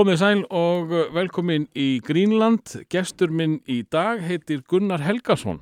[0.00, 2.70] Komið sæl og velkomin í Greenland.
[2.88, 5.58] Gestur minn í dag heitir Gunnar Helgason.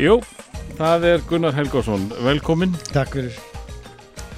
[0.00, 0.16] Jú,
[0.78, 2.06] það er Gunnar Helgason.
[2.24, 2.72] Velkomin.
[2.94, 3.36] Takk fyrir.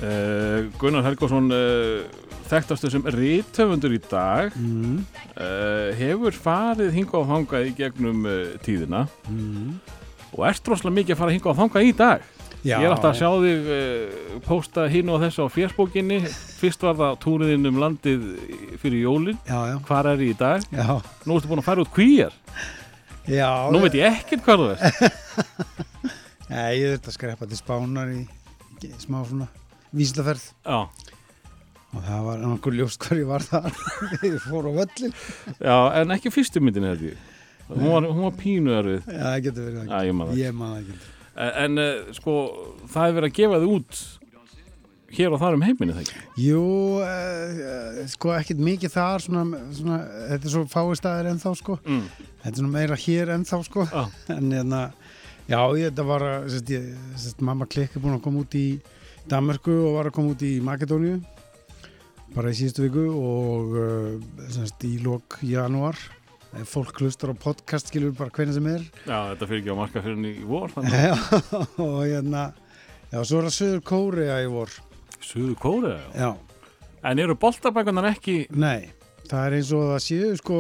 [0.02, 2.02] Uh, Gunnar Helgason, uh,
[2.50, 5.04] þekktastu sem rítöfundur í dag, Mm.
[5.36, 8.26] uh, hefur farið hingað og þangað í gegnum
[8.66, 9.78] tíðina Mm.
[10.36, 12.20] og ert droslega mikið að fara hingað og þangað í dag.
[12.64, 16.20] Já, Ég er alltaf að sjá þig uh, posta hinn og þessu á fjersbókinni.
[16.60, 18.20] Fyrst var það túriðinn um landið
[18.78, 19.38] fyrir jólinn.
[19.46, 20.62] Já, já, Hvar er ég í dag?
[20.70, 21.00] já.
[21.26, 22.30] Nú ertu búin að fara út kvíjar.
[23.30, 25.18] Já, Nú veit ég ekkert hvað þú ert.
[26.52, 28.22] Nei, ég þurfti að skrepa til spánar í,
[29.00, 29.46] smá svona
[29.94, 30.80] vísindaferð Já,
[31.92, 33.70] og það var nokkur ljóst hver ég var þar.
[34.26, 35.14] ég fór á völlin.
[35.60, 37.20] já, en ekki fyrstu myndin ég.
[37.70, 39.06] Hún var, hún var pínu erfið.
[39.06, 40.40] Já, það getur verið Já, ég man það.
[40.42, 40.98] Ég man það ekki.
[41.32, 42.36] En, en uh, sko,
[42.92, 44.02] það er verið að gefa þið út
[45.16, 46.22] hér og þar um heiminni, það ekki?
[46.44, 46.62] Jú,
[47.02, 49.98] uh, sko ekkert mikið þar svona, svona,
[50.30, 51.76] þetta er svo fáið staðir ennþá sko.
[51.84, 52.06] Mm.
[52.42, 53.86] Þetta er svona meira hér ennþá sko.
[53.90, 54.02] Já.
[54.36, 54.82] En hérna,
[55.46, 56.88] já, ég, þetta var að, sérst, ég,
[57.26, 58.66] sérst, mamma klikk er búin að koma út í
[59.30, 61.20] Danmarku og var að koma út í Makedóníu
[62.32, 65.98] bara í síðustu viku og uh, sérst, í lok janúar
[66.52, 69.78] Ef fólk hlustar á podcast skilur bara hvernig sem er Já, þetta fyrir ekki á
[69.78, 71.14] marka fyrir henni í vor, að já,
[71.80, 72.42] og hérna
[73.08, 74.74] já, svo er það Söður Kórea í vor
[75.22, 76.32] Suðu Kórea, já.
[77.02, 78.90] En eru boltabækunar ekki, nei
[79.32, 80.56] það er eins og það séu sko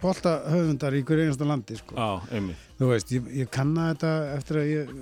[0.00, 1.96] bolta höfundar í hverju einasta landi sko.
[1.96, 4.94] já, einmitt, þú veist, ég, ég kanna þetta eftir að ég,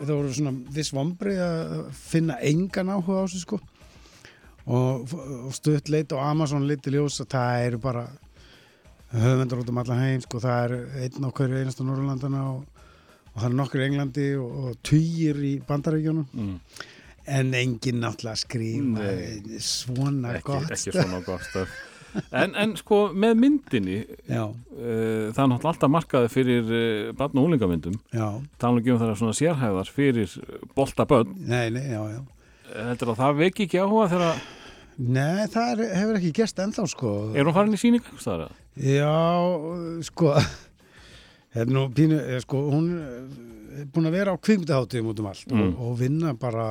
[0.00, 3.60] það voru svona viss vombri að finna engan áhuga á þessu sko
[4.66, 8.04] og, og stutt leit á Amazon liti ljós að það eru bara
[9.14, 12.86] höfundar út um allan heim sko, það er einn á hverju einasta Norrlandana og,
[13.32, 16.56] og það er nokkur í Englandi og, og tugir í Bandaríkjónum mm.
[17.30, 18.42] En enginn náttúrulega að
[18.98, 19.60] Nei.
[19.64, 21.56] svona ekki, gott ekki svona gott.
[22.34, 24.00] En, en sko, með myndinni,
[24.50, 27.98] uh, það er náttúrulega alltaf markaði fyrir uh, barn- og úlingamyndum.
[28.58, 30.32] Tala ekki um það svona sérhæðar fyrir
[31.70, 32.20] nei, já, já
[32.70, 34.42] Heldur að það veki ekki áhuga þegar,
[35.00, 37.80] Nei, það er, hefur ekki gerst ennþá sko er hún farin í
[38.34, 38.50] eða?
[38.84, 39.14] Já,
[40.06, 40.34] sko
[41.70, 42.90] nú pínu, eh, sko hún
[43.80, 45.62] er búin að vera á kvikmyndaháttíðum út um allt Mm.
[45.62, 46.66] og, og vinna bara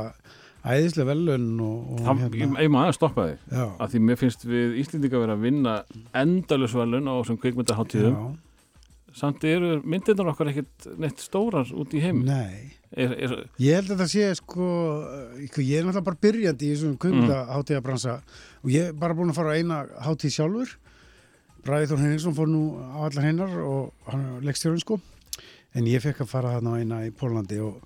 [0.66, 3.40] æðislega velun og, og Það, ég, ég maður að stoppa þig.
[3.54, 5.76] já, að því mér finnst við Íslendinga vera að vinna
[6.24, 8.26] endalusvalun á þessum kvikmyndaháttíðum já,
[9.20, 12.76] samt eru myndirnar okkar ekkert neitt stórar út í heim nei.
[12.90, 14.68] Er, er, Ég held að það sé sko,
[15.38, 18.16] eh, ég er náttúrulega bara byrjandi í þessum kvikmyndaháttíðabransa
[18.64, 19.78] og ég er bara búin að fara á eina
[20.08, 20.72] háttíð sjálfur.
[21.66, 24.98] Bræði Þór Henningsson fór nú á allar hennar og hann er leikstjórun sko.
[25.78, 27.78] En ég fekk að fara þarna eina í Pólandi og,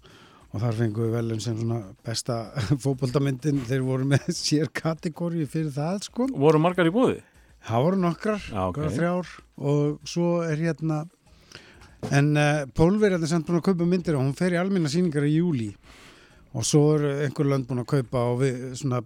[0.53, 2.37] og þar fengum við velum sem svona besta
[2.83, 7.19] fótboltamyndin þeir voru með sér kategóri fyrir það sko voru margar í bóði?
[7.63, 8.89] það voru nokkrar, okay.
[8.97, 9.29] þrjár
[9.63, 11.03] og svo er hérna
[12.11, 15.37] en uh, Pólverjarnir samt búin að kaupa myndir og hún fer í almenna sýningar í
[15.37, 15.69] júli
[16.53, 18.99] og svo er einhver lönd búin að kaupa og við svona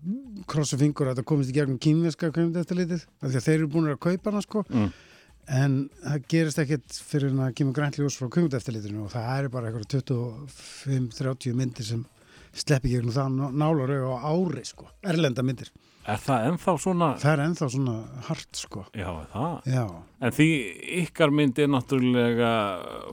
[0.49, 3.57] krossu fingur að það komist í gegnum kínveska kveimd eftir litið, af því að þeir
[3.59, 4.89] eru búin að kaupa hana sko, Mm.
[5.47, 9.27] En það gerist ekkert fyrir að kemur grænt ljós frá kveimd eftir litinu og það
[9.39, 12.05] eru bara eitthvað 25-30 myndir sem
[12.57, 15.69] sleppi gegnum það nálar á ári sko, erlenda myndir
[16.07, 17.07] Er það ennþá svona?
[17.19, 17.95] það er ennþá svona
[18.29, 19.55] hart sko Já, er það.
[19.67, 19.83] já,
[20.23, 20.47] En því
[21.03, 22.51] ykkar mynd er náttúrulega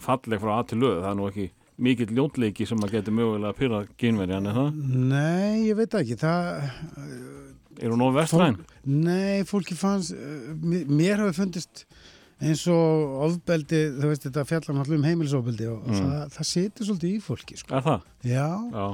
[0.04, 1.46] falleg frá að til löð, það er nú ekki
[1.84, 4.76] mikill ljótleiki sem að geti mögulega að pyrra kynverjan, er það?
[5.10, 6.70] Nei, ég veit ekki það,
[7.82, 8.60] Er hún of vestræn?
[8.86, 10.14] Nei, fólki fannst
[10.62, 11.82] mér, mér hafi fundist
[12.42, 15.98] eins og ofbeldi, þú veist þetta fjallar náttúrulega um heimilisofbeldi og Mm.
[16.00, 17.74] það, það situr svolítið í fólki sko.
[17.78, 18.00] Er það?
[18.24, 18.86] Já, Já.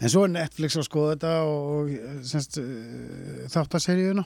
[0.00, 4.24] en svo er Netflix að skoða þetta og, og semst, uh, þáttaseríuna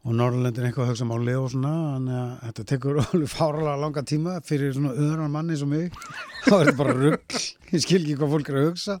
[0.00, 4.02] og Norrlöndin eitthvað að hugsa máli og svona þannig að þetta tekur alveg fárlega langa
[4.08, 5.90] tíma fyrir svona öðran manni sem mig
[6.46, 7.40] þá er þetta bara rugg
[7.74, 8.96] ég skil ekki hvað fólk er að hugsa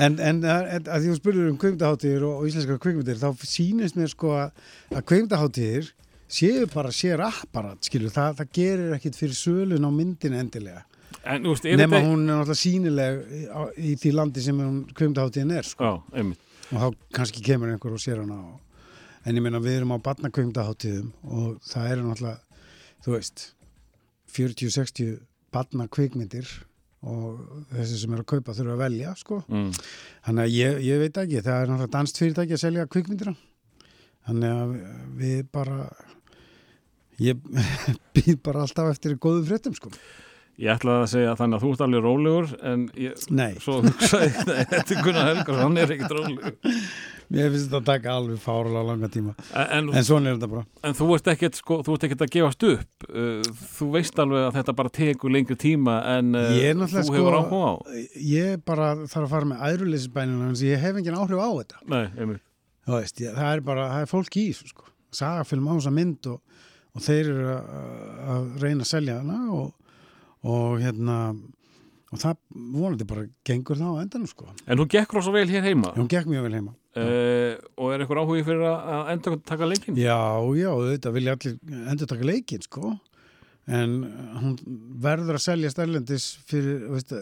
[0.00, 3.96] en, en að, að því þú spurður um kveimdaháttíðir og, og íslenskar kveimdir þá sýnist
[3.96, 4.60] mér sko að,
[5.08, 5.88] kveimdaháttíðir
[6.30, 10.84] séu bara sér apparat skilur, það, það gerir ekkit fyrir sölun á myndin endilega
[11.26, 12.06] En, er nema þetta...
[12.06, 15.84] hún er náttúrulega sínileg í, á- því landi sem hún kveimdaháttíðin er sko.
[15.84, 16.40] Já, einmitt.
[16.70, 16.86] og þá
[17.18, 18.86] kannski kemur einhver og sér hana og,
[19.26, 22.62] en ég meina við erum á barnakveimdaháttíðum og það eru náttúrulega
[23.04, 23.44] þú veist
[24.30, 25.18] 40-60
[25.52, 26.48] barnakveikmyndir
[27.10, 27.40] og
[27.72, 29.70] þessi sem eru að kaupa þurfa að velja sko mm.
[30.26, 33.32] Þannig að ég, ég veit ekki, það er náttúrulega danst fyrirtæki að selja kvikmyndina.
[34.28, 34.74] Þannig að
[35.20, 35.78] við bara,
[37.20, 37.44] ég
[38.16, 39.92] býð bara alltaf eftir góðum fréttum, sko.
[40.60, 44.26] Ég ætlaði að segja þannig að þú ert alveg rólegur en ég, Nei, svo hugsaði
[44.68, 46.56] þetta er Gunnar Helgarsson, hann er ekkit rólegur.
[47.32, 49.32] mér finnst þetta að taka alveg fárulega langa tíma.
[49.56, 50.64] En, en, svona er þetta bara.
[50.84, 53.06] en þú ert ekkit, sko, þú ert ekkit að gefast upp.
[53.08, 53.40] Uh,
[53.78, 57.40] Þú veist alveg að þetta bara tekur lengri tíma en uh, þú náttúrulega, hefur sko-
[57.40, 57.74] áhuga á.
[58.34, 61.80] Ég bara þarf að fara með æðruleysisbænina, en ég hef engin áhrif á þetta.
[61.94, 62.44] Nei, einmitt.
[62.84, 64.90] Þú veist, ég, það er bara, það er fólk í þessu, sko.
[65.22, 66.66] Sagafilm á þessa mynd og,
[67.00, 69.72] og þeir eru að, reyna að selja hana og,
[70.44, 71.16] og hérna,
[72.10, 72.36] og það
[72.76, 74.50] vonandi bara gengur það á endanum, sko.
[74.66, 76.74] En þú gekk rosa vel hér heima Hún gekk mjög vel heima.
[76.98, 79.96] uh, og er eitthvað áhugi fyrir að- enda taka leikinn?
[79.96, 80.18] Já,
[80.58, 81.56] já, þetta vilja allir
[81.94, 82.92] endur taka leikinn, sko.
[83.70, 83.92] En
[84.42, 84.56] hún
[85.00, 87.12] verður að selja stærlendis fyrir, veist,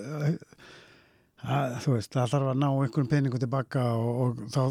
[1.45, 4.63] að, þú veist, það þarf að ná einhverjum peningu tilbaka og, og þá,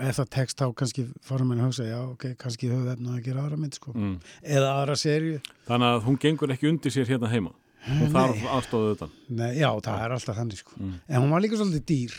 [0.00, 3.16] ef það tekst þá kannski fara mér að hugsa, já, ok, kannski höfum við efna
[3.16, 3.92] að gera aðra mynd, sko.
[3.96, 4.14] Mm.
[4.42, 5.40] Eða aðra serju.
[5.68, 7.52] Þannig að hún gengur ekki undir sér hérna heima.
[7.82, 9.12] Hún þarf aðstóðu utan.
[9.28, 10.76] Nei, já, það er alltaf þannig, sko.
[10.78, 10.94] Mm.
[11.08, 12.16] En hún var líka svolítið dýr.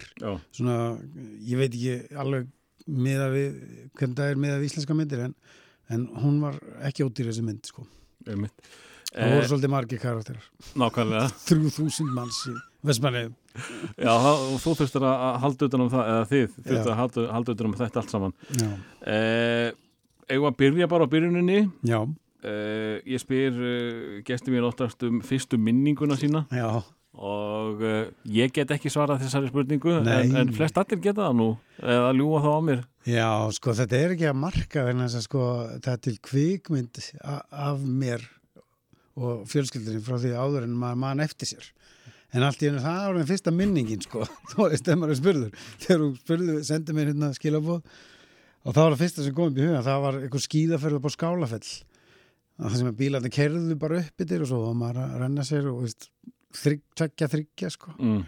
[0.51, 0.77] Svona,
[1.47, 2.49] ég veit ekki alveg
[3.07, 3.59] miða við,
[3.95, 5.35] hvernig það er miða við íslenska myndir, en,
[5.95, 6.59] en hún var
[6.89, 7.87] ekki ódýr þessi mynd, sko.
[8.27, 10.45] Það voru svolítið margir karakterar.
[10.75, 11.31] nákvæmlega.
[11.47, 12.43] 3000 manns
[12.83, 13.23] í Vestmanni.
[13.95, 16.91] Já, og þú þurftir að halda utan um það, eða þið þurftir Já.
[16.91, 18.35] að halda, halda utan um þetta allt saman.
[19.07, 19.69] Eh,
[20.33, 21.61] að byrja bara á byrjuninni.
[21.87, 22.01] Já.
[22.43, 26.81] Eh, ég spyr uh, gestur mér óttast um fyrstu minninguna sína Já.
[27.15, 30.09] og uh, ég get ekki svarað þessari spurningu en,
[30.41, 31.47] en flest allir geta það nú
[31.79, 32.81] eða ljúa þá á mér.
[33.07, 35.45] Já, sko, þetta er ekki að marka að sko,
[35.77, 38.27] það er til kvikmynd af mér
[39.15, 41.71] og fjölskyldurinn frá því áður en maður mann eftir sér.
[42.33, 44.25] En allt í hennu það var með fyrsta minningin, sko.
[44.51, 45.63] Þú veist, þegar maður spurður.
[45.85, 47.81] Þegar þú spurðu, sendi mér hérna skilabóð
[48.63, 49.81] og það var það fyrsta sem kom upp í huga.
[49.85, 51.73] Það var einhver skíðaferð upp á skálafell.
[52.53, 55.67] Það sem að bílarnir kerðu bara upp yfir og svo var maður að renna sér
[55.71, 56.07] og veist,
[56.57, 57.93] þrygg, tvekja, þryggja, sko.
[57.97, 58.23] Mm.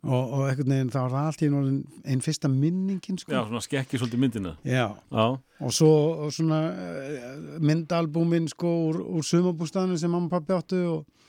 [0.00, 3.34] Og, og einhvern veginn, það var það allt í hennu einn fyrsta minningin, sko.
[3.34, 4.52] Já, svona skekki svolítið myndina.
[4.64, 5.24] Já, Já,
[5.60, 5.90] og svo
[6.24, 7.26] og svona eh,
[7.60, 11.19] myndalbúmin sko úr, úr sumabústaðinu sem mamma og pappi áttu og,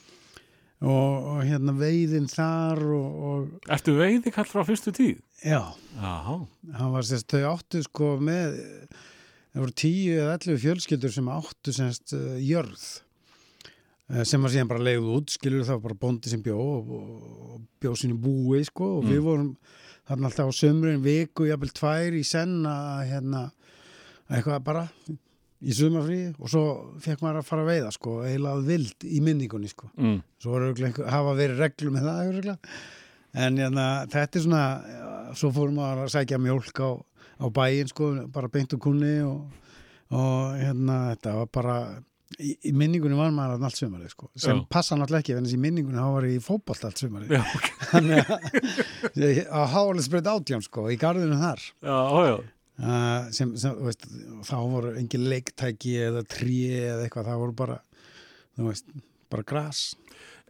[0.81, 5.22] og, og hérna veiðin þar og, og ertu veiði kall frá fyrstu tíð?
[5.45, 5.62] já,
[5.98, 6.12] Já,
[6.78, 8.57] hann var sérst, þau áttu sko með
[9.51, 12.86] það voru tíu eða ellu fjölskyldur sem áttu sérst uh, jörð
[14.10, 16.94] eh, sem var síðan bara leið út skilur það var bara bóndi sem bjó og,
[16.98, 19.51] og bjó sinni búi sko og við vorum
[20.07, 23.44] þarna alltaf á sömurinn viku, jafnvel tvær í senn að hérna
[24.31, 24.88] eitthvað bara
[25.62, 26.63] í sumafrí og svo
[27.04, 30.18] fekk maður að fara að veiða sko, eiginlega vild í minningunni sko mm.
[30.42, 32.75] svo einhver- hafa verið reglum með það örugglega.
[33.46, 34.63] en hérna, þetta er svona
[35.38, 36.90] svo fórum maður að sækja mjólk á,
[37.42, 39.44] á bæinn sko, bara beint úr kunni og,
[40.12, 41.75] og hérna þetta var bara
[42.42, 44.66] í, í minningunni var maður allt sumarið sko, sem Já.
[44.72, 47.69] passa náttúrulega ekki en þessi í minningunni var ég í fótbolt allt sumarið Já, ok.
[47.94, 52.36] þannig að ég- á háalisbreyt átján sko, í garðinu þar Já, ó, já.
[52.81, 54.08] Uh, sem, sem veist,
[54.48, 57.79] þá voru engin leiktæki eða trí eða eitthvað, það voru bara
[58.62, 58.91] veist,
[59.32, 59.86] bara gras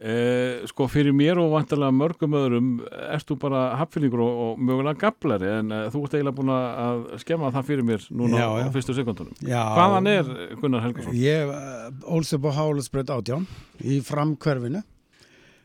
[0.02, 4.98] Eh, sko fyrir mér og vantarlega mörgum öðrum ert þú bara hapfyllingur og, og mögulega
[4.98, 8.54] gablari en eh, þú ert eiginlega búin að skemma það fyrir mér núna Já, á,
[8.58, 8.66] já.
[8.74, 9.36] fyrstu sekundunum.
[9.46, 11.14] Já, Hvaðan er Gunnar Helgason?
[11.14, 13.46] Ég uh, ólst upp á Hálusbreyt átján
[13.78, 14.82] í framkverfinu,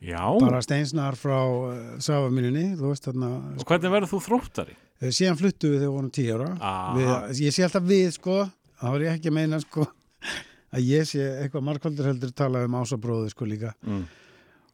[0.06, 4.78] Já, bara steinsnar frá uh, þarna og hvernig verður þú þróttari?
[5.02, 6.94] Uh, síðan fluttu við þegar við vorum tíu ára Aha.
[6.98, 8.38] við, ég sé alltaf við sko
[8.82, 9.88] þá er ég ekki að meina sko
[10.78, 14.04] að ég sé eitthvað markvöldur heldur tala um ásabróðu sko líka Mm.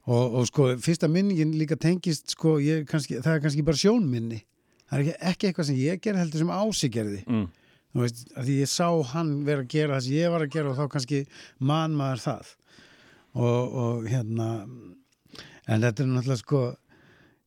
[0.07, 4.41] og, og sko fyrsta minningin líka tengist sko ég, kannski, það er kannski bara sjónminni
[4.89, 7.45] það er ekki, ekki eitthvað sem ég gerði heldur sem ási gerði Mm.
[7.93, 10.53] þú veist, að því ég sá hann vera að gera það sem ég var að
[10.57, 11.19] gera og þá kannski
[11.71, 12.51] man maður það
[13.33, 14.47] og, og hérna
[15.67, 16.61] en þetta er náttúrulega sko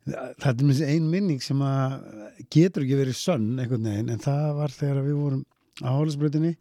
[0.06, 1.96] þetta er með ein minning sem að
[2.52, 5.44] getur ekki verið sönn einhvern veginn en það var þegar við vorum
[5.82, 6.54] á Hólisbreytinni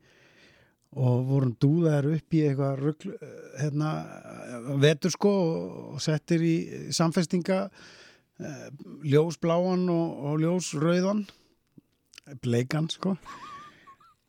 [0.95, 3.15] og vorum dúðaðar upp í eitthvað rugl,
[3.59, 3.89] hérna,
[4.81, 5.33] vetur sko
[5.95, 6.55] og settir í
[6.95, 8.69] samfestinga eh,
[9.11, 11.25] ljósbláan og, og ljósrauðan
[12.41, 13.15] bleikan sko.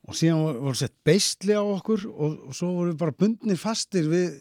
[0.06, 4.10] Og síðan voru sett beistli á okkur og, og svo voru við bara bundnir fastir
[4.10, 4.36] við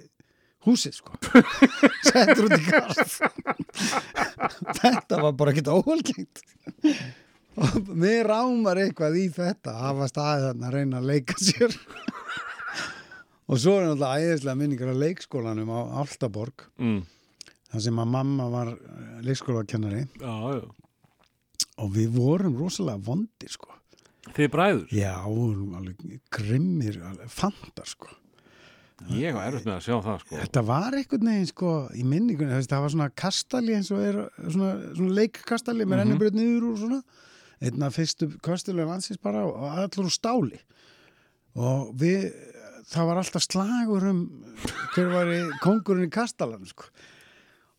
[0.66, 1.18] húsið sko.
[2.10, 3.16] Settur út í garð.
[4.82, 6.44] Þetta var bara ekkert óhalgengt
[7.56, 11.76] og mér rámar eitthvað í þetta að hafa staðið þarna að reyna að leika sér.
[13.46, 16.98] Og svo er náttúrulega æðislega minningar á leikskólanum á Altaborg mm.
[17.70, 20.02] þar sem að mamma var eh, leikskólakennari.
[20.18, 20.66] Já, já.
[21.84, 23.70] og við vorum rosalega vondir sko.
[24.36, 24.86] Þið bræður?
[24.90, 28.10] já, við vorum alveg grimmir alveg fantar sko
[29.12, 30.36] Ég var erfitt með að sjá það, sko.
[30.40, 34.70] þetta var einhvern veginn sko í minningunni, það var svona kastali eins og er svona,
[34.96, 36.00] svona leikkastali með Mhm.
[36.02, 37.02] rennibröð niður og svona
[37.62, 40.60] einn af fyrstu kastalegu landsins bara og allur úr stáli
[41.56, 42.32] og við
[42.88, 44.22] það var alltaf slagur um
[44.96, 46.86] hver var í kongurinn í kastalanum sko.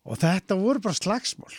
[0.05, 1.53] og þetta voru bara slagsmál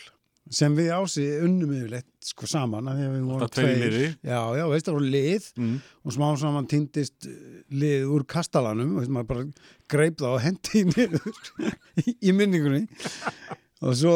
[0.54, 4.64] sem við ási unnum yfirleitt sko saman af því að við vorum tveir já, já,
[4.72, 5.74] veist það voru lið Mm.
[6.04, 7.28] og smá saman týndist
[7.70, 9.46] lið úr kastalanum og maður bara
[9.90, 12.86] greip það og hendi í í, minningunni.
[13.84, 14.14] Og svo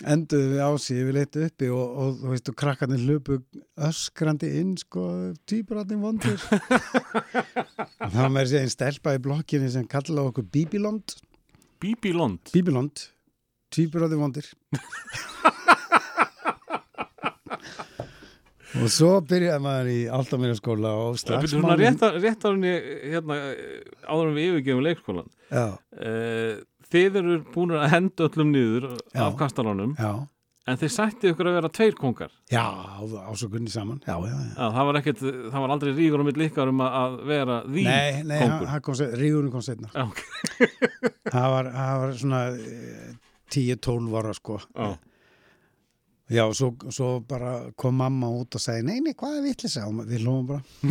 [0.00, 3.36] enduðu við á sig við leitt uppi og, og þú veist og krakkarnir hlupu
[3.90, 5.02] öskrandi inn sko
[5.50, 7.34] týpuratni vondur og
[8.10, 11.16] það var með þessi einn stelpa í blokkinni sem kallaði okkur Bíbilond
[12.48, 12.70] Bíbí
[13.70, 13.76] Lond.
[13.76, 14.46] Bíbilond, týpuratni vondir
[18.80, 22.18] og svo byrjaði maður í Altamýraskóla og Það strax byrja svona rétt, að-
[22.54, 23.36] en ég, hérna,
[24.06, 25.30] áður við yfirgefum leikskólan.
[25.50, 29.20] já, Uh, þið eru búin að henda öllum niður Já.
[29.26, 30.26] af kastalanum, já
[30.70, 32.30] en þið sættið ykkur að vera tveir kongar.
[32.50, 32.62] Já,
[33.26, 35.18] ásökunni saman Já, já, já Að það var ekkert,
[35.50, 38.80] það var aldrei ríkur á mitt líkar um að, að vera því Nei, nei, kongur.
[38.82, 40.20] kom set, rígurinn kom setna Já, ok.
[41.30, 43.14] Það var, það var svona eh,
[43.50, 44.90] 10-12 ára sko Já.
[46.30, 49.86] Já, og svo, svo bara kom mamma út og sagði Nei, nei, hvað er vitlisa?
[49.90, 50.62] Og við hlóðum bara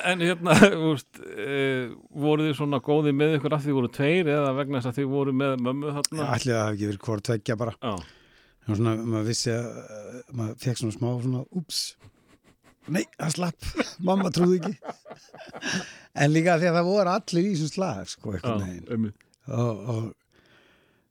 [0.00, 1.90] En hérna, veist, uh,
[2.22, 5.08] voru þið svona góði með ykkur að því voru tveir eða vegna þess að þið
[5.10, 6.22] voru með mömmu þarna?
[6.36, 7.74] Ætli það hafi ekki verið hvort tveggja bara
[8.70, 11.80] var svona, maður vissi að eh, maður fekk svona smá svona, ups
[12.88, 13.66] Nei, það slapp,
[14.02, 14.72] mamma trúði ekki.
[16.20, 18.36] En líka því að það voru allir í þessum slag sko,
[19.50, 20.06] og, og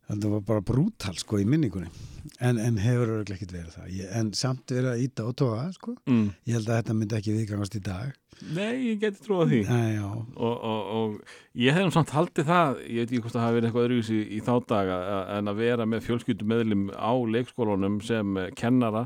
[0.10, 1.92] þetta var bara brútal sko í minningunni.
[2.40, 3.92] En, en hefur örugglega ekkert verið það.
[3.96, 5.94] Ég, en samt verið að íta og tóa sko.
[6.10, 6.26] Mm.
[6.48, 8.18] ég held að þetta myndi ekki viðgangast í dag.
[8.56, 9.62] Nei, ég geti trúið því.
[9.68, 13.58] Já, Og, og, og ég hefðum samt haldið það, ég veit ekki hvort það hafi
[13.58, 15.00] verið eitthvað öðruvísi í þá daga
[15.36, 19.06] en að vera með fjölskyldumeðlim á leikskólanum sem kennara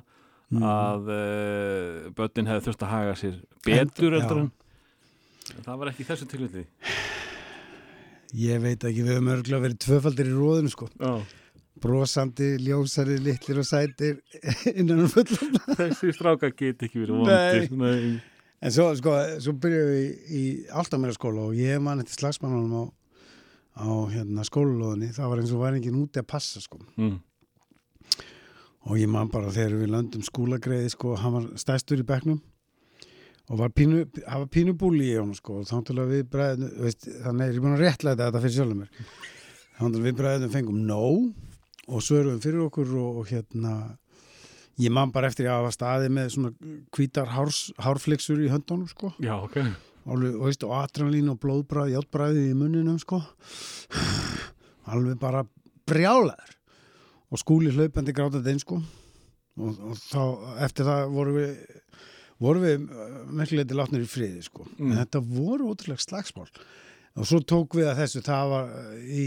[0.54, 0.64] Mm.
[0.70, 4.52] að uh, börnin hefði þurft að haga sér betur en
[5.54, 6.66] en það var ekki þessu tilviti.
[8.38, 11.14] ég veit ekki við höfum örgulega verið tvöfaldir í róðinu sko Já,
[11.84, 14.20] brosandi, ljósari, litlir og sætir
[14.80, 17.68] innan um fullan þessi stráka get ekki verið vondir.
[17.74, 18.22] Nei.
[18.64, 22.78] en svo, sko, svo byrjuðum við í, í alltaf skóla og ég man eftir slagsmannunum
[22.78, 22.84] á,
[23.84, 27.18] á hérna, skólalóðinni það var eins og var enginn úti að passa sko Mm.
[28.84, 32.42] Og ég man bara þegar við löndum skúlagreiði sko, hann var stæstur í bekknum
[33.52, 36.28] og var pínu, hann var pínu búli í honum sko, og þá til að við
[36.32, 39.10] bræðum veist, þannig er ég búin að réttlæta þetta fyrir sjálfum mér.
[39.74, 43.74] Þá til að við bræðum fengum nóg og svörum fyrir okkur og, og hérna
[44.80, 46.54] ég man bara eftir að hafa staði með svona
[46.96, 49.12] hvítar hárs, hárflixur í höndunum sko.
[49.24, 49.60] Já, ok.
[50.08, 53.22] alveg, og veist, og adrenalín og blóðbræð, játbræði í munninum sko.
[54.94, 55.44] Alveg bara
[55.88, 56.53] brjálaður
[57.34, 60.22] og skúli hlaupandi grátandi einn sko og, og þá,
[60.66, 61.52] eftir það voru við
[62.44, 62.88] voru við
[63.38, 64.92] merkilegði látnir í friði sko Mm.
[64.92, 66.50] en þetta voru ótrúlega slagsmál
[67.14, 69.24] og svo tók við að þessu það var uh, í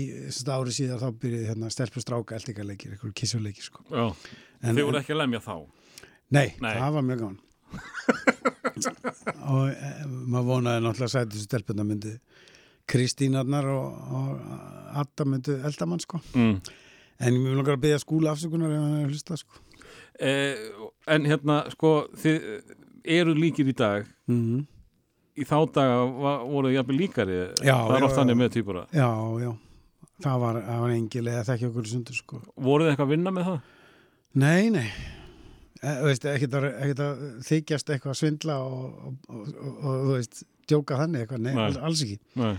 [0.57, 4.07] ári síðan þá byrjuði hérna stelpur stráka eldingarleikir, eitthvað kissuleikir sko Já,
[4.63, 5.55] en, þið voru ekki að lemja þá.
[6.35, 6.73] Nei, Nei.
[6.75, 7.43] það var mjög gaman
[9.51, 9.91] og e,
[10.31, 12.13] maður vonaði náttúrulega að sæti þessu stelpuna myndi
[12.87, 14.29] Kristínarnar og, og
[15.03, 16.59] Adda myndi eldamann sko Mm.
[17.21, 19.63] En ég mjög langar að byggja skúla afsökunar ef hann er að hlusta sko
[20.17, 20.57] Eh,
[21.13, 22.45] en hérna, sko, þið
[23.17, 24.09] eru líkir í dag.
[24.31, 24.65] mm
[25.37, 25.97] Í þá daga
[26.49, 27.35] voru þið jafnvel líkari.
[27.61, 28.85] Já, það er oft þannig með týpura.
[28.97, 29.09] Já,
[29.43, 29.51] já,
[30.25, 33.33] það var, það var engilega að þekki okkur sundur sko Voruð þið eitthvað að vinna
[33.37, 33.59] með það?
[34.41, 34.87] Nei, nei
[35.83, 37.21] e, þú veist, ekkert að, ekkert að
[37.51, 40.41] þykjast eitthvað að svindla og, og, og, og, þú veist,
[40.73, 41.69] djóka þannig eitthvað, nei, Nei.
[41.91, 42.57] alls, ekki Nei.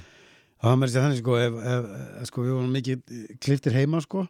[0.58, 4.28] Það var með þessi þannig sko, ef, ef sko, við vorum mikið kliftir heima sko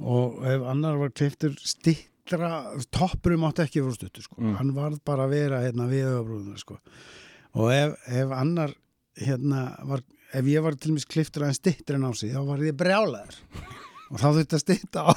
[0.00, 2.48] og ef annar var kliftur stittra,
[2.94, 4.56] toppurum átti ekki voru stuttur sko, Mm.
[4.58, 6.78] hann varð bara að vera hérna við öðabrúðuna sko.
[7.54, 8.74] Og ef, ef annar
[9.20, 10.00] hérna var,
[10.34, 13.36] ef ég var til mis kliftur aðeins stittur en á sig, þá var ég brjálaður.
[14.14, 15.12] Og þá þurfti að stitta á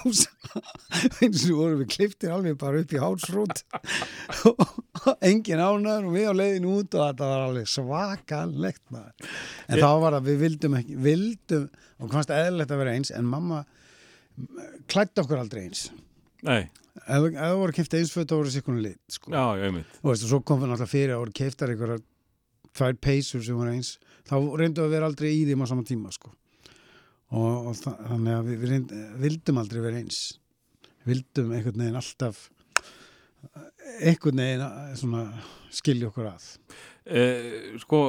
[1.22, 3.60] eins og vorum við kliftir alveg bara upp í hálsrút.
[4.48, 9.28] Og engin ánæður og við á leiðin út og þetta var alveg svakalegt maður.
[9.68, 11.68] En Ég- þá var að við vildum ekki vildum
[12.00, 13.60] og fannst eðlilegt að vera eins en mamma
[14.92, 15.88] klætti okkur aldrei eins.
[16.46, 16.62] Nei,
[17.02, 19.32] ef, það voru keift einsföt þá voru sikkunum lit sko.
[19.34, 19.96] já, já, einmitt.
[20.04, 22.04] Og veist, og svo kom það náttúrulega fyrir að voru keiftar einhverjar
[22.78, 23.96] tvær peysur sem voru eins.
[24.28, 26.34] Þá reyndu að vera aldrei í þeim á sama tíma sko.
[27.32, 28.92] og, og þa- þannig að við, við reynd,
[29.24, 30.20] vildum aldrei vera eins.
[31.08, 32.46] Vildum einhvern veginn alltaf
[34.04, 35.24] einhvern veginn svona
[35.74, 36.46] skilja okkur að.
[37.08, 38.00] Eh, Sko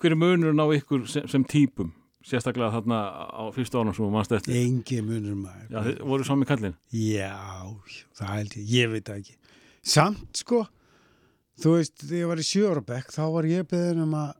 [0.00, 1.90] hver er munurinn á ykkur sem, sem típum
[2.26, 2.98] sérstaklega þarna
[3.32, 6.76] á fyrstu ánum sem þú mannst eftir engi munur maður Já, þið voru sami kallinn
[6.92, 7.32] Já,
[8.18, 9.36] það held ég, ég veit það ekki.
[9.94, 10.60] Samt sko,
[11.62, 14.34] þú veist, þegar ég var í sjórabekk, þá var ég beðin um að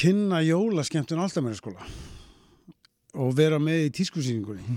[0.00, 1.86] kynna jólaskemmtun alltaf mér skóla
[3.20, 4.76] og vera með í tískusýningunni,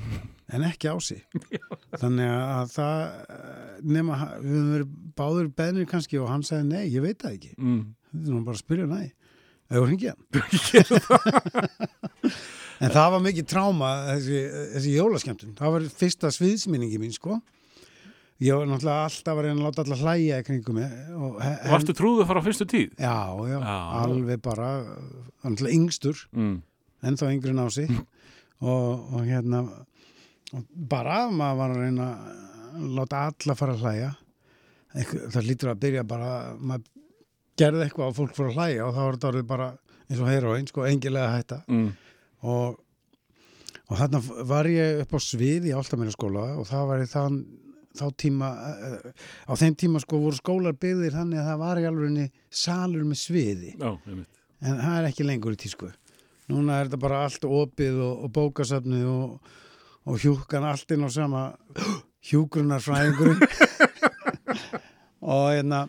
[0.57, 1.19] en ekki á sig.
[2.01, 3.03] Þannig að það,
[3.35, 7.35] eh, nema, við höfum verið báður beðnir kannski og hann sagði nei, ég veit það
[7.37, 7.51] ekki.
[7.59, 7.83] mm.
[8.13, 9.03] Þetta er nú bara að spyrja næ.
[9.73, 10.13] Eða hringja
[12.83, 14.39] en það var mikið tráma þessi,
[14.75, 15.53] þessi jólaskemmtun.
[15.57, 17.37] Það var fyrsta sviðsminningi mín, sko.
[18.43, 20.95] Ég var náttúrulega alltaf að reyna að láta alla hlæja í kringum mig.
[21.15, 21.37] og
[21.71, 22.89] Varstu trúðu frá fyrstu tíð?
[22.99, 23.13] Já,
[23.47, 23.75] já, Já.
[24.03, 24.69] alveg bara,
[25.45, 26.57] náttúrulega yngstur, Mm.
[27.03, 27.89] ennþá yngri ná sig.
[28.61, 29.63] og, og hérna,
[30.53, 32.09] og bara maður var að reyna
[32.73, 34.11] að láta alla fara að hlæja.
[35.33, 36.89] Það lítur að byrja bara, maður
[37.59, 39.67] gerði eitthvað og fólk fór að hlæja og þá var þetta bara
[40.09, 41.59] eins og heroinn, sko, engilega hætta.
[41.71, 41.91] Mm.
[42.43, 42.79] og,
[43.87, 47.41] og þarna var ég upp á svið í Áltaminnaskóla og það var í þann
[47.93, 51.89] þá tíma, uh, á þeim tíma sko voru skólar byggðir þannig að það var í
[51.89, 53.73] alveg salur með sviði.
[53.77, 53.91] Já,
[54.63, 55.91] en það er ekki lengur í tísku.
[56.51, 59.51] Núna er þetta bara allt opið og, og bókasafnið og,
[60.09, 61.43] og hjúkan allt inn á sama
[62.27, 63.43] hjúgrunarfræðingurinn
[65.33, 65.85] og hérna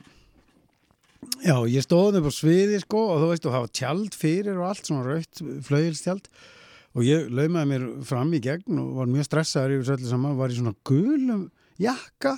[1.45, 4.59] já, ég stóð upp á sviði sko og þú veist, og það var tjald fyrir
[4.61, 6.29] og allt svona raukt, flauðilstjald
[6.95, 10.53] og ég laumaði mér fram í gegn og var mjög stressaður yfir öllu saman var
[10.55, 11.49] í svona gulum
[11.83, 12.37] jakka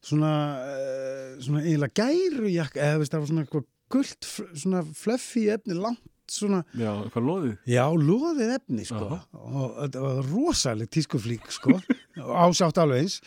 [0.00, 0.30] svona,
[0.64, 5.42] uh, svona eiginlega gæru jakka eða veist, það var svona eitthvað gult f- svona fluffy
[5.52, 7.54] efni langt svona Já, hvað loðið?
[7.68, 9.18] Já, loðið efni sko Aha.
[9.34, 11.74] og þetta var rosaleg tískuflík sko
[12.46, 13.20] ásátt alveg eins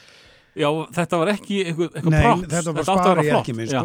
[0.57, 3.43] Já, þetta var ekki eitthvað, eitthvað Nei, props þetta var átti að bara vera flott.
[3.43, 3.83] ekki minn Já.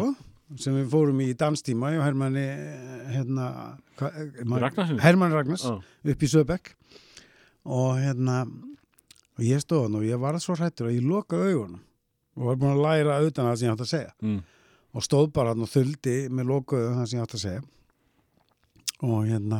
[0.57, 2.45] Sem við fórum í danstíma og Hermanni
[3.13, 3.49] hérna
[3.99, 4.09] hva,
[4.45, 5.01] man, Ragnarsinni?
[5.03, 5.75] Hermann Ragnars Já.
[6.13, 6.71] upp í Söbekk
[7.69, 8.39] og hérna
[9.37, 11.83] og ég stóð hann og ég var svo hrættur að ég lokaði augunum
[12.39, 14.39] og var búin að læra utan það sem ég átt að segja Mm.
[14.95, 17.61] og stóð bara hann og þuldi með lokaðu það sem ég átt að segja
[19.05, 19.59] og hérna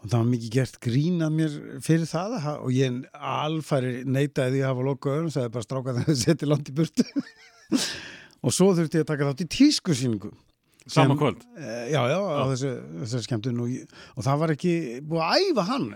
[0.00, 4.62] og það var mikið gert grínað mér fyrir það að og ég alfæri neitaði því
[4.64, 7.04] að hafa lokaðu og sagði bara stráka þegar þið setið langt í burtu
[8.40, 10.32] og svo þurfti ég að taka þátt í tískusýningu
[10.90, 11.42] Sama Sem- kvöld?
[11.60, 12.70] Eh, Já, já, á þessu,
[13.02, 13.74] þessu skemmtun og,
[14.16, 14.72] og það var ekki
[15.06, 15.90] búið að æfa hann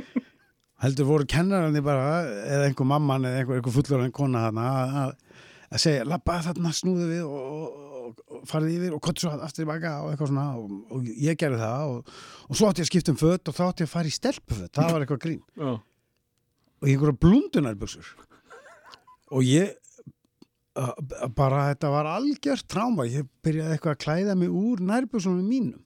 [0.82, 4.66] heldur voru kennarandi bara eða einhver mamman eða einhver, einhver fullorðin kona þarna
[5.04, 5.12] að,
[5.82, 9.70] segja, lappa þarna snúðu við og, og, og, farið yfir og kottu svo aftur í
[9.70, 12.12] baka og eitthvað svona og, og ég gerði það og,
[12.48, 14.16] og svo átti ég að skipta um fött og þá átti ég að fara í
[14.16, 15.40] stelpufött það var eitthvað grín.
[15.56, 15.72] Já,
[16.76, 18.12] og ég einhverja blundunarbuxur.
[19.36, 19.72] Og ég
[21.36, 25.82] bara þetta var algjört tráma ég byrjaði eitthvað að klæða mig úr nærbuxunum mínum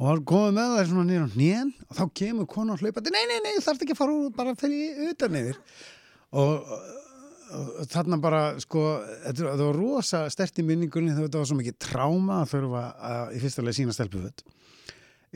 [0.00, 3.12] og var komið með það svona niður á hnén og þá kemur konu og hlaupandi
[3.14, 5.58] nei, nei, nei, þú þarft ekki að fara úr bara fyrir utan niður
[6.40, 6.70] og,
[7.60, 8.84] og þarna bara sko,
[9.26, 13.34] þetta var rosa stert í minningunni þegar þetta var svo mikið tráma að þurfa að
[13.36, 14.46] í fyrsta leið sína stelpuföld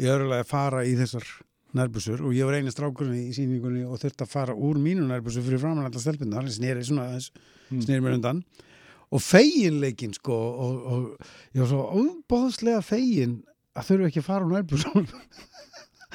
[0.01, 1.29] í öðru lagi að fara í þessar
[1.75, 5.45] nærbúsur og ég var eini strákurinn í síningunni og þurfti að fara úr mínu nærbúsur
[5.47, 7.31] fyrir framan alltaf stelpunar, sneri svona aðeins,
[7.71, 8.45] sneri mér undan.
[9.15, 13.41] Og feginleikin sko og, og ég var svo óbóðslega fegin
[13.75, 15.11] að þurfa ekki að fara úr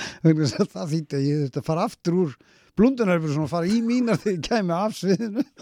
[0.23, 2.37] vegna þess að það þýtti að ég þurfti að fara aftur úr
[2.79, 5.43] blundunærbúsum og fara í mínar þegar ég kæmi af sviðinu.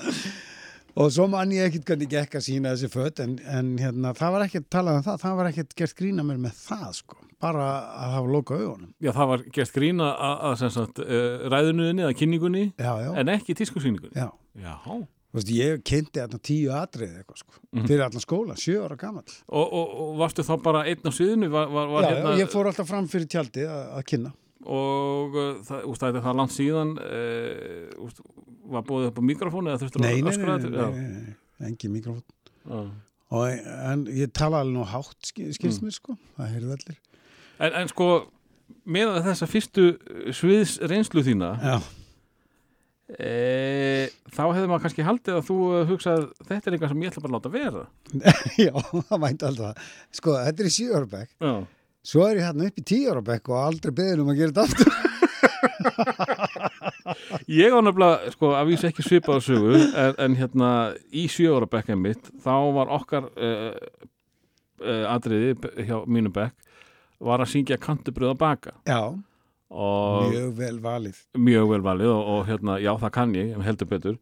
[0.97, 4.31] Og svo man ég ekkit hvernig gekk að sína þessi fött en, en hérna, það
[4.33, 7.67] var ekkert talað um það það var ekkert gert grína mér með það sko bara
[8.05, 12.63] að hafa loka augunum Já, það var gert grína að, að uh, ræðunuðinni eða kynningunni
[12.73, 14.15] já, já, en ekki tískusýningunni.
[14.17, 14.29] já.
[14.57, 14.73] Já.
[15.37, 19.65] Veist, ég kynnti þarna tíu atrið eitthvað sko, fyrir allan skóla, sjö ára gamall Og,
[19.75, 21.49] og, og varstu þá bara einn á sviðinu?
[21.53, 24.31] Var, var, var já, hérna, já, ég fór alltaf fram fyrir tjaldið að, að kynna
[24.67, 28.23] Og uh, það, úst, það er það langt síðan, uh, úst,
[28.71, 30.87] var búið upp á mikrofónu eða þurftur að öskra nei, þetta?
[30.95, 32.23] nei, nei, nei, engin mikrofón
[33.27, 33.43] og,
[33.91, 35.87] en ég tala alveg nú hátt sk- skilst Mm.
[35.91, 36.97] mér sko, það heyrðu allir
[37.57, 38.07] En, en sko,
[38.87, 39.87] með þessa fyrstu
[40.35, 41.77] sviðs reynslu þína, já,
[43.17, 43.31] e,
[44.35, 47.23] þá hefði maður kannski haldið að þú uh, hugsað, þetta er eitthvað sem ég ætla
[47.23, 47.83] bara að láta vera.
[48.67, 48.73] já,
[49.09, 49.89] það mænt alltaf
[50.19, 51.53] sko, þetta er í sjö ára bekk Já.
[52.11, 54.51] svo er ég hérna upp í tíu ára bekk og aldrei beðin um að gera
[54.53, 54.91] þetta aftur
[57.47, 60.69] Ég á nefnilega, sko, að vísa ekki svipað á sögu en, en hérna
[61.15, 63.71] í sjöóra bekkið mitt þá var okkar uh,
[64.83, 65.55] uh, atriði
[65.87, 66.66] hjá mínum bekk
[67.23, 68.75] var að syngja kantubröð á baka.
[68.87, 69.01] Já,
[69.71, 71.19] mjög vel valið.
[71.37, 74.17] Mjög vel valið og, og hérna, já það kann ég heldur betur.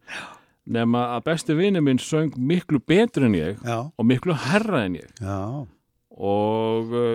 [0.66, 4.98] Nema að besti vini minn söng miklu betur en ég Já, og miklu herra en
[4.98, 5.12] ég.
[5.22, 5.38] Já,
[6.16, 7.14] og uh,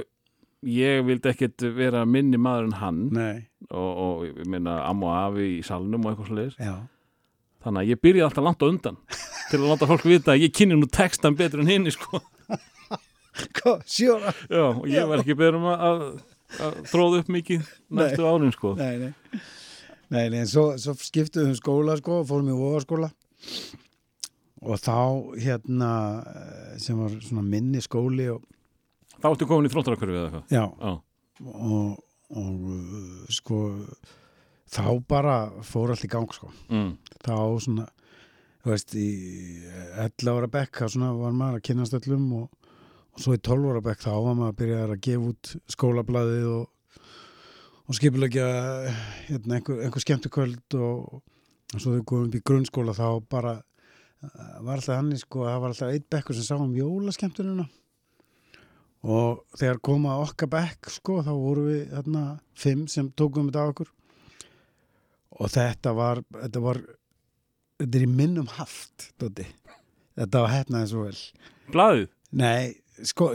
[0.63, 3.03] ég vildi ekkit vera minni maður en hann.
[3.71, 6.75] Og, og ég minna amma og afi í salnum og eitthvað sliðis já.
[7.61, 8.95] Þannig að ég byrjaði alltaf langt á undan
[9.51, 12.21] til að láta fólk vita að ég kynni nú textan betur en hinn sko.
[13.57, 14.33] Hvað, sjóra?
[14.49, 16.05] já, og ég var ekki beður um að,
[16.59, 17.67] að, tróða upp mikið
[17.99, 18.75] næstu árin sko.
[18.79, 19.41] Nei, nei.
[20.11, 23.11] Nei, nei, svo, svo skiptuðum skóla sko og fórum í vogaskóla.
[24.61, 24.97] Og þá
[25.41, 25.91] hérna
[26.27, 28.43] eh, sem var svona minni skóli og,
[29.21, 30.91] þá ertu komin í þróttarakurfi eða eitthvað já, já,
[31.47, 32.03] og,
[32.37, 33.61] og sko
[34.71, 36.51] þá bara fór allt í gang sko.
[36.71, 36.93] Mm.
[37.23, 37.87] þá svona
[38.61, 39.09] þú veist í
[39.97, 42.60] 11 ára bekk þá svona var maður að kynast öllum og,
[43.11, 46.47] og svo í 12 ára bekk þá var maður að byrja að gefa út skólablaðið
[46.51, 47.03] og,
[47.85, 48.47] og skipulegja
[49.27, 51.19] hérna, einhver, einhver skemmtukvöld og,
[51.73, 55.61] og svo þau komum upp í grunnskóla þá bara eh, var alltaf hann sko, það
[55.65, 57.67] var alltaf eitt bekkur sem sá um jólaskemmtununa
[59.01, 63.71] og þegar koma okkar bekk sko, þá voru við þarna fimm sem tókum þetta á
[63.71, 63.89] okkur.
[65.41, 66.81] Og þetta var þetta var
[67.81, 71.17] þetta er í minnum haft þetta var hefnaði svo vel.
[71.71, 72.75] Blaðið, nei,
[73.09, 73.31] sko,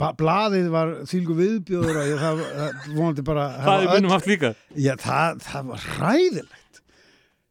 [0.00, 2.44] Ba blaðið var þýlgu viðbjóður og ég, það,
[2.92, 4.52] vonandi bara það er minnum haft líka.
[4.74, 6.80] Já, það, það var hræðilegt.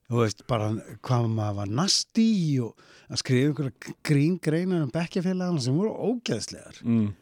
[0.06, 0.72] Þú veist, bara
[1.06, 6.82] hvað maður var nasti og að skrifa einhverja grín greinar um bekkjafélagana sem voru ógeðslegar.
[6.86, 7.14] Mm.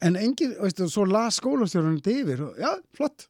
[0.00, 3.26] en engin, veistu, svo las skólastjórunum þetta yfir og já, flott.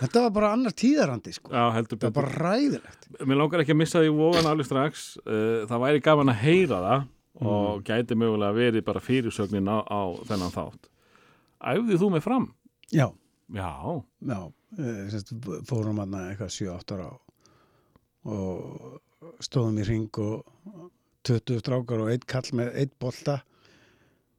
[0.00, 1.52] Þetta var bara annar tíðarandi, sko.
[1.54, 3.08] Já, það var bara hræðilegt.
[3.20, 5.06] Mér langar ekki að missa því vógan alveg strax.
[5.22, 7.06] Uh, það væri gaman að heyra það.
[7.40, 10.88] Og gæti mögulega verið bara fyrirsögnin á, á þennan þátt.
[11.60, 12.48] Æfðið þú mig fram?
[12.92, 13.08] já,
[13.50, 13.70] Já,
[14.22, 14.40] já,
[15.10, 15.32] semst,
[15.66, 17.08] fórum hann eitthvað 7-8 ára
[18.30, 19.00] og,
[19.42, 20.90] stóðum í ring og
[21.26, 23.40] 20 strákar og eitt kall með eitt bolta.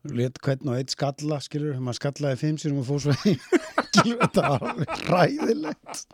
[0.07, 3.43] Let hvern og eitt skalla skilur, maður skallaði fimm sérum og fór svo heim.
[3.91, 6.05] Skilur, þetta var ræðilegt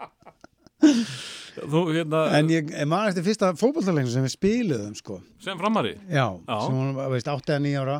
[0.81, 6.27] þú hérna en ég, man eftir fyrsta fótballtalegin sem við spiluðum sko, sem framari já,
[6.45, 6.57] Já.
[6.67, 7.97] sem var veist 8 eða 9 ára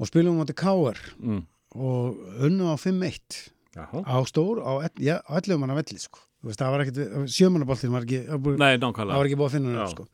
[0.00, 1.00] og spilum á þetta K.R.
[1.20, 1.40] mm.
[1.76, 3.40] og unnum á 5-1
[3.72, 6.20] Já, á stór, á, ell- já, á 11 manna velli sko.
[6.44, 6.98] Það var ekkit,
[7.32, 10.04] sjömannaboltin var ekki það nei, það nákvæmlega var ekki búið að finna upp sko.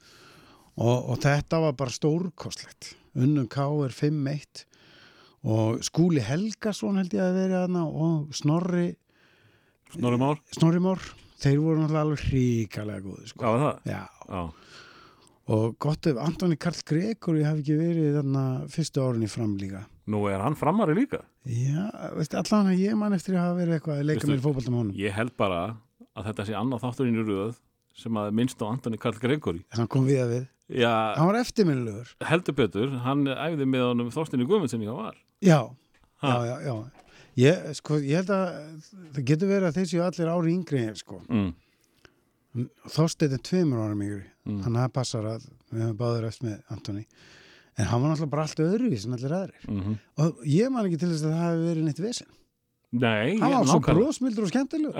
[0.79, 3.95] og, og þetta var bara stórkostlegt unnum K.R.
[3.97, 4.63] 5-1
[5.49, 8.93] og Skúli Helgason held ég að vera hana og Snorri
[9.95, 11.03] Snorri Már, Snorri Mór,
[11.39, 13.41] þeir voru náttúrulega alveg hríkalega góði sko.
[13.43, 13.93] hvað var það?
[13.93, 14.43] Já, Já,
[15.49, 19.85] og gott ef Antoni Karl Gregor ég hef ekki verið þarna fyrstu árinni fram líka.
[20.09, 21.23] Nú er hann framari líka?
[21.49, 24.43] Já, veist, allan að ég man eftir að hafa verið eitthvað að leika Veistu- mér
[24.43, 24.93] í fótboltum honum.
[24.99, 25.63] Ég held bara
[26.19, 27.57] að þetta sé annað þátturinn í röð
[27.99, 29.65] sem að minnst á Antoni Karl Gregori.
[29.73, 32.11] Hann kom við að við, Já, hann var eftirminnilegur.
[32.29, 35.71] Heldur betur, hann æfði með honum Þorstinni Guðmundsinni á var Já,
[36.21, 36.29] Ha.
[36.45, 36.91] já, já, já.
[37.39, 38.47] Ég, sko, ég held að
[39.15, 41.21] það getur verið að séu allir ári yngri ég, sko.
[41.29, 41.51] mm.
[42.91, 44.25] Þorsteinn er tveimur ára yngri.
[44.49, 44.63] Mm.
[44.65, 47.05] Hann hafði passar að við höfum báður eftir með Antoni.
[47.79, 49.69] En hann var náttúrulega bara allt öðruvís en allir aðrir.
[49.69, 52.31] Mm Og ég man ekki til þess að það hafi verið neitt vesen.
[52.91, 54.97] Nei, Hann var svo brósmildur og skemmtilegur.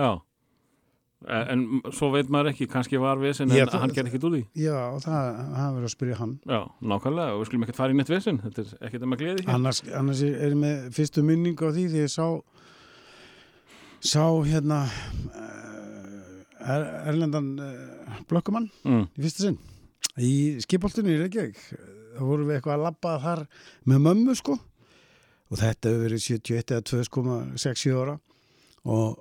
[1.27, 4.43] Já En svo veit maður ekki, kannski var vesen en hann gerði ekkit úr því.
[4.63, 6.37] Já, það verið að spyrja hann.
[6.47, 6.61] Já,
[6.93, 9.51] nákvæmlega, og við skulum ekkert fara í neitt vesen Þetta er ekkert að gleði hér.
[9.57, 12.29] Annars, annars er ég með fyrstu minningu á því því ég sá
[13.99, 19.05] sá hérna uh, er, Erlendan uh, blokkumann mm.
[19.19, 19.59] í fyrsta sinn.
[20.23, 21.59] Í skipoltinu í Reykjavík.
[22.15, 23.45] Þá vorum við eitthvað að labba þar
[23.91, 24.59] með mömmu sko.
[25.49, 28.19] Og þetta hefur verið 71 eða 2,67 ára.
[28.89, 29.19] Og,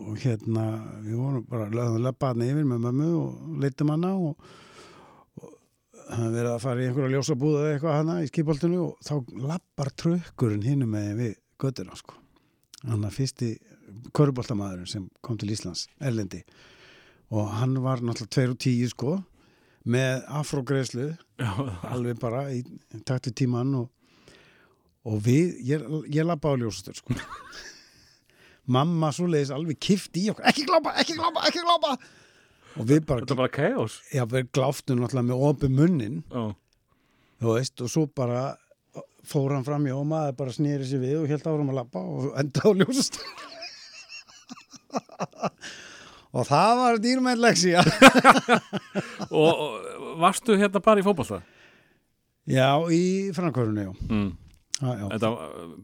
[0.00, 0.64] og hérna
[1.04, 4.46] við vorum bara að labba hann yfir með mömmu og leitum hana og,
[5.40, 5.52] og
[6.14, 9.14] hann verið að fara í einhverja ljósabúða eða eitthvað hana í skipoltinu og þá
[9.50, 12.16] labbar trökkurinn hinum með við göttuna sko.
[12.88, 13.50] Hann að fyrsti
[14.16, 16.40] köruboltamaðurinn sem kom til Íslands, Erlendi.
[17.30, 19.16] Og hann var náttúrulega 2 og 10 sko
[19.90, 21.08] með afrógreðslu
[21.88, 22.62] alveg bara í
[23.06, 23.88] takt við tíman og,
[25.08, 27.16] og við, ég, ég labba á ljósastur sko
[28.72, 30.46] mamma svo leiðis alveg kift í okkur.
[30.50, 31.94] Ekki glápa, ekki glápa, ekki glápa.
[32.78, 34.00] Og við bara, þetta er bara chaos.
[34.14, 36.18] Já, við gláftum náttúrulega með opið munnin.
[36.30, 36.44] Já,
[37.42, 38.44] þú veist, og svo bara
[39.26, 42.02] fór hann fram í og maður bara snýri sér við og held áfram að labba
[42.02, 43.26] og enda á ljósastur
[46.36, 47.82] og það var dýrmætt leksía
[49.42, 51.42] og, og varstu hérna bara í fótbolta?
[52.50, 53.92] Já, í framkvörunni, já.
[54.08, 54.30] Mm.
[54.80, 55.08] Já.
[55.12, 55.30] Þetta,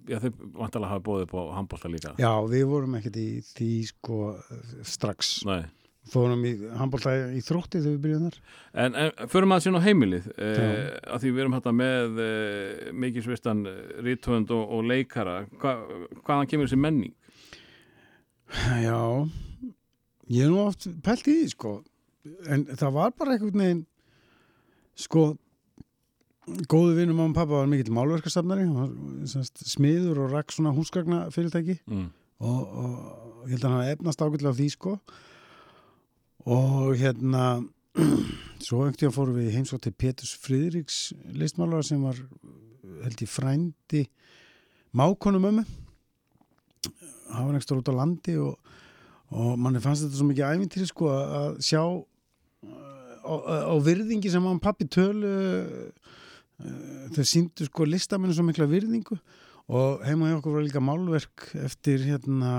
[0.08, 4.20] já, þið vantalega hafa bóðið på handbolta líka já, við vorum ekkert í því sko
[4.88, 5.32] strax.
[5.48, 5.66] Nei.
[6.06, 8.36] Fórum í handbólta í þrótti þegar við byrjuðum þar.
[8.84, 10.74] En, en förum að sín á heimilið eh, Já.
[11.16, 13.64] að því við erum hérna með eh, mikið svistan
[14.06, 15.74] rítvönd og, og leikara Hva,
[16.20, 17.16] hvaðan kemur þessi menning?
[18.54, 19.00] Já,
[20.30, 21.72] ég er nú oft pælt í því, sko.
[22.46, 23.82] En það var bara einhvern veginn,
[24.94, 25.26] sko,
[26.70, 28.66] góðu vinnum mamma og pappa var mikill málverkastafnari,
[29.66, 32.10] smiður og rakk svona húsgagna fyrirtæki Mm.
[32.40, 34.92] og, og ég held að hann hafa efnast ágætlega á því, sko.
[36.46, 37.42] Og hérna,
[38.64, 42.18] svo einhvern tíðan fórum við heimsótt til Péturs Friðriks listmálara sem var,
[43.02, 44.04] held ég, frændi
[44.96, 45.64] mákonum ömmu.
[47.32, 48.54] hann var ekstra út á landi og,
[49.34, 52.06] og manni fannst þetta svo mikið æfintýri sko að sjá uh,
[53.26, 53.34] á,
[53.66, 55.32] á virðingi sem hann pappi tölu
[57.16, 59.18] þau síndu sko listamennu svo mikla virðingu
[59.66, 62.52] og heima hjá okkur var líka málverk eftir hérna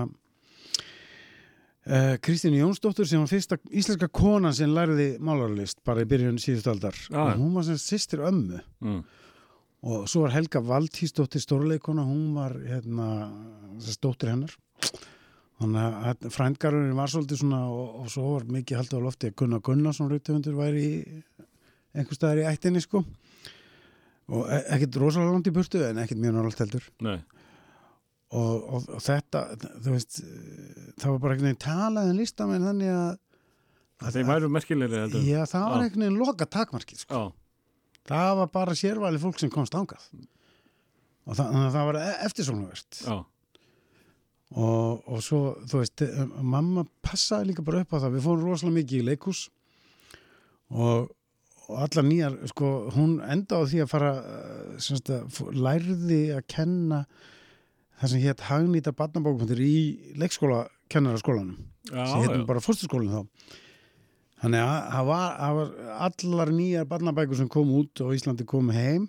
[1.87, 6.67] uh, Kristínu Jónsdóttur sem var fyrsta íslenska kona sem lærði málarlist bara í byrjun síðust
[6.71, 7.21] aldar Já.
[7.23, 9.03] og hún var sem sýstir ömmu Mm.
[9.87, 13.29] og svo var Helga Valtísdóttir stórleikona, hún var hérna,
[13.79, 14.53] þessi dóttir hennar
[15.57, 19.35] þannig að frændgarurinn var svolítið svona og, og svo var mikið haldið á lofti að
[19.41, 20.85] Gunnar Gunnarsson rautöfundur væri
[21.97, 23.01] einhver staðar í ættinni sko
[24.27, 26.87] og e- ekkert rosalega langt í burtu en ekkert mjög náttúrulega heldur.
[28.27, 29.43] Og, og, og þetta,
[29.85, 30.17] þú veist
[30.99, 33.11] það var bara einhvern veginn talað en listamenn þannig að,
[34.03, 35.23] að Þeir væru merkilegri heldur.
[35.23, 37.21] Já, það var einhvern veginn loka takmarkið sko.
[38.07, 40.03] Það var bara sérvæli fólk sem komst ángað
[41.27, 42.99] og það, það var eftirsóknarvert.
[43.03, 43.17] Já.
[44.55, 48.45] og, og svo, þú veist, eh, mamma passaði líka bara upp á það, við fórum
[48.47, 49.41] rosalega mikið í leikús
[50.71, 51.09] og,
[51.67, 56.47] og allar nýjar, sko, hún enda á því að fara, eh, semst að lærði að
[56.47, 57.05] kenna
[57.99, 59.77] það sem hétt hagnýta barnabókmyndir í
[60.15, 61.57] leikskóla kennaraskólanum
[61.91, 63.21] Já, sem héttum bara fórstuskólinn þá.
[64.37, 65.69] Þannig að það var, var
[66.07, 69.07] allar nýjar barnabækur sem kom út og Íslandi kom heim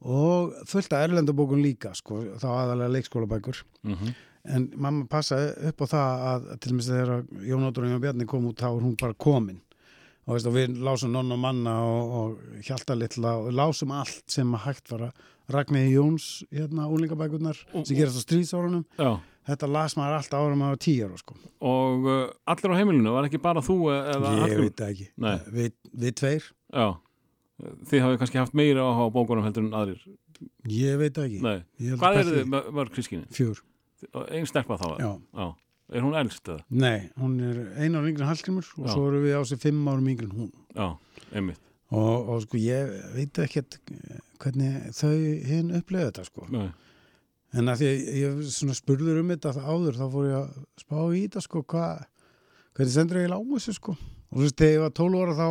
[0.00, 3.62] og fullt af erlendabókun líka sko, þá aðalega leikskólabækur.
[3.84, 4.14] Mhm.
[4.46, 8.02] en mamma passaði upp á það að til og með þegar Jón Óttur og Jón
[8.04, 9.60] Bjarni kom út þá var hún bara komin
[10.26, 14.24] og, veist, og við lásum nonna og manna og, og hjalta litla og lásum allt
[14.32, 19.12] sem að hægt var að Ragnæði Jóns hérna úlingabækurnar sem gerast á stríðsárunum Já.
[19.46, 21.36] þetta las maður allt árum tíu ára sko.
[21.62, 24.62] Og uh, allir á heimilinu, var ekki bara þú e- eða ég allir?
[24.64, 25.36] veit það ekki Nei.
[25.54, 26.88] við, við tveir, Já.
[27.88, 30.02] Þið hafið kannski haft meira áhuga á bókunum heldur en aðrir.
[30.68, 31.38] ég veit ekki.
[31.80, 33.30] Ég Hvað að er þið mör- mörg sískinni?
[33.32, 33.62] Fjör,
[34.28, 34.88] Einn stelpa þá?
[35.00, 35.46] já Já.
[35.92, 36.64] Er hún elst eða?
[36.70, 38.92] Nei, hún er einu ára yngri en Hallgrimur og Já.
[38.96, 40.88] svo eru við á sig fimm árum yngri en hún Já,
[41.32, 41.60] einmitt.
[41.94, 45.12] og, og sko ég veit ekkert eh, hvernig þau
[45.46, 46.66] hinn upplega þetta sko Nei.
[47.54, 50.98] en að því að ég svona spurður um þetta áður þá fór ég að spá
[51.14, 52.04] í þetta sko hvað
[52.76, 55.48] hvernig sendur ég á þessu sko og þú veist þegar ég var 12 ára þá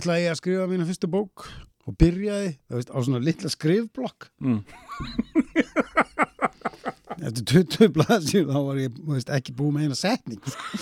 [0.00, 1.44] ætlaði ég að skrifa mínu fyrstu bók
[1.84, 4.64] og byrjaði þú veist, á svona litla skrifblokk Mm.
[7.28, 10.80] eftir 20 blaðsjur þá var ég veist, ekki búið með eina setning sko.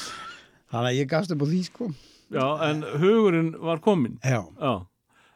[0.73, 1.89] þannig að ég gafst upp á því sko
[2.29, 4.19] Já, en hugurinn var kominn.
[4.21, 4.73] já, Já.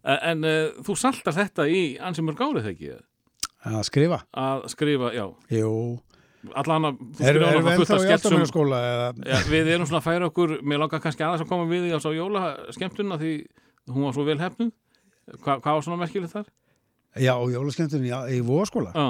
[0.04, 2.90] En, en uh, þú saltar þetta í ansi mörg árið þegar ekki?
[3.72, 5.24] að skrifa Að skrifa, já.
[5.54, 5.70] jú,
[6.58, 8.36] Allan að, þú skrifa við alveg fullt af í sketsum.
[8.76, 11.86] eða Já, við erum svona að færa okkur, mér langar kannski aðeins að koma við
[11.88, 12.42] í á svo jóla
[12.74, 13.32] skemmtuna því
[13.94, 14.72] hún var svo vel hefnuð.
[15.38, 16.48] Hva, hvað var svona merkilegt þar?
[17.22, 19.06] já, og jólaskemmtunni já, í voðskóla Já,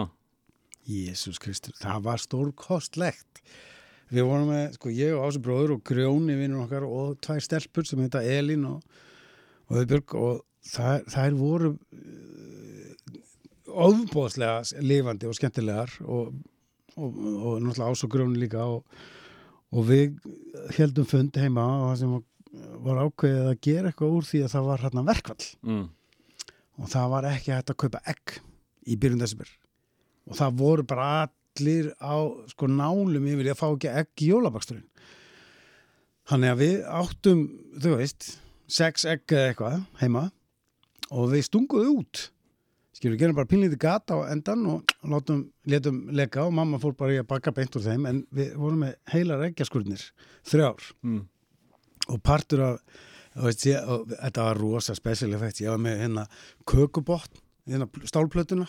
[0.89, 3.43] Jésús Kristur, það var stórkostlegt.
[4.13, 7.87] Við vorum með, sko, ég og Ási bróður og Grjóni vinnur okkar og tvær stelpur
[7.89, 8.83] sem heita Elín og,
[9.71, 13.21] og Öðbjörg og þær, þær voru uh,
[13.87, 16.35] ofbóðslega lifandi og skemmtilegar og,
[16.99, 18.85] og, og náttúrulega Ás og Grjóni líka og,
[19.73, 20.19] og við
[20.77, 22.15] heldum fund heima og það sem
[22.85, 25.85] var, ákveðið að gera eitthvað úr því að það var hérna verkvall mm.
[26.83, 28.39] og það var ekki hægt að kaupa egg
[28.85, 29.57] í byrjun desember
[30.29, 32.17] og það voru bara allir á
[32.53, 34.87] sko nálum yfir því að fá ekki egg í jólabaksturinn.
[36.31, 37.43] Þannig að við áttum
[37.83, 38.29] þú veist,
[38.71, 40.29] sex egg eða eitthvað heima
[41.11, 42.23] og við stunguðu út.
[42.97, 47.17] Skilur, gerum bara pínlítið gata á endan og látum, letum leka og mamma fór bara
[47.17, 50.05] í að baka beint úr þeim en við vorum með heilar eggjaskurðnir
[50.49, 50.93] þrjár.
[51.03, 51.25] Mm.
[52.11, 52.79] og partur af
[53.35, 53.81] veist, ég,
[54.13, 56.25] þetta var rosa special effect ég var með hérna
[56.69, 58.67] kökubotn hérna stálplötuna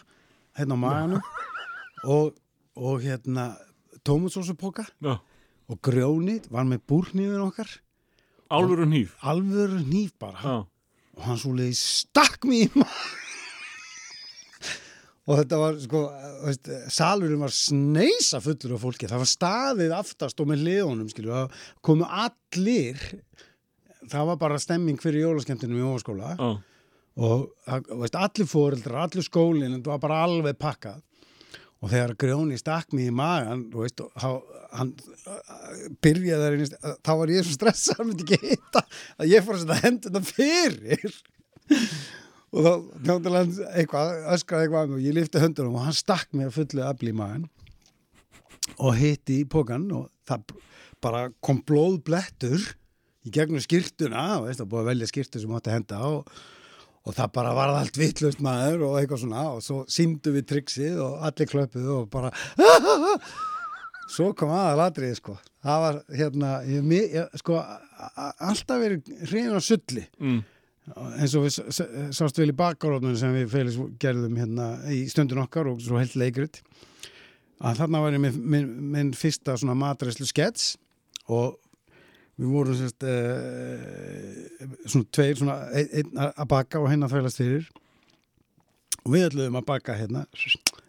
[0.57, 1.29] hérna á maganum.
[2.03, 2.33] Og,
[2.75, 3.53] og hérna
[4.03, 5.21] tómatsósupoka og
[5.71, 7.69] og grjóni var með búrnýðun okkar.
[8.53, 10.39] Og nýf alvöru nýf bara.
[10.43, 10.55] Já,
[11.17, 13.19] og hann svo leiði stakk mér í maður
[15.23, 15.99] og þetta var sko
[16.43, 19.07] veist, salurinn var sneisa fullur af fólki.
[19.07, 22.99] Það var staðið aftast og með liðunum skilju, það komu allir.
[24.11, 26.49] Það var bara stemming fyrir jólaskemmtunum í óskóla já,
[27.17, 27.49] og
[28.01, 31.01] veist, allir fóreldrar, allir skólinn þetta var bara alveg pakkað.
[31.83, 34.93] Og þegar grjóni stakk mig í magan veist, þá- hann
[35.27, 38.81] uh, byrjaði þar þá var ég svo stressað hann myndi ekki hitta
[39.19, 41.17] að ég fór að setja hendurna fyrir.
[42.53, 42.71] Og þá
[43.03, 47.13] þjóttilega hann eitthvað, öskraði eitthvað og ég lifti höndunum og hann stakk að fullu afli
[47.13, 47.45] í magan
[48.79, 50.53] og hitti í pókan og það
[51.03, 52.63] bara kom blóðblettur
[53.27, 56.37] í gegnum skýrtuna og það búið að velja skýrtu sem átti að henda og
[57.03, 59.47] og það bara varð allt vittlust maður og eitthvað svona.
[59.55, 62.31] Og svo símdu við tryggsið og allir klöpuðu og bara
[64.13, 65.35] svo kom aðal atriði sko.
[65.63, 67.59] Það var hérna ég, sko
[68.13, 70.05] alltaf verið hrein og sulli.
[70.19, 70.39] Mm,
[71.17, 71.59] eins og við
[72.15, 76.15] sást vel í bakgaróðunum sem við Felix gerðum hérna í stundin okkar og svo heilt
[76.19, 76.61] leikrit.
[77.63, 80.73] Að þarna var ég minn fyrsta svona matræslu skets
[81.31, 81.59] og
[82.39, 83.09] við vorum sérst uh,
[84.89, 87.65] svona tveir svona ein, einn að baka og henn að þvælast fyrir.
[89.03, 90.21] Og við ætluðum að baka hérna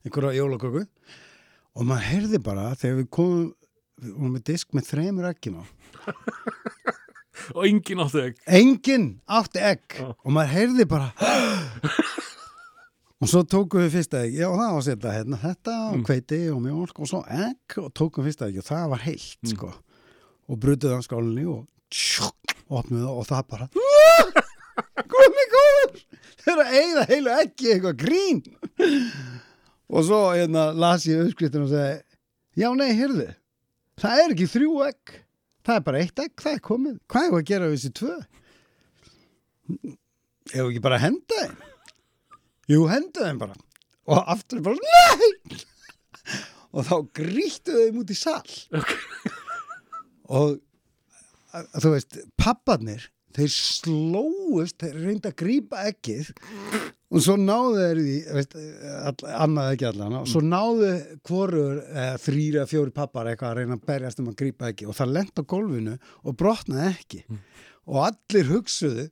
[0.04, 0.83] einhverja jólaköku.
[1.74, 3.46] Og maður heyrði bara þegar við komum
[4.04, 5.62] við vorum með disk með þremur eggjum á.
[7.54, 9.83] Og enginn áttu ekki enginn átti egg.
[9.98, 10.07] Já.
[10.14, 11.09] og maður heyrði bara
[13.24, 14.37] og svo tókum við fyrsta egg.
[14.38, 16.04] Já það var setja hérna þetta og Mm.
[16.09, 18.57] hveiti og mjólk og svo egg og tókum fyrsta egg.
[18.62, 19.50] Og það var heilt Mm.
[19.54, 19.68] sko
[20.48, 23.68] og brutuð á skálinni og tjók, opnuð það og það bara
[25.14, 25.98] komi góður
[26.44, 28.40] þeir eru að eigða heilu eggi eitthvað grín.
[29.94, 32.00] Og svo hérna las ég uppskriftin og segi
[32.61, 33.28] já nei, heyrðu
[34.00, 35.14] það er ekki þrjú egg
[35.64, 36.96] það er bara eitt egg, það er komið.
[37.11, 38.16] Hvað er að gera við þessi tvö?
[40.52, 41.54] Ef ekki bara að henda þeim?
[42.74, 43.57] Jú, henda þeim bara.
[44.04, 45.62] Og aftur bara, nei!
[46.74, 48.42] Og þá grýttu þeim út í sal
[50.32, 50.58] og
[51.80, 56.30] þú veist, papparnir þeir slóust, þeir reynda að grípa ekkið
[57.14, 58.54] og svo náðu þeir því, veist,
[59.00, 60.92] all, annað ekki allan og svo náðu
[61.26, 64.98] hvorur eh, þrýra, fjóri pappar eitthvað að reyna að berjast um að grípa ekki og
[64.98, 67.24] það lent á gólfinu og brotnaði ekki.
[67.90, 69.08] Og allir hugsuðu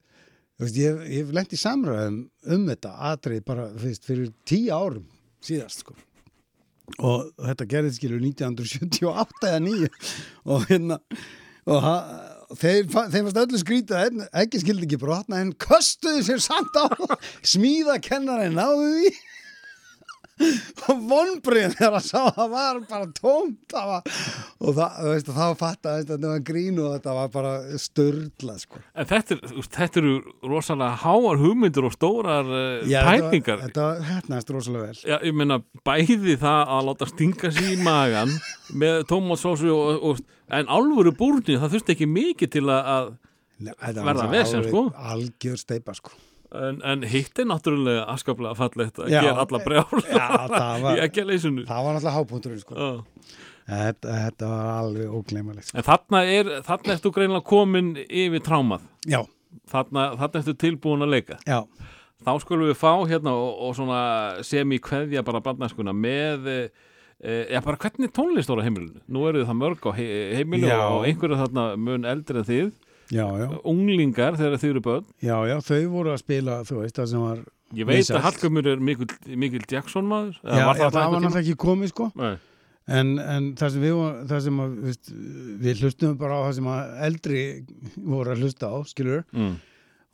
[0.63, 2.23] veist, ég, ég í samræðum
[2.55, 5.07] um þetta atrið bara þú veist, fyrir tíu árum
[5.43, 5.99] síðast sko
[6.99, 9.91] og þetta gerðið skilur 1978 eða 9
[10.53, 10.99] og hérna
[11.73, 16.91] og þeim varst öllu skrítið ekki skildi ekki brotna en köstuðu sér samt á
[17.55, 19.13] smíða kennarinn náðu því
[20.89, 24.07] og vonbriðin þegar að sá að það var bara tómt var,
[24.63, 28.81] og það, veist, þá fattaði að þetta var grín og þetta var bara störla sko.
[28.97, 29.39] En þetta,
[29.77, 30.15] þetta eru
[30.49, 35.37] rosalega háar hugmyndir og stórar uh, Já, pælingar Þetta var hefnaðist rosalega vel Já, ég
[35.37, 38.35] meina bæði það að láta stinga sig í magan
[38.83, 40.17] með tómatsósu
[40.53, 43.15] en álfuru búrni, það þurfti ekki mikið til að,
[43.63, 44.89] Nei, Verða vesen, sko.
[45.13, 46.17] Algjör steipa sko
[46.59, 50.03] en, en hitt er náttúrulega askaplega fallegt að gera alla brjál
[50.93, 52.93] í ekki að leysinu það var náttúrulega hápunkturinn sko.
[53.63, 55.79] Þetta, þetta var alveg ógleymalegt sko.
[55.79, 58.89] En þarna er, þarna ertu greinilega komin yfir trámað.
[59.71, 61.39] Þarna, þarna ertu tilbúin að leika.
[61.47, 61.61] Já,
[62.27, 63.77] þá skulum við fá hérna og, og
[64.47, 69.03] sem í kveðja bara barnæskuna með e, já bara hvernig tónlist voru á heimilinu?
[69.13, 70.09] Nú eru það mörg á he
[70.41, 70.79] heimilu Já.
[70.89, 72.73] og einhverju þarna mun eldri en þið
[73.11, 76.97] já, já, unglingar þegar þið eru börn já, já þau voru að spila, þú veist,
[77.01, 78.19] það sem var ég veit Vinsælt.
[78.19, 81.93] að Hallgrimur er mikil, Jackson maður Já, var það, já, það var náttúrulega ekki komið
[81.95, 82.09] sko
[82.91, 85.13] en, en það sem við það sem að, veist,
[85.63, 87.45] við hlustum bara á það sem að eldri
[87.99, 89.53] voru að hlusta á, skilur mm.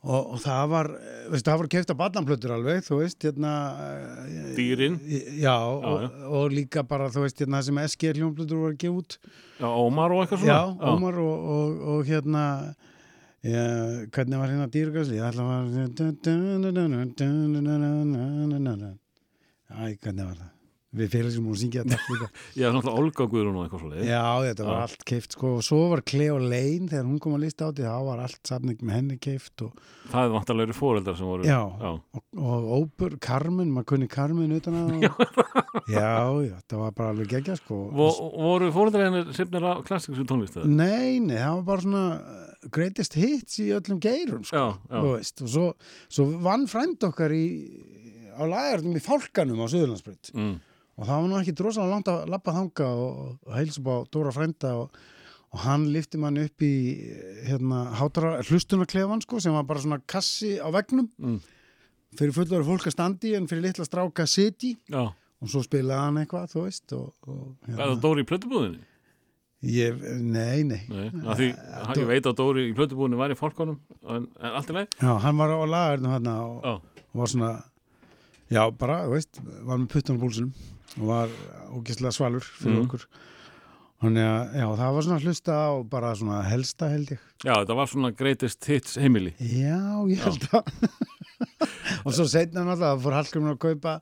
[0.05, 0.91] og, og það var,
[1.33, 3.53] veist, það var kefta barnamplötur alveg, þú veist, hérna
[3.87, 4.99] eh, Dýrin.
[5.41, 6.11] Já, og, já.
[6.29, 9.17] og líka bara, þú veist, hérna sem SG hljómplötur voru að gefa út
[9.59, 12.45] já, Ómar og eitthvað Já, svona Ómar og, og, og hérna
[13.43, 13.65] já,
[14.13, 15.19] hvernig var hérna dýrgasli?
[15.19, 15.49] Ég ætla að
[18.79, 18.95] var
[19.69, 20.55] Æ, hvernig var það?
[20.89, 22.27] Við sem hún syngja þetta líka
[22.57, 25.81] já, náttúrulega Olga Guðrún og eitthvað svona Já, þetta var allt keift sko og svo
[25.91, 28.97] var Cleo Lane þegar hún kom að lista á því þá var allt safning með
[28.97, 31.59] henni keift og, það er vantarlega fóreldrar sem voru Já.
[31.61, 31.91] já.
[31.93, 35.13] og, og Ópur, Carmen, maður kunni Carmen utan að já.
[35.93, 36.09] já,
[36.65, 40.73] það var bara alveg geggja sko Vo, voru fóreldrar hennar sefnir af klassiksum tónlist eða?
[40.73, 42.03] Nei, nei, það var bara svona
[42.67, 44.57] greatest hits í öllum geirum sko.
[44.57, 45.67] já, já, veist, og svo,
[46.11, 47.45] svo vann frænd okkar í,
[48.35, 50.57] á lagartum í fálkanum á Suðurlandsbreyt mm.
[50.97, 53.97] og það var nú ekki drosalega langt að lappa þanga og, og heilsa upp á
[54.11, 54.99] Dóra frænda og,
[55.55, 56.73] og hann lifti mann upp í
[57.47, 57.85] hérna,
[58.49, 61.39] hlustunarklefan sko, sem var bara svona kassi á vegnum mm.
[62.19, 65.07] fyrir fullari fólk að standi en fyrir litla stráka að sitji Já,
[65.39, 68.87] og svo spilaði hann eitthvað, þú veist og, og, er það Dóri í plötubúðinni?
[69.65, 71.47] Ég, nei, nei Nei, því,
[71.99, 74.93] ég veit að Dóri í plötubúðinni var í fólkonum en, en allt í leið?
[75.01, 77.49] Já, hann var á lagarnum hérna og, og var svona
[78.49, 80.53] já, bara, þú veist, var með puttan á búlsunum
[80.99, 81.33] og var
[81.75, 82.85] ógislega svalur fyrir Mhm.
[82.87, 83.07] okkur
[83.99, 87.75] Þannig að, já, það var svona hlusta á bara svona helsta held ég já, þetta
[87.75, 90.71] var svona greatest hits heimili Já, ég held að
[92.07, 93.97] og svo setna náttúrulega fór Hallgrimur að kaupa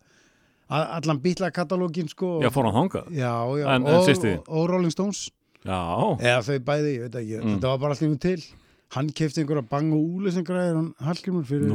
[0.69, 3.09] allan bílakatalógin sko og- Já, fór hann þangað?
[3.15, 4.37] já, já En- en og, þín?
[4.37, 5.23] og, og Rolling Stones
[6.21, 7.55] eða þau bæði, ég veit ekki, Mm.
[7.57, 8.43] þetta var bara allir til.
[8.95, 9.99] Hann kefti einhverja bang og
[10.47, 11.67] græðir hann Hallgrimur fyrir,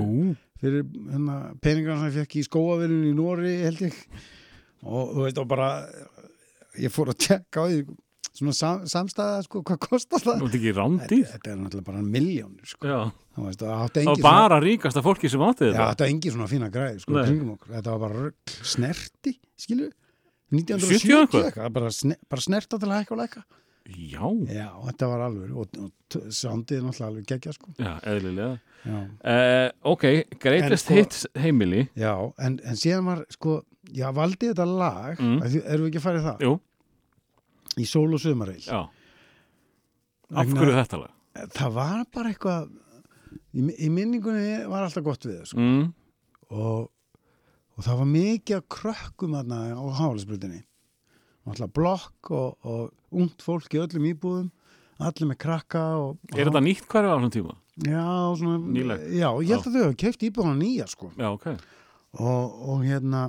[0.60, 3.92] fyrir hérna, peningar hann fekk í skóaverðinu í Nóri held ég.
[4.82, 5.68] Og þú veist og bara
[6.80, 7.82] ég fór að tjekka á því
[8.32, 10.40] svona sam, samstæða sko, hvað kostar það?
[11.28, 12.88] Þetta er náttúrulega bara miljónir sko.
[13.36, 15.88] Var bara ríkasta fólki sem átti Já, þetta.
[15.92, 17.12] þetta var engin svona fína græði sko.
[17.68, 18.30] Þetta var bara
[18.64, 19.90] snerti, skilju
[20.52, 21.44] 70 1970 eitthvað?
[21.50, 23.44] eitthvað, bara, sne, bara snerta til að hækka og lækka
[23.88, 26.16] Já, Já, þetta var alveg og, og
[26.78, 27.72] er náttúrulega alveg geggja sko.
[27.78, 30.04] já, eðlilega Já, uh, Ok,
[30.42, 33.62] greatest En sko- hits heimili já en, en síðan var sko,
[33.94, 35.40] já, valdi þetta lag Mm.
[35.40, 35.62] mm.
[35.66, 36.46] erum við ekki að fara í það?
[36.46, 36.52] Jú,
[37.82, 38.80] Í sól og sumareil já
[40.32, 41.12] Af Vegna- hverju þetta lag?
[41.52, 42.70] Það var bara eitthvað
[43.52, 45.58] í, í minningunni var alltaf gott við sko.
[45.60, 45.92] Mm.
[46.52, 46.90] og,
[47.76, 50.62] og það var mikið að krökkum þarna á hálisbrutinni
[51.48, 54.50] alltaf blokk og, og ungt fólk í öllum íbúðum
[55.02, 57.58] allir með krakka og, Er þetta nýtt hverju á þessum tíma?
[57.82, 58.06] Já,
[58.38, 58.58] svona,
[59.08, 61.08] já, ég held að þau hafa keift íbúðana nýja sko.
[61.16, 61.46] Já, ok.
[62.20, 63.22] Og, og hérna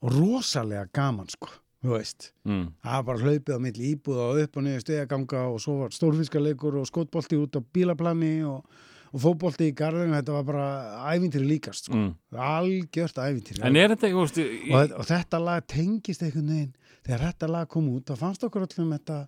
[0.00, 1.50] og rosalega gaman sko
[1.84, 2.64] þú veist, mm.
[2.82, 5.94] það var bara hlaupið á milli íbúða og upp og niður stegaganga og svo var
[5.94, 8.64] stórfiskarleikur og skotbolti út á bílaplani og,
[9.12, 10.66] og fótbolti í garðinu, þetta var bara
[11.14, 12.10] ævintýri líkast sko, Mm.
[12.34, 13.62] algjört ævintýri.
[13.62, 16.74] En er þetta eitthvað í, og, og þetta lag tengist einhvern veginn
[17.08, 19.18] þegar þetta lag kom út, þá fannst okkur öllum þetta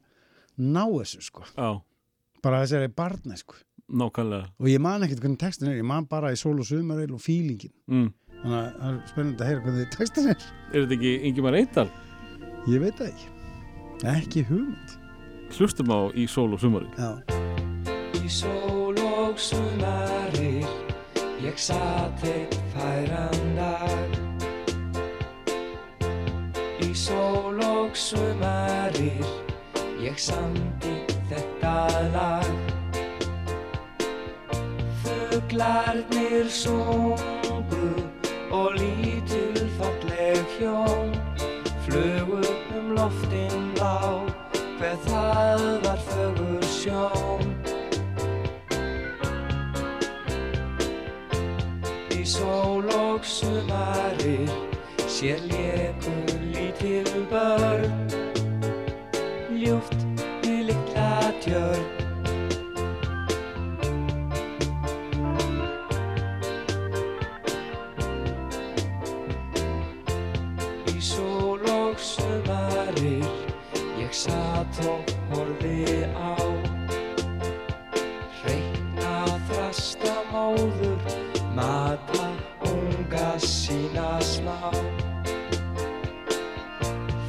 [0.60, 1.46] ná þessu sko.
[1.56, 1.80] Já,
[2.44, 3.56] bara þessari barna sko.
[3.90, 4.52] Nákvæmlega.
[4.60, 7.24] Og ég man ekkert hvernig textin er, ég man bara í sól og sumaril og
[7.24, 7.72] fílingin.
[7.90, 8.12] Mm.
[8.40, 10.46] þannig að það er spennandi að heyra hvernig textin er.
[10.70, 11.88] Er þetta ekki Ingimar Eidal?
[12.68, 13.28] ég veit það ekki.
[14.14, 14.96] Ekki hugmynd.
[15.50, 17.10] Hlustum á í sól og sumari já,
[18.22, 20.62] Í sól og sumarir
[21.42, 23.90] Ég satt eitt færan dag.
[24.06, 24.09] Í
[27.00, 29.24] sól og sumarir.
[30.00, 30.96] Ég samdi
[31.30, 31.76] þetta
[32.12, 32.50] lag.
[35.02, 37.88] Fuglarnir sungu
[38.50, 41.14] Og lítil falleg hjón
[41.84, 42.40] Flugu
[42.76, 44.20] um loftin á
[44.78, 47.54] Hver það var fögur sjón.
[52.16, 54.70] Í sól og sumarir
[55.10, 58.06] sér lékur lítil börn.
[59.50, 59.98] Ljúft
[60.42, 61.86] við litla tjörn.
[70.94, 73.40] Í sól og sumarir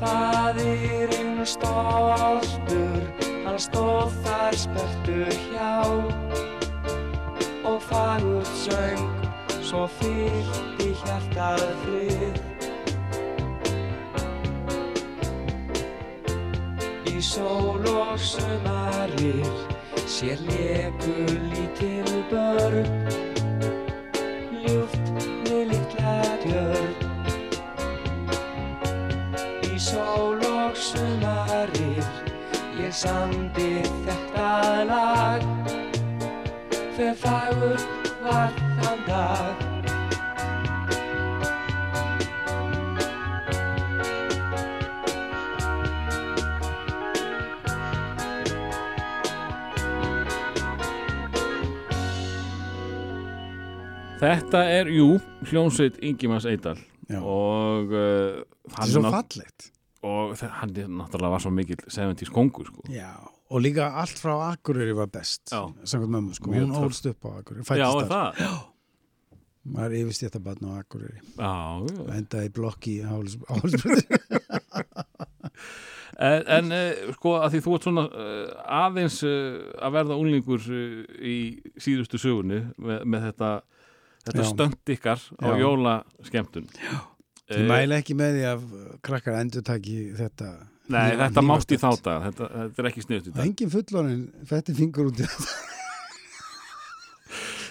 [0.02, 3.04] Fadirinn stoltur,
[3.46, 5.76] hann stóð þar spertur hjá
[7.70, 9.04] og fagurt söng,
[9.62, 12.42] svo fyllt í hjartað frið.
[17.14, 19.54] Í sól og sumarir
[20.10, 21.14] sér leku
[21.52, 23.31] lítil börn
[33.02, 34.50] samdi þetta
[34.86, 35.46] lag.
[36.94, 37.82] Hver fagur
[38.22, 39.68] var þann dag?
[54.22, 55.16] Þetta er, jú,
[55.50, 56.78] hljónsveit Ingimars Eidal
[57.10, 57.18] já.
[57.18, 58.44] og uh,
[58.78, 59.72] hann, er svo fallegt
[60.04, 62.82] og hann er náttúrulega var svo mikill 70s kongur sko.
[62.90, 63.12] já,
[63.52, 65.62] og líka allt frá Akureyri var best Já.
[66.08, 68.36] mömmu sko, hún ólst upp á Akureyri Já, þar.
[68.36, 68.58] það?
[69.72, 71.56] maður yfirst þetta barn á Akureyri Já,
[72.18, 74.06] endaði í blokki í Hálsbröð
[76.22, 78.50] En, en uh, sko að því þú ert svona uh,
[78.84, 81.38] aðeins uh, að verða úlingur uh, í
[81.82, 83.50] síðustu sögunni með, með þetta,
[84.28, 85.48] þetta stönd ykkar á
[86.78, 87.00] Já.
[87.52, 88.62] Ég mæla ekki með því að
[89.06, 90.52] krakkar endur taki þetta
[90.92, 92.02] Nei, þetta mátt í hnífastönd.
[92.02, 93.46] þá dag, þetta, þetta er ekki sniðut í Það dag.
[93.50, 95.52] engin fullorinn fetti fingur út í þetta.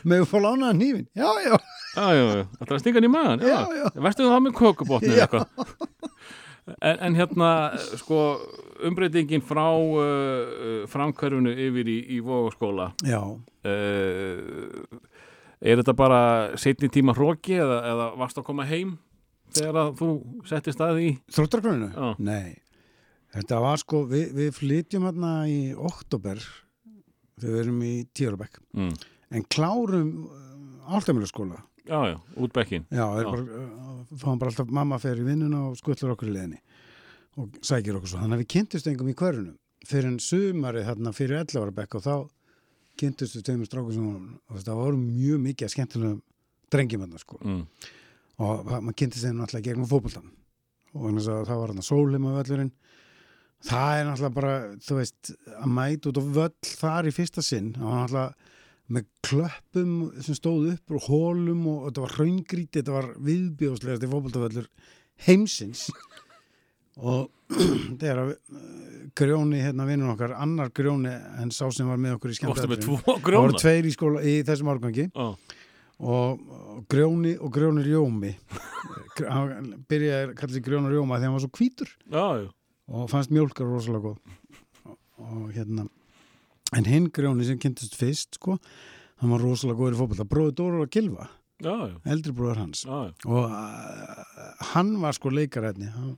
[0.09, 1.57] Með að fá lánaða nýfin Já, já,
[1.91, 3.85] Já, já, já, þetta er stingan í maðan, já, já.
[4.07, 5.89] Vestu það með kökubotni eða eitthvað?
[6.71, 7.49] En, en hérna,
[7.99, 8.19] sko,
[8.87, 15.01] umbreytingin frá uh, framkverfinu yfir í, í Vogaskóla, Já, uh,
[15.61, 16.21] er þetta bara
[16.61, 18.95] setni tíma hróki eða, eða varst að koma heim
[19.57, 20.09] þegar að þú
[20.51, 21.09] settist að í?
[21.35, 21.89] þróttarkrönu?
[21.95, 22.09] Já.
[22.19, 22.57] Nei,
[23.37, 26.41] þetta var sko Við, við flytjum hérna í oktober
[27.41, 28.95] þegar við erum í Tíurabæk Mm.
[29.31, 30.09] En klárum
[30.91, 32.85] áltamjöluskóla Já, já, út bekkin.
[32.93, 33.25] Já, Já.
[33.25, 36.59] bara, uh, fáum bara alltaf mamma fer í vinnuna og skutlar okkur í leðinni
[37.41, 38.21] og sækir okkur svo.
[38.21, 39.57] Þannig að við kynntumst engum í hverjunum
[39.89, 42.15] fyrir en sumarið þarna fyrir 11 ára bekk og þá
[43.01, 44.07] kynntumst við tveimur strákum sem
[44.51, 46.21] og það voru mjög mikið að skemmtilegum
[46.71, 47.63] drengjum þarna sko Mm.
[48.41, 50.31] Og það- maður kynntist þeim náttúrulega gegnum fótboltan
[50.91, 52.73] og það var þarna sólheima völlurinn.
[53.61, 57.75] Það er náttúrulega bara þú veist að mæta út á völl þar í fyrsta sinn
[57.77, 58.57] það var náttúrulega
[58.91, 59.93] með klöppum
[60.25, 64.67] sem stóð upp og hólum og þetta var hraungríti, þetta var viðbjóðslegast í fótboltavöllur
[65.29, 65.85] heimsins.
[66.99, 67.29] Og
[68.01, 68.65] þegar að uh,
[69.19, 71.13] grjóni hérna vinnur okkar, annar grjóni
[71.43, 72.51] en sá sem var með okkur í tvo
[73.31, 75.07] það voru tveir í skóla í þessum árgangi.
[75.15, 75.55] Og,
[76.01, 78.35] og grjóni og grjóni rjómi.
[79.19, 81.91] Gr- hann byrjaði að kalla sig grjóni rjóma því hann var svo hvítur.
[82.11, 82.49] Já, já.
[82.91, 84.39] og fannst mjólkar rosalega góð.
[84.89, 85.85] Og, og hérna
[86.79, 88.57] en hinn grjóni sem kynntist fyrst sko,
[89.21, 90.27] hann var rosalega góður í fótbolta.
[90.31, 91.29] Bróði Dóru að Gilva,
[91.61, 91.75] Já,
[92.09, 92.87] eldri bróður hans.
[92.89, 94.25] Og uh,
[94.73, 96.15] hann var sko leikarætni hann,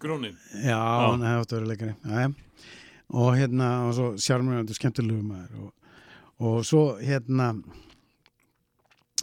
[0.00, 0.36] Grónin.
[0.62, 2.34] já, hann hefði átt að vera leikari.
[3.10, 5.64] Og hérna og svo sjármjörnandi skemmtilegu maður.
[5.64, 5.96] Og,
[6.46, 7.50] og svo hérna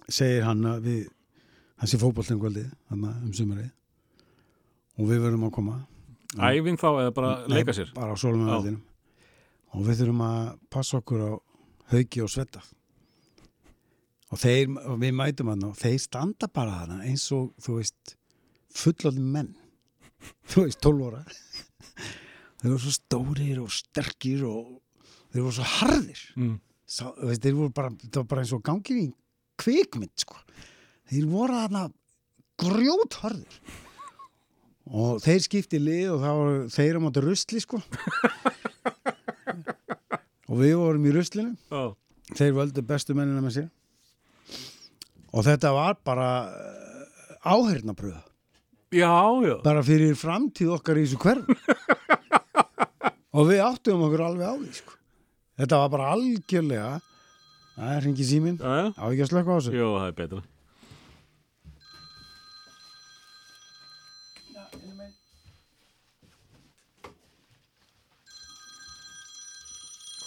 [0.10, 1.02] segir hann að við
[1.78, 3.70] það sé fótboltin kvöldið þarna um sumarið.
[4.98, 5.76] Og við verðum að koma.
[6.38, 7.92] Æfing þá eða bara Nei, leika sér?
[7.96, 8.82] bara á sólumöðinum
[9.78, 11.32] og við þurfum að passa okkur á
[11.92, 12.64] hauki og svetta.
[14.34, 18.16] Og þeir og við mætum hann og þeir standa bara þarna eins og þú veist
[18.78, 19.54] fullorðin menn.
[20.50, 21.22] Þú veist 12 óra
[22.60, 24.80] þeir voru svo stórir og sterkir og
[25.32, 26.24] þeir voru svo harðir.
[26.36, 26.56] Mm.
[26.88, 29.08] Sá, veist, þeir voru bara, það var bara eins og gangið í
[29.60, 30.38] kvikmynd sko.
[31.12, 31.84] þeir voru þarna
[32.62, 33.60] grjótharður
[34.88, 37.82] og þeir skipti lið og voru þeir á móti rusli sko.
[40.48, 41.58] Og við vorum í ruslinu.
[41.68, 41.92] Já,
[42.40, 43.66] þeir völdu bestu mennina með sér.
[45.36, 46.30] Og þetta var bara
[47.44, 48.24] áhörnabröða
[48.92, 49.58] já, já.
[49.64, 51.48] bara fyrir framtíð okkar í þessu hverf
[53.38, 54.96] og við áttum okkur alveg á því sko.
[55.62, 56.92] þetta var bara algjörlega
[57.78, 58.60] það er hringi síminn.
[58.60, 59.74] Á ekki að slökka á þessu?
[59.78, 60.44] Jó, það er betra.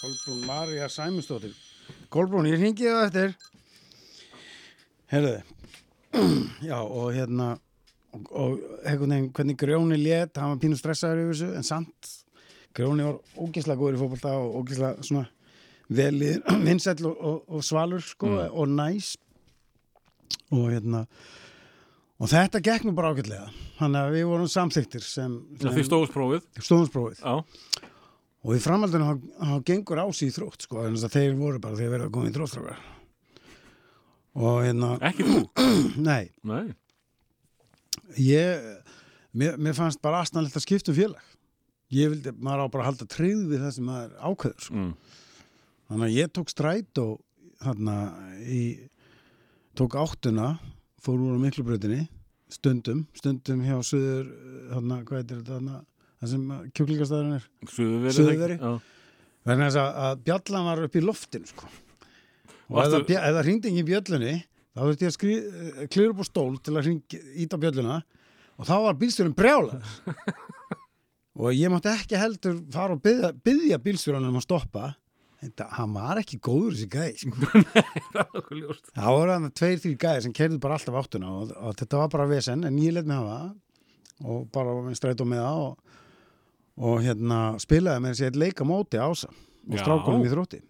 [0.01, 1.57] Kolbrún Marja Sæmundsdóttir.
[2.09, 3.35] Kolbrún, ég hringi það eftir.
[5.11, 5.35] Herðu.
[6.71, 7.51] Já, og hérna
[8.13, 12.11] og, og veginn, hvernig Grjóni lét hann var pínu stressaður yfir þessu en samt
[12.77, 15.27] Grjóni var ógeðslega góður í fótbolta og ógeðslega svona
[15.91, 19.15] velið, vinsæll og, og, og svalur sko, og næs
[20.55, 21.05] og hérna
[22.21, 23.47] og þetta gekk nú bara ágætlega
[23.81, 26.45] þannig að við vorum samþyktir sem, Það því stóðust prófið.
[26.61, 27.87] stóðumsprófið Já,
[28.41, 31.79] og í framhaldinu hann, hann gengur á sig í þrótt sko, en þeir voru bara
[31.81, 32.87] þeir verið að koma í þróttstrákar
[34.41, 35.41] og hérna, ekki þú.
[36.11, 36.71] nei Nei.
[38.21, 38.69] ég,
[39.35, 41.27] mér, mér fannst bara aðstæðanlegt að skipta um félag
[41.91, 44.77] ég vildi, maður á bara að halda tryggð við það sem maður ákveður sko.
[44.79, 44.93] Mm.
[45.91, 47.19] Þannig að ég tók stræt og
[47.61, 47.97] þarna
[48.47, 48.63] í
[49.79, 50.55] tók áttuna
[51.03, 52.05] fór úr á miklubrautinni
[52.51, 54.31] stundum, stundum hjá söður
[54.73, 55.81] þarna, hvað heitir þetta þarna
[56.21, 57.49] það sem kjúklingastæðurinn er?
[58.59, 58.73] Já.
[59.49, 61.69] vegna þess að, að bjallan var upp í loftinu sko.
[62.71, 65.37] og ef það, hringdi ekki í bjöllunni þá þurfti ég að skrí,
[65.91, 68.01] klýra upp á stól til að hringi, íta á bjölluna
[68.61, 69.95] og þá var bílstjórinn brjálar
[71.41, 74.93] og ég mátti ekki heldur fara og byggja, bílstjóranum að stoppa
[75.41, 77.51] þetta, hann var ekki góður þessi gæði sko.
[78.97, 82.11] Það voru hann tveir, þrjir gæði sem kerðu bara alltaf áttuna og, og þetta var
[82.15, 83.55] bara vesen en ég let mig hafa
[84.29, 85.95] og bara var með strætó með það og,
[86.91, 90.61] og hérna spilaði með þessi eitt leika móti ása og strákunum í þrótti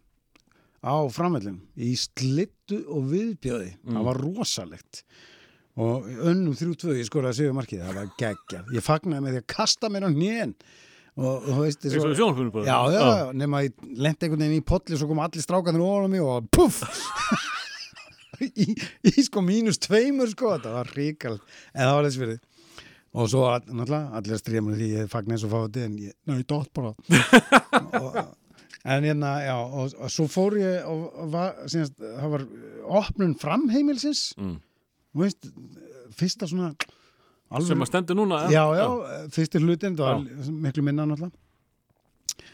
[0.81, 3.97] á framvellin í slittu og viðbjöði Mm.
[3.99, 5.03] það var rosalegt.
[5.81, 8.71] Og önnum þrjú tvö ég skoraði sigur markið, það var geggjað.
[8.77, 10.55] Ég fagnaði með því að kasta mér á hnén
[11.21, 12.67] og þú veist eins og sjónfjörnum bara.
[12.67, 16.09] Já, já, já, nema ég lendi einhvern veginn í potli svo kom allir strákanir ofan
[16.09, 16.85] á mig og puff!
[18.41, 18.73] Í,
[19.05, 22.39] í sko mínus tveimur sko, þetta var ríkal en það var þess fyrir
[23.11, 26.47] og svo náttúrulega allir mér því ég fagn eins og fáti en ég, ná, ég
[26.49, 26.95] dótt bara.
[28.01, 28.17] Og,
[28.85, 32.45] en hérna, já og, og svo fór ég og, og var, síðast, það var
[33.01, 34.23] opnun framheimilsins.
[34.41, 34.55] Mm.
[35.21, 35.51] veist,
[36.17, 36.71] fyrsta svona
[37.51, 38.85] alveg, sem að stendur núna já, já,
[39.35, 42.47] fyrsti hlutin það var miklu minna náttúrulega.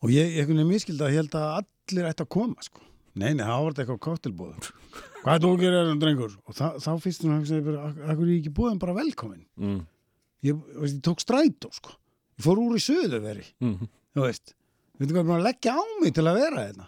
[0.00, 2.84] Og ég, ég kunni miskildi að ég held að allir ætti að koma sko.
[3.20, 4.68] nei, nei, það var þetta eitthvað káttilbúð
[5.22, 6.36] hvað er þú að gera hérna, drengur?
[6.46, 7.58] Og það, þá fyrst hún að hugsa
[8.06, 9.80] akkur er ég ekki búðan bara velkomin mm.
[10.46, 11.96] ég, veist, ég tók strætó sko.
[12.38, 13.90] ég fór úr í söðuveri Mm.
[14.14, 14.54] þú veist,
[14.96, 16.86] við veitum hvað er búin að leggja á mig til að vera hérna.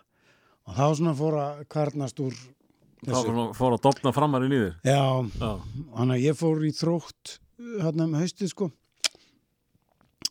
[0.62, 2.34] Og þá svona fór að kvarnast úr
[3.02, 5.02] þá fór, að dopna framar í nýðir já,
[5.40, 7.36] Þannig að ég fór í þrótt
[7.82, 8.68] hérna um haustið sko.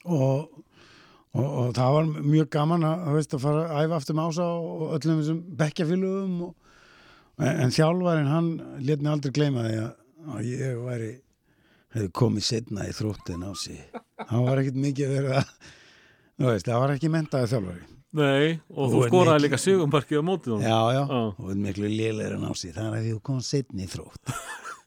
[0.02, 0.62] Og,
[1.36, 4.48] og, og það var mjög gaman að, veist, að fara að æfa aftur með ása
[4.56, 6.56] og öllum þessum bekkjafélugum og,
[7.42, 8.50] en, en þjálfarinn hann
[8.82, 9.94] let mig aldrei gleyma því að,
[10.32, 11.12] að ég væri
[11.92, 13.80] hefði komið setna í þróttin á sig.
[14.32, 19.38] Hann var ekkit mikið verið að það var ekki mentaði þjálfari nei, og Þú skoraði
[19.38, 20.66] mikil- líka sigumbarkið á mótið honum.
[20.68, 21.22] já, já, Já.
[21.32, 21.88] og við miklu
[22.44, 24.36] á sig það er að því þú komið setna í þrótt.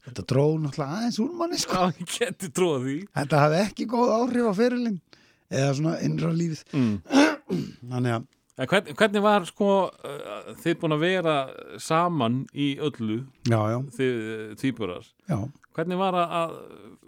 [0.05, 1.73] Þetta dró náttúrulega aðeins úr manni sko.
[1.75, 2.97] Já, ég geti tróða því.
[3.17, 5.01] Þetta hafði ekki góð áhrif á fyrirlin
[5.51, 6.65] eða svona innra lífið.
[6.77, 6.97] Mm.
[7.95, 11.33] þannig að, En hvern, hvernig var sko uh, þið búin að vera
[11.83, 13.17] saman í öllu?
[13.51, 15.09] Já, já, þið tvíburar.
[15.27, 15.41] Já.
[15.75, 16.53] Hvernig var að-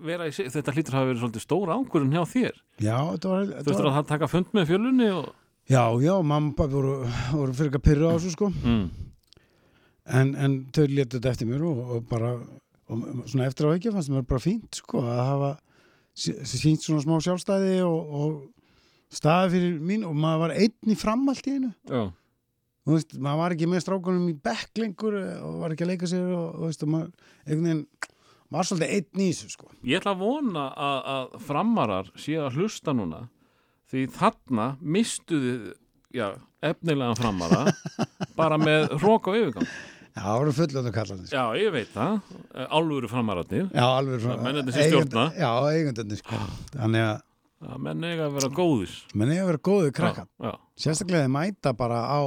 [0.03, 2.57] vera í sig þetta hlýtur að hafa verið svolítið stóra ángurinn hjá þér.
[2.83, 5.29] Já, þetta var, þú veist að taka fund með fjölunni og
[5.71, 6.95] já, já, mamma og pappi voru,
[7.33, 8.51] voru fyrir ekki að pyrra á þessu sko.
[8.62, 8.87] Mm.
[10.07, 12.35] en, en þau letu þetta eftir mér og, og bara
[12.87, 15.49] og svona eftir á ekki fannst mér bara fínt sko að hafa
[16.14, 20.99] sí- sínt svona smá sjálfstæði og, og staði fyrir mín og maður var einn í
[20.99, 21.73] framalt í einu.
[21.91, 22.05] Já,
[22.87, 26.11] þú veist, maður var ekki með strákunum í bekk lengur og var ekki að leika
[26.11, 27.11] sér og, og veist, og maður
[27.47, 27.85] einhvern veginn
[28.55, 29.71] var svolítið einn í þessu sko.
[29.83, 33.25] Ég ætla að vona að, að framarar séu að hlusta núna
[33.91, 35.53] því þarna mistuði
[36.16, 36.30] já,
[36.64, 37.66] efnilega framara
[38.39, 39.68] bara með hrók og yfirgang
[40.16, 41.26] Já, það voru fullöndu kallarnir.
[41.28, 41.37] sko.
[41.37, 42.14] já, ég veit það,
[42.72, 44.30] álfuru framararnir Já, alveg frá.
[44.32, 45.24] Já, mennirnir sem stjórna.
[45.37, 46.39] Já, eigendunni, sko.
[46.72, 47.18] Þannig að
[47.66, 50.24] að menn eiga að vera góðis menn eiga að vera góðu krakka.
[50.24, 50.55] já, já.
[50.87, 52.20] Sérstaklega þeir mæta bara á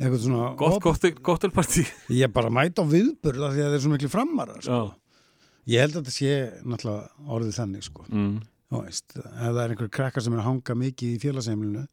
[0.00, 0.46] eitthvað svona...
[0.60, 4.60] gott gottel, gottelpartí Ég bara mæta á viðburða því að þeir eru svo miklu framarar,
[4.64, 4.78] sko.
[4.84, 4.84] já,
[5.74, 8.04] Ég held að þetta sé náttúrulega orðið þannig, sko.
[8.12, 8.32] mm.
[8.72, 11.84] Veist, ef það er einhver krakkar sem er að hanga mikið í félagsheimilinu,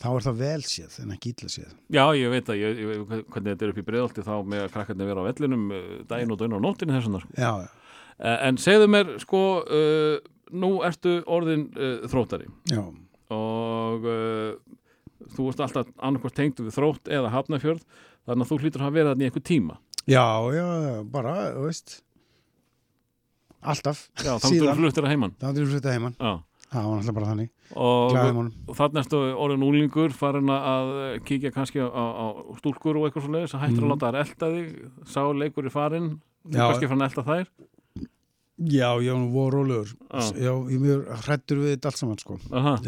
[0.00, 1.72] þá er það vel séð en ekki illa séð.
[1.92, 3.02] Já, ég veit að ég, ég,
[3.32, 6.38] hvernig þetta er upp í breiðalti þá með krakkarnir vera á vellinum eh, daginn og
[6.40, 7.34] daginn og nóttinni þessuna sko.
[7.36, 7.68] Já, já,
[8.16, 9.38] Eh, En segðu mér, sko,
[9.68, 10.14] uh,
[10.56, 12.80] nú ertu orðin uh, þróttari já.
[13.28, 14.54] og uh,
[15.34, 17.82] þú ert alltaf annarkvært tengdu við þrótt eða hafnafjörð
[18.24, 19.76] þannig að þú hlýtur að verið þarna í einhver tíma
[20.08, 20.64] Já, já,
[21.12, 21.98] bara, veist,
[23.72, 24.04] alltaf.
[24.22, 26.16] Já, þá þú fluttir að heiman Þá er þetta heimann.
[26.20, 26.34] Já,
[26.66, 27.50] Það var náttúrulega bara þannig.
[27.76, 28.16] og,
[28.66, 30.88] og þannig ertu orðin úlingur farin að
[31.28, 32.26] kíkja kannski á, á
[32.58, 33.86] stúlkur og eitthvað svo leiðis að hættur Mhm.
[33.86, 36.08] að láta þær elta þig sá leikur í farin
[36.46, 36.66] þú Já.
[36.66, 37.46] kannski farin að elta þær
[38.56, 39.90] Já, nú voru rólegur.
[40.10, 40.32] Já.
[40.32, 42.38] Já, ég mjög hrættur við þetta allt saman, sko.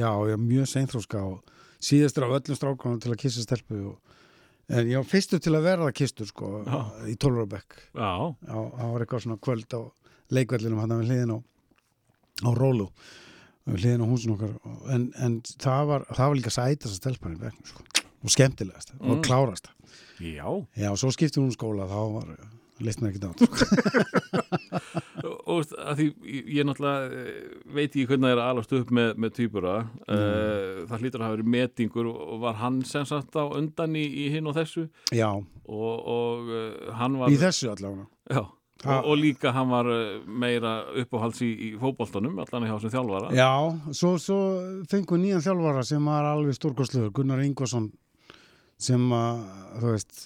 [0.01, 1.43] Já, ég er mjög seinþróska og
[1.85, 3.99] síðastur af öllum strákunum til að kissa stelpu og
[4.71, 6.81] en ég var fyrstur til að verða kistur, sko, Já.
[7.13, 7.77] í tólurabekk.
[7.95, 9.81] Já, Já, það var eitthvað svona kvöld á
[10.35, 11.39] leikvellinum hann við hliðin á,
[12.45, 12.89] á rólu
[13.69, 17.01] við hliðin á húsin okkar og- en, en það, var, það var líka sætast að
[17.01, 17.83] stelpa hann í bekknum, sko,
[18.25, 19.11] og skemmtilegast Mm.
[19.13, 19.69] og klárast.
[20.21, 22.37] já Já, svo skipti hún skóla, þá var
[22.81, 24.59] leist mér ekki dát, sko.
[25.23, 28.73] og og að því ég- ég náttúrulega eh, veit ekki hvernig það er að alast
[28.79, 29.75] upp með, með týpura
[30.09, 30.87] mm.
[30.91, 34.05] það hlýtur að hafa verið metingur og og var hann sem sagt á undan í,
[34.27, 38.07] í hinn og þessu Já, og, og uh, hann var í þessu allavega.
[38.31, 38.43] já,
[38.85, 43.33] og, og líka hann var eh, meira uppáhalds í, í fótboltanum allan hjá sem þjálfara.
[43.35, 43.51] Já,
[43.91, 44.39] svo, svo
[44.91, 47.91] fengur nýjan þjálfara sem var alveg stórkostlegur, Gunnar Ingvarsson
[48.79, 49.43] sem að,
[49.81, 50.21] þú veist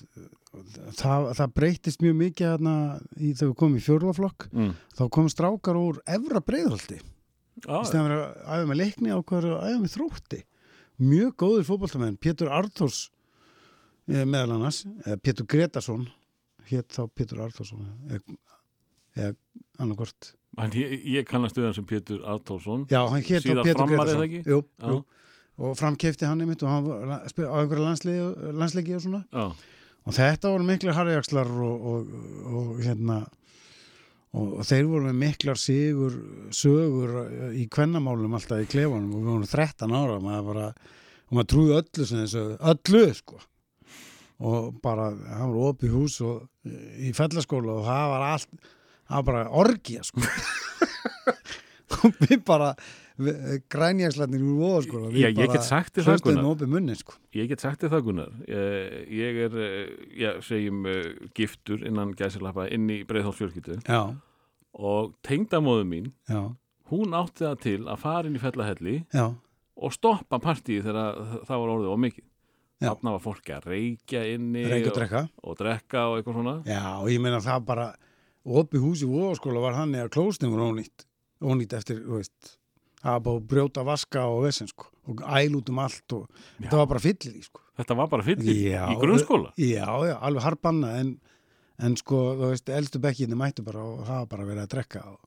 [0.98, 2.74] það, það breytist mjög mikið þarna
[3.16, 4.72] í þegar við komum í fjórlaflokk mm.
[4.98, 9.68] þá kom strákar úr efra breyðhaldi í stæðan að æfa með leikni á hverju að
[9.68, 10.40] æfa með þrótti.
[11.02, 13.06] Mjög góður fótboltamenn, Pétur Arþórs
[14.10, 16.06] eh, meðal annars eh, Pétur Gretarsson
[16.70, 17.88] hétt þá Pétur Arþórsson
[19.16, 19.34] eða,
[20.58, 23.92] hann, ég, ég kannast við hann sem Pétur Artórsson Já, hann hétt þá Pétur
[24.46, 24.62] jú.
[25.60, 29.22] og framkeifti hann einmitt og hann var á einhverja landsleiki, landsleiki og svona.
[29.28, 32.16] Já, og þetta voru miklu harjakslar og, og,
[32.48, 33.20] og hérna
[34.32, 36.16] og, þeir voru með miklar sigur
[36.56, 37.14] sögur
[37.52, 39.12] í kvennamálum alltaf í klefanum.
[39.12, 40.68] Og við vorum 13 ára og maður bara,
[41.28, 43.42] og maður trúði öllu sem þessu, öllu sko
[44.40, 49.16] og bara, það var opið hús og eh, í fellaskóla og það var allt það
[49.18, 50.24] var bara orgía sko.
[52.02, 52.72] Og við bara
[53.70, 56.42] grænjagslarnir úr voðaskóla Já, ég get sagt þér það, hlustum Gunnar.
[56.42, 57.16] með opið munni sko.
[57.36, 58.32] Ég get sagt þér það Gunnar.
[58.48, 60.98] Ég, ég er, eh, já, segjum uh,
[61.36, 64.02] giftur innan gæsilappa inn í já,
[64.72, 66.40] og tengdamóðu mín já,
[66.90, 69.26] hún átti það til að fara inn í fellahelli já,
[69.76, 72.28] og stoppa partíi þegar það var orðið og mikið.
[72.82, 75.22] Þarna var fólki að reykja inni reyngi og og, drekka.
[75.42, 76.56] og drekka og eitthvað svona.
[76.68, 77.86] Já, og ég meina það bara
[78.42, 81.06] opið hús í voðaskóla var hann eða klóstum var ónýtt,
[81.42, 82.56] ónýtt eftir, þú veist
[83.02, 86.78] það var bara brjóta vaska og vesinn sko og æl út um allt og þetta
[86.78, 87.60] var bara fyllir í sko.
[87.80, 89.52] Þetta var bara fyllir Já, í grunnskóla.
[89.58, 91.12] Já, já, alveg harbanna en,
[91.82, 95.04] en sko, þú veist, eldstu bekkinni mættu bara og það var bara verið að drekka
[95.10, 95.18] og,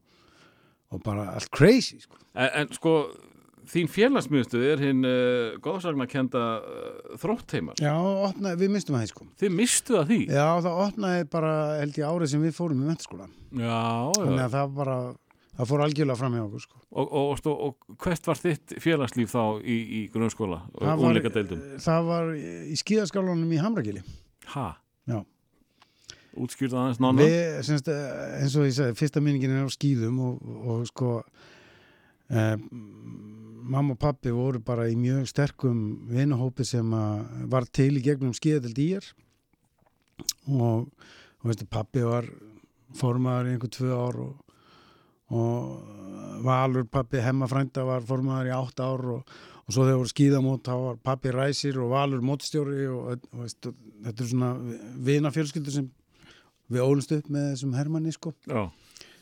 [0.96, 2.22] og bara allt crazy sko.
[2.36, 2.96] En, en sko
[3.72, 7.94] þín félagsmynduð er hinn uh, góðsagnakenda uh, þróttheimar Já,
[8.30, 9.28] opnaði, við mistum það sko.
[9.42, 10.22] Þið mistu það því?
[10.30, 13.84] Já, það opnaði bara, held ég, árið sem við fórum í mentaskóla já,
[14.18, 14.48] þannig já.
[14.48, 14.98] að það bara,
[15.60, 16.82] það fór algjörlega fram hjá okkur sko.
[16.96, 21.64] Og, og, og, og hvert var þitt félagslíf þá í, í grunnskóla og úleika deildum
[21.84, 24.04] Það var í skíðaskálanum í Hamragili.
[24.54, 24.70] Ha?
[25.06, 25.20] Já.
[26.36, 30.18] útskýrða aðeins nána Við, semst, eh, eins og ég sagði, fyrsta minningin er á skíðum
[30.26, 31.12] og, og sko
[32.34, 32.56] eh,
[33.66, 35.80] mamma og pappi voru bara í mjög sterkum
[36.12, 36.92] vinahópi sem
[37.52, 39.08] var til í gegnum skíðadelt í er
[40.48, 40.86] og,
[41.42, 42.28] og veistu, pappi var
[42.96, 44.56] formaður í einhver tvö ár og,
[45.34, 45.92] og
[46.46, 49.36] Valur pappi hemmafrænda var formaður í átt ár og,
[49.66, 53.74] og svo þegar voru skíðamót þá var pappi ræsir og Valur mótstjóri og, veistu,
[54.06, 54.52] þetta er svona
[55.10, 55.92] vinafjölskyldur sem
[56.72, 58.66] við ólumst upp með þessum Hermanni sko, já.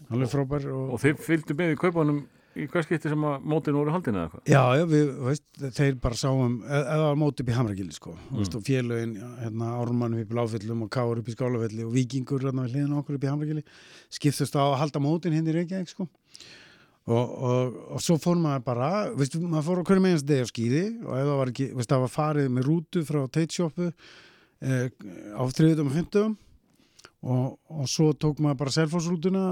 [0.09, 2.23] alveg frábær og, og þið fylgdu með í kaupanum
[2.57, 4.43] í hvað skipti sem að mótin voru haldin eða eitthvað?
[4.51, 5.45] Já, já, við, veist,
[5.77, 8.13] þeir bara sáum eða eða var mót upp í Hamragili sko.
[8.17, 8.39] Mm.
[8.41, 12.45] veist, og félögin, hérna, Ármann upp í Láfellum og Káur upp í Skálafelli og Víkingur
[12.45, 13.65] hérna við hliðina á okkur upp í Hamragili
[14.13, 16.07] skiptust á að halda mótin hindi í Reykjavík sko.
[17.03, 20.83] Og, og, og svo fór maður bara veist, maður fór hverju meginst degi á skýði
[21.03, 24.85] og það var ekki, veist, það var farið með rútu frá Teitsjópu eh,
[25.35, 26.37] á þriðutum fymtum
[27.23, 29.43] og, og svo tók maður bara selfosrútuna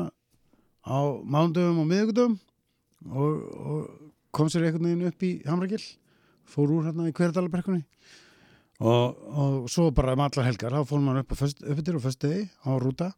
[0.87, 2.39] á mándöfum og miðugudöfum
[3.09, 5.81] og, og kom sér einhvern veginn upp í Hamragil
[6.51, 7.83] fór úr hérna í hverjadalabrekkunni
[8.81, 11.99] og, og svo bara um allar helgar þá fór maður upp, á föst, upp yfir
[11.99, 13.11] og föst degi á rúta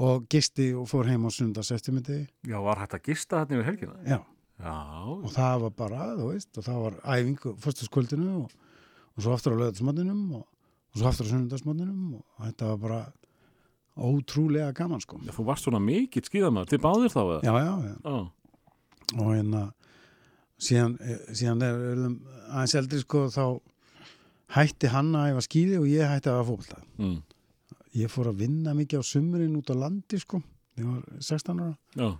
[0.00, 3.68] og gisti og fór heim á sundags eftirmyndi já, var hægt að gista þarna yfir
[3.70, 3.96] helgina?
[4.06, 4.20] Já,
[4.62, 4.76] já,
[5.16, 8.58] og það var bara, þú veist og það var æfing fyrstaskvöldinu og,
[9.16, 13.00] og svo aftur á löðarsmotninum og, og svo aftur á sundagsmotninum og þetta var bara
[14.00, 15.18] ótrúlega gaman sko.
[15.26, 17.40] Já, þú varst svona mikill skíðamaður, þið báðir þá eða?
[17.44, 17.96] já, já, já.
[18.06, 18.20] Já.
[19.18, 19.62] Og hérna
[20.60, 21.74] síðan, eh, síðan er
[22.50, 23.44] aðeins eldri sko þá
[24.56, 27.22] hætti hann að æfa skýði og ég hætti að æfa fókbalta Mm.
[27.96, 30.42] ég fór að vinna mikið á sumurinn út á landi sko
[30.78, 32.18] ég var 16 ára Já.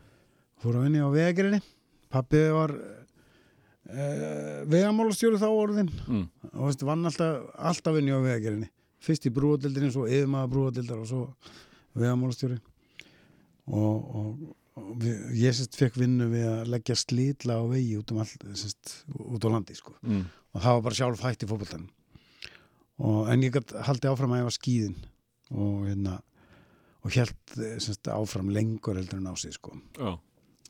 [0.62, 1.60] fór að vinna á vegerinni
[2.10, 2.70] pappi var
[3.90, 6.28] uh, vegamálastjóri þá orðin Mm.
[6.54, 8.68] og veist, vann alltaf, alltaf vinni á vegerinni
[9.00, 11.34] fyrst í brúadildinni, svo yfirmaða brúadildar og svo
[11.96, 12.58] vegamálastjóri
[13.70, 14.56] og, og,
[15.36, 19.46] ég sérst fekk vinnu við að leggja slítla á vegi út um all, sérst, út
[19.46, 19.94] á landi sko.
[20.02, 20.26] Mm.
[20.54, 21.50] og það var bara sjálf hætt í
[23.00, 24.98] og en ég gætt haldi áfram að ég var skýðin
[25.50, 26.18] og hérna
[27.00, 29.72] og held semst, áfram lengur heldur en á sig sko.
[29.96, 30.18] Já.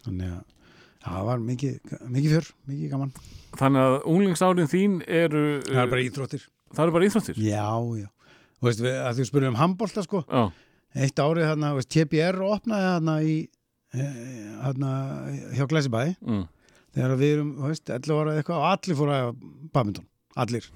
[0.04, 0.56] þannig að
[1.00, 3.12] það var mikið, mikið fjör, mikið gaman.
[3.58, 6.48] Þannig að unglingsárin þín eru það er bara íþróttir.
[6.70, 7.40] Það eru bara íþróttir?
[7.40, 8.08] Já, já,
[8.60, 10.42] og veist við, að þú spurðum um handbolta sko, Já,
[11.00, 13.34] eitt árið veist, TPR opnaði þarna í
[13.94, 14.90] eh, þarna
[15.56, 16.02] hjá Glæsibæ.
[16.20, 16.44] Mm.
[16.94, 19.28] þegar við erum, þú veist, 11 ára eitthvað og allir fóru að
[19.74, 20.08] badminton,
[20.42, 20.70] allir.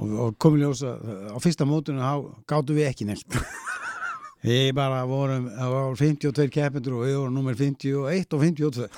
[0.00, 0.94] Og, og komið ljósa
[1.28, 2.14] á fyrsta mótunum þá
[2.48, 3.36] gáttu við ekki neitt
[4.46, 8.88] við bara vorum það var 52 keppendur og við vorum nummer 51 og 52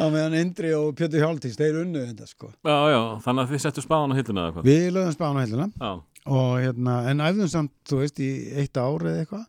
[0.00, 2.48] á meðan Indri og Pjötur Hjáltís þeir unnu þetta sko.
[2.64, 5.90] Já, já, þannig að þið settu spáðan á hilluna við lögum spána heilina Já,
[6.30, 8.30] og hérna, en æfðum samt, þú veist, í
[8.62, 9.44] eitt árið eða eitthvað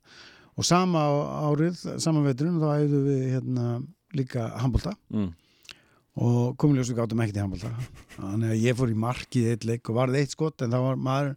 [0.58, 1.04] og sama
[1.52, 3.68] árið, sama veturinn þá æfðum við hérna
[4.18, 4.96] líka handbolta.
[5.14, 5.30] Mm.
[6.22, 7.70] og komið ljósu gátum ekkert í handbolta.
[8.18, 11.00] Þannig að ég fór í markið eitt leik og varði eitt skott en það var
[11.06, 11.30] maður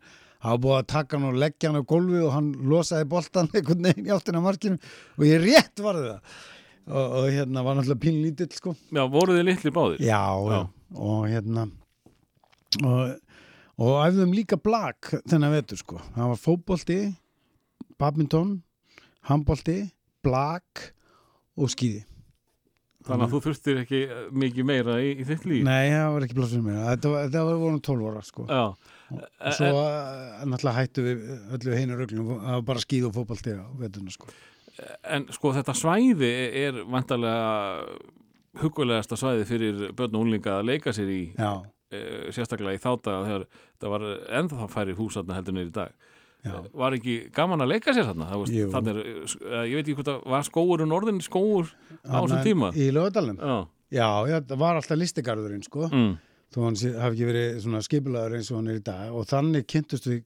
[0.45, 3.87] var búið að taka hann og leggja hann á gólfi og hann losaði boltan einhvern
[3.87, 4.81] veginn í áttina markinu.
[5.17, 6.35] Og ég rétt varði það.
[6.85, 8.75] Og, og hérna var náttúrulega pínlítill sko.
[8.93, 10.03] Já voruð þið litli báðir?
[10.05, 10.21] já,
[10.53, 10.59] Já.
[11.01, 11.63] og hérna
[12.85, 13.15] og,
[13.79, 14.99] og æfðum líka blag
[15.31, 16.03] þennan vetur sko.
[16.19, 16.99] Það var fótbolti
[18.03, 18.57] badminton
[19.29, 19.79] handbolti,
[20.25, 20.89] blak
[21.61, 22.05] og skýði
[23.05, 25.65] Þannig að þú þurftir ekki eh, mikið meira í, í þitt líf?
[25.67, 28.47] Nei, það var ekki plássum mér þetta þetta var vorum 12 ára sko.
[28.49, 28.63] Já,
[29.13, 31.27] og svo uh, náttúrulega hættu við
[31.59, 34.33] öllu heinu röglum það var bara skýð og fótbolti á veturna sko.
[35.13, 36.33] en sko þetta svæði
[36.65, 37.85] er vantarlega
[38.63, 41.53] hugulegasta svæði fyrir börn og úlinga að leika sér í Já,
[41.93, 42.01] e,
[42.33, 43.49] sérstaklega í þáta þegar
[43.83, 44.09] það var
[44.41, 45.93] ennþá færi hús þarna heldur í dag
[46.45, 48.29] já, var ekki gaman að leika sér þarna
[48.75, 49.01] þannig er,
[49.51, 51.71] eh, ég veit ekki hvort að var skóurinn orðin skóur
[52.05, 53.57] á þessum tíma Í lögadalum Já,
[53.95, 55.89] Já, já, það var alltaf listigarðurinn sko.
[55.89, 56.13] mm,
[56.55, 59.67] þó hann hafi ekki verið svona skipulaður eins og hann er í dag og þannig
[59.71, 60.23] kynntust við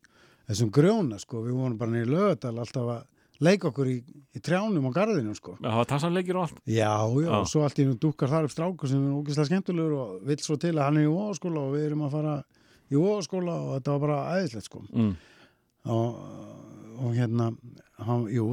[0.48, 1.42] þessum grjóna sko.
[1.44, 3.06] við vorum bara niður í lögadal alltaf að
[3.40, 3.96] leika okkur í,
[4.34, 5.54] í trjánum á garðinu sko.
[5.62, 7.34] það var tassanleikir og allt Já, já, Já.
[7.38, 10.40] og svo allt í nú dúkkar þar upp strákur sem er ógeðslega skemmtulegur og vill
[10.42, 12.34] svo til að hann er í óskóla og við erum að fara
[12.90, 14.82] í óskóla og þetta var bara æðislegt sko.
[14.90, 15.12] mm,
[15.88, 16.20] og,
[17.02, 17.50] og hérna
[17.98, 18.44] hann, jú,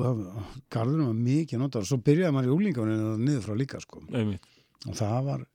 [0.73, 4.01] garðinu var mikið notar og svo byrjaði maður í úlingafuninu niður frá líka sko.
[4.11, 4.45] einmitt.
[4.88, 5.45] og það var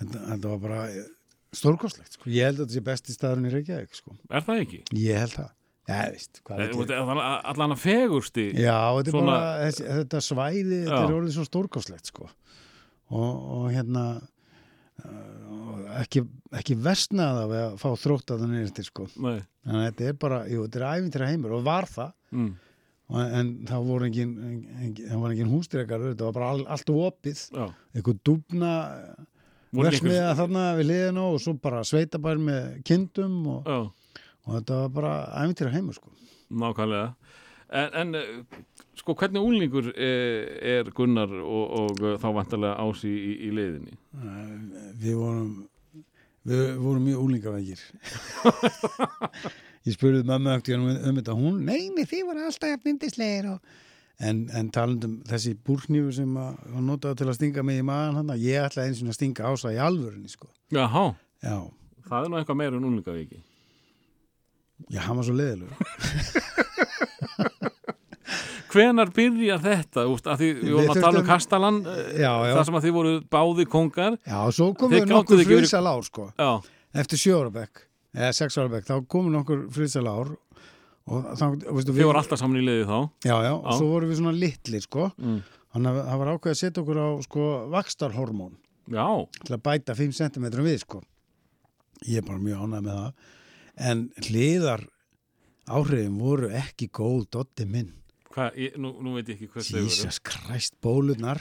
[0.00, 0.82] þetta, þetta var bara
[1.60, 2.30] stórkostlegt sko.
[2.30, 4.16] ég held að þetta sé besti staðurinn í Reykjavík sko.
[4.30, 4.82] Er það ekki?
[5.04, 5.50] ég held það
[5.90, 5.96] Já,
[6.46, 11.46] hvað Eh, Allan að fegursti Já, þetta Svona- bara þetta svæði, þetta er orðið svo
[11.48, 12.28] stórkostlegt sko.
[13.10, 14.04] og, og hérna
[16.00, 16.22] ekki,
[16.60, 19.06] ekki versnaða við að fá þrótt að það nýrtir sko.
[19.16, 22.12] Nei, þannig að þetta er bara, jú, þetta er æfintýra heimur og var það.
[22.34, 22.50] Mm,
[23.10, 24.36] og, en það voru engin,
[24.86, 27.42] engin, engin hústýrekar þetta var bara all, allt opið.
[27.94, 28.72] Eitthvað dúbna
[29.76, 33.68] versmiða þarna við liðinu og svo bara sveitabær með kindum og,
[34.46, 36.10] og þetta var bara æfintýra heimur sko.
[36.50, 37.14] nákvæmlega
[37.70, 38.30] En, en eh,
[38.98, 43.98] sko, hvernig úlingur er, er Gunnar og, og eh, þá vantarlega Ási í, í leiðinni?
[44.98, 45.52] Við vorum
[46.48, 47.80] við vorum mjög úlingavegir
[49.86, 53.74] ég spurði eftir um, um þetta hún, nei, nei, þið voru alltaf jafn yndislegir og
[54.24, 58.22] en, en talandum þessi búrknífu sem að, var notað til að stinga mig í maðan
[58.22, 60.48] hann ég ætlaði eins og að stinga ása í alvörunni sko.
[60.72, 61.06] Jaha,
[61.44, 61.56] já,
[62.08, 63.44] það er nú eitthvað meira en úlingaviki
[64.88, 66.66] já, hann var svo leiðilegur
[68.70, 70.06] Hvenar byrjar þetta?
[70.10, 71.80] Úst, að því við Við vorum að tala um Kastalan
[72.14, 76.04] já, þar sem að þið voru báði kongar já, svo komum við nokkur friðsal ár
[76.06, 76.28] sko.
[76.38, 76.50] Já,
[77.02, 80.34] eftir bekk eða sex ára bekk, þá komum nokkur friðsal ár
[81.10, 84.10] og þá, veistu, þið voru alltaf saman í leiði þá já, já, og svo vorum
[84.10, 85.40] við svona litlir sko mm.
[85.70, 88.56] Þannig að það var ákveð að setja okkur á sko vakstarhormón
[88.90, 89.06] Já,
[89.44, 91.02] til að bæta 5 cm við sko.
[92.08, 93.28] Ég er bara mjög ánægð með það.
[93.90, 94.82] En hliðar
[95.70, 97.92] áhrifin voru ekki góð dotti minn.
[98.34, 101.40] Hvað, ég, nú, nú veit ég ekki hvað þau voru Jesus Christ, bólurnar.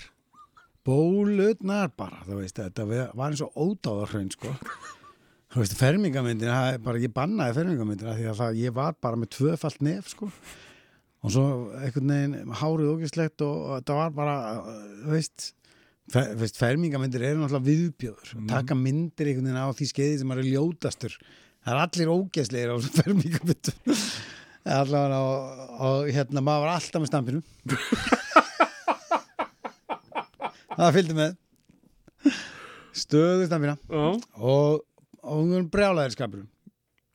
[0.87, 4.53] Bólurnar bara, þú veist, þetta var eins og ódáðarhraun sko.
[5.49, 9.79] Þú veist, er bara, ég bannaði fermingamyndina því að það, ég var bara með tvöfalt
[9.85, 10.29] nef sko.
[11.19, 14.35] Og svo einhvern veginn hárið ógislegt og, þetta var bara,
[15.01, 15.49] þú veist,
[16.13, 18.35] fer, veist fermingamyndir eru náttúrulega viðbjöður.
[18.37, 18.49] Mm.
[18.53, 21.17] Taka myndir einhvern veginn á því skeiði sem er ljótastur.
[21.59, 23.97] Það er allir ógeðslegir á þessum fermingamyndum.
[24.67, 25.35] Allavega og,
[25.87, 27.39] og hérna, maður var alltaf með stampinu.
[30.79, 31.31] það fylgdi með.
[32.99, 34.81] Stöðu stampina Já, og,
[35.23, 36.49] og við erum brjálæðir skapurinn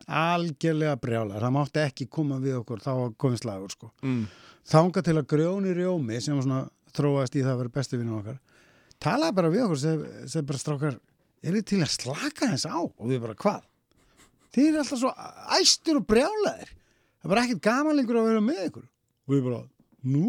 [0.05, 3.91] algjörlega brjálæðir það mátti ekki koma við okkur þá var komið slagur sko.
[4.05, 4.25] mm.
[4.69, 6.65] þanga til að grjóni rjómi sem var svona
[6.95, 8.41] þróast í það að vera bestu vinnum okkar
[9.03, 10.99] talaði bara við okkur sem, sem bara strákar
[11.45, 13.63] er þið til að slaka þess á og við bara hvað
[14.55, 15.15] þið er alltaf svo
[15.59, 16.75] æstur og brjálæðir
[17.25, 19.63] það bara ekkert gaman lengur að vera með ykkur og við bara,
[20.05, 20.29] nú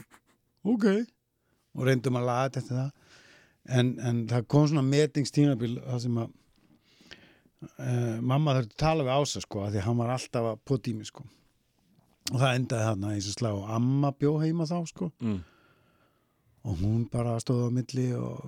[0.74, 0.86] ok
[1.74, 2.90] og reyndum að laga þetta það
[3.74, 6.34] en, en það kom svona metingstímabil það sem að
[7.64, 10.60] uh, mamma þurfti að tala við Ása sko, af því að hann var alltaf að
[10.68, 11.24] pota í mig sko.
[12.32, 15.10] og það endaði þarna í slag og amma bjó heima þá sko.
[15.20, 15.40] Mm.
[16.64, 18.38] og hún bara stóð á milli og,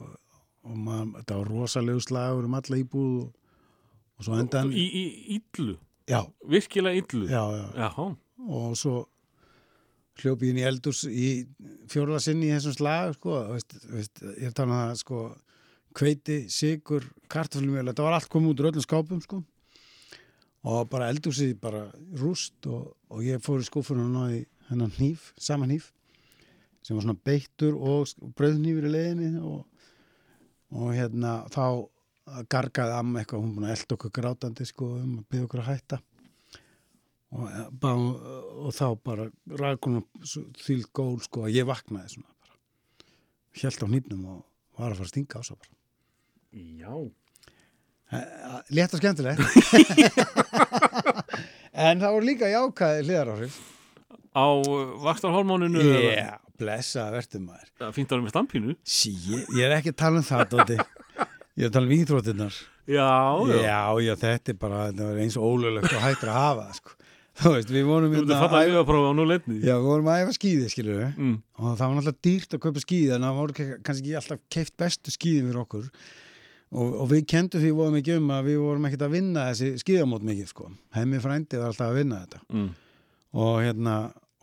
[0.64, 3.34] og man, þetta var rosalegu slagur um alla íbúð og,
[4.16, 5.76] og svo endaði hann Í, í illu,
[6.08, 7.26] já, virkilega illu.
[7.30, 7.42] Já,
[7.74, 7.90] já,
[8.46, 9.06] og svo
[10.20, 11.30] hljópi inn í eldurs í
[11.90, 15.24] fjórða sinni í þessum slag sko, veist, veist, ég er talað um það sko,
[15.96, 19.42] kveiti, sigur, kartaflumjöl þetta var allt komið út úr öllum skápum sko.
[20.66, 21.86] og bara eldursi bara
[22.18, 24.40] rúst og, og ég fór í skúfunum og náði
[24.70, 25.92] hennan hníf, sama hníf
[26.82, 29.66] sem var svona beittur og bröðnýfur í leiðinni og,
[30.72, 31.86] og hérna þá
[32.50, 35.70] gargaði amma eitthvað, hún búin að elda okkur grátandi sko um að byggja okkur að
[35.70, 36.00] hætta.
[37.36, 39.28] Og, eh, bá, og þá bara
[39.62, 40.04] rækunum
[40.62, 42.54] því gól sko að ég vaknaði svona bara.
[43.56, 44.42] Hjælt á hnýpnum og
[44.78, 45.72] var að fara að stinga á svo bara.
[46.56, 46.92] Já.
[48.70, 49.40] Létt og skemmtilegt.
[51.76, 53.56] En það voru líka jákæði hliðaráhrif.
[54.32, 54.46] Á
[55.04, 57.68] vakstarhormóninu yeah, blessa verðum maður.
[57.76, 58.76] Eða fínt árum með stampínu.
[58.80, 60.78] Sí, ég, ég er ekki að tala um það Dóti.
[61.56, 63.06] Ég er að tala um íþróttirnar Já,
[63.50, 66.66] já, já, já, þetta er bara þetta var eins og ólulegt og hættur að hafa
[66.76, 66.92] sko.
[67.40, 69.24] þú veist, við vorum Þú ert hérna að falla að að æfa- prófa á nú
[69.26, 71.32] leitni já, við vorum að æfa skíði, skilur við mm.
[71.58, 74.76] og það var náttúrulega dýrt að kaupa skíði en það voru kannski ekki alltaf keift
[74.80, 75.88] bestu skíði fyrir okkur
[76.76, 79.72] og, og við kendum því vorum ekki um að við vorum ekkert að vinna þessi
[79.82, 80.70] skíðamót mikið sko.
[80.96, 82.68] hemmi frændi var alltaf að vinna þetta Mm.
[83.42, 83.96] og hérna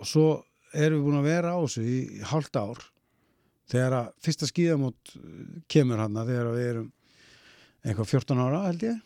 [0.03, 0.28] og svo
[0.74, 2.84] erum við búin að vera á þessu í, í hálft ár
[3.72, 5.24] þegar að fyrsta skíðamót uh,
[5.72, 6.91] kemur hann þegar við erum
[7.84, 8.99] eitthvað 14 ára held ég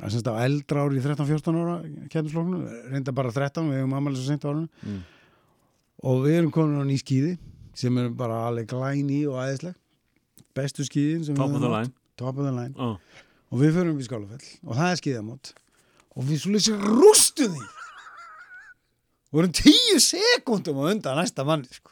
[0.00, 1.74] það semst á eldra ári í 13-14 ára
[2.12, 2.60] kemurslóknu,
[2.92, 5.02] reynda bara 13 við hefum ammæli svo seint á árinu Mm.
[6.04, 7.34] og við erum komin á ný skíði
[7.74, 9.74] sem er bara alveg glæni og æðisleg
[10.54, 12.00] bestu skíðin sem Top við of the höfum line átt.
[12.16, 12.96] top of the line oh.
[13.50, 15.52] og við förum í skálafell og það er skíðamót
[16.14, 17.64] og við svo lýsum rústu því
[19.34, 21.90] vorum tíu sekundum á undan næsta manni sko.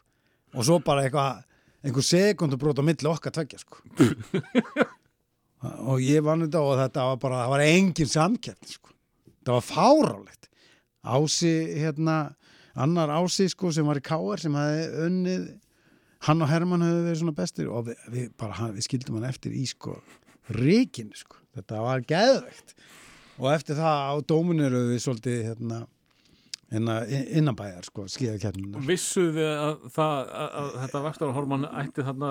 [0.54, 1.42] og svo bara eitthvað
[1.82, 3.82] einhver sekundum brot á milli okkar tveggja sko.
[5.62, 8.94] og ég vann þetta og þetta var bara það var engin samkeppni sko.
[9.44, 10.48] það var fárálegt
[11.02, 11.52] Ási
[11.82, 12.16] hérna
[12.78, 15.46] annar Ási sko sem var í Káar sem hefði unnið
[16.26, 19.30] hann og Hermann hefði verið svona bestir og við, við, bara, hann, við skildum hann
[19.30, 19.96] eftir í sko
[20.52, 22.76] ríkinu sko, þetta var geðvegt
[23.38, 25.82] og eftir það á dóminu eru við svolítið hérna,
[26.72, 32.30] hérna innanbæjar sko, skíðakeppnum Vissuð þið að, það, að, að þetta vakstarhormón ætti þarna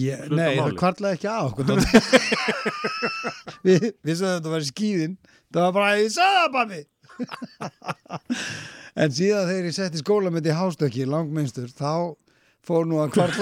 [0.00, 0.78] hluta nei, það máli.
[0.80, 1.68] kvarlaði ekki á okkur
[3.68, 5.16] við, sagðum að þetta var skíðin.
[5.54, 6.82] Það var bara, ég sagði það banni
[9.04, 12.14] en síðan þegar ég setti skóla með í hástöki langminnstur, þá
[12.64, 13.36] fór nú að mér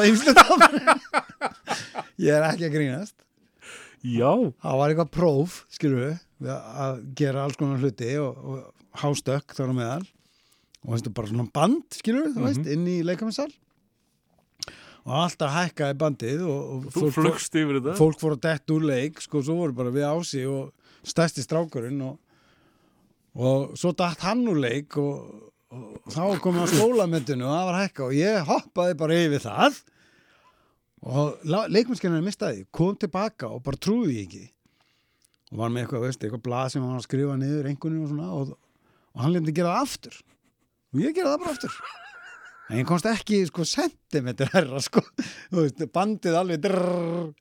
[2.26, 3.16] ég er ekki að grínast.
[4.02, 9.54] Já, það var eitthvað próf, skilur við að gera alls konar hluti og, og hástökk
[9.54, 10.02] þar á meðal
[10.82, 13.50] og veistu, bara svona band, skilur þú veist, inn í leikamissal
[15.02, 17.94] og alltaf hækkaði bandið og, og þú fólk- flugst yfir þetta?
[17.98, 20.70] fólk fór að detta úr leik sko, svo voru bara við ási og
[21.02, 22.18] stærsti strákurinn og,
[23.34, 27.80] og svo datt hann úr leik og, og þá kom að skólamyndinu og það var
[27.80, 29.78] hækka og ég hoppaði bara yfir það.
[31.02, 34.42] Og leikmennskennarinn mistaði, kom tilbaka og bara trúði ekki.
[35.50, 38.12] Og var með eitthvað, veist, eitthvað blað sem hann var að skrifa niður einhvern og
[38.12, 38.52] svona og,
[39.16, 40.20] og hann lefndi gera það aftur
[40.92, 41.76] og ég gera það bara aftur.
[42.70, 45.02] En ég komst ekki sko sentimeter herra sko.
[45.52, 47.32] Veist, bandið alveg drrrr.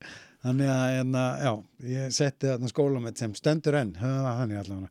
[0.41, 1.51] þannig að hérna, já,
[1.93, 3.91] ég setti þarna skólamett sem stendur enn.
[3.99, 4.89] Þannig allavega.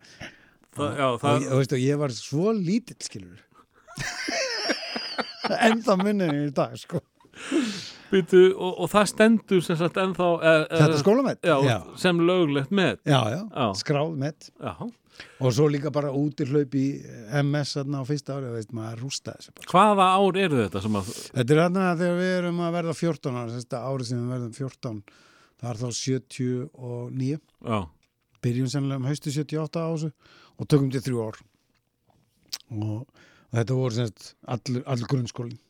[0.71, 3.41] Það, Já, og, það, ég- og, veist, og ég var svo lítill skilur
[5.67, 7.01] en það minnir í dag sko
[8.11, 12.23] Býtu, og, og það stendur sem sagt ennþá er, er, þetta skólamett já, já, sem
[12.27, 12.73] löglegt
[13.55, 13.67] Já.
[13.79, 14.51] skráð met.
[15.41, 16.85] Og svo líka bara út í hlaup í
[17.43, 18.73] MS á fyrsta ári, veist,
[19.71, 23.57] Hvaða ár eru þetta að Þetta er þarna þegar við erum að verða 14 ára,
[23.59, 25.03] þetta árið sem við verðum 14
[25.61, 27.81] það er þá 79 Já,
[28.41, 30.13] byrjum sennilega um haustu 78 á þessu
[30.57, 31.43] og tökum til þrjú ár.
[32.71, 35.70] Og, og þetta voru allur, allur grunnskólin E,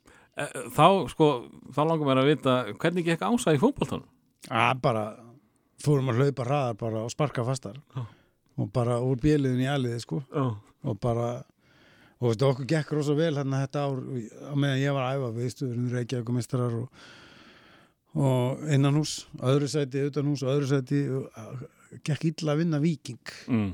[0.77, 1.29] þá sko
[1.75, 4.09] þá langar mér að vita hvernig gekk ása í fótboltanum?
[4.49, 5.05] Að bara
[5.81, 7.79] fórum að hlaupa hraðar bara og sparka fastar.
[7.97, 8.05] Já.
[8.61, 10.19] og bara úr bjöliðin í aliði sko.
[10.29, 10.45] Já,
[10.85, 11.31] og bara
[12.21, 15.31] og veistu, okkur gekk rosa vel hérna þetta ár á meðan ég var að æfa
[15.39, 17.05] við stuðurum Reykjavík og mistrar og,
[18.21, 21.01] og innan hús öðru sæti, utan hús öðru sæti
[22.05, 23.71] gekk illa að vinna viking mm.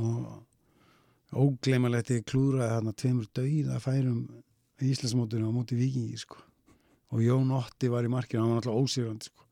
[0.00, 4.22] og ógleymalegt ég klúðraði þarna tveimur dauða færum
[4.84, 6.36] í Íslandsmótinu á móti vikingi sko.
[7.10, 9.42] og Jón Otti var í markinu hann var náttúrulega ósýrandi sko.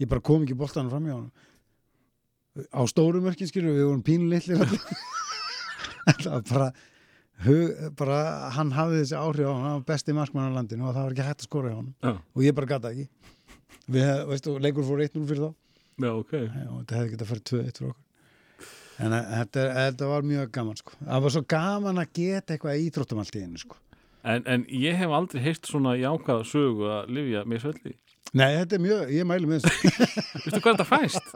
[0.00, 1.32] ég bara kom ekki boltanum fram hjá hann
[2.70, 4.04] á stóru mörkin skilur við vorum
[6.24, 6.68] var bara,
[7.98, 8.18] bara
[8.54, 11.12] hann hafði þessi áhrif á hann hann var besti markmann á landinu og það var
[11.16, 13.06] ekki hægt að skora hjá hann Já, og ég bara gata ekki
[13.90, 15.50] við, veistu, leikur fór 1-0 fyrir þá
[16.04, 18.04] já, ok og þetta hefði getað að fara 2-1 fyrir okkur
[19.02, 20.96] en þetta, þetta var mjög gaman sko.
[21.00, 23.78] það var svo gaman að geta eitthvað í íþróttum allt í einu sko.
[24.24, 27.92] En, en ég hef aldrei heyrt svona jákvæða sögu að lifja mér svelli
[28.34, 29.90] nei, þetta er mjög, ég mælu með þessu.
[30.44, 31.26] Vistu hvað þetta fæst?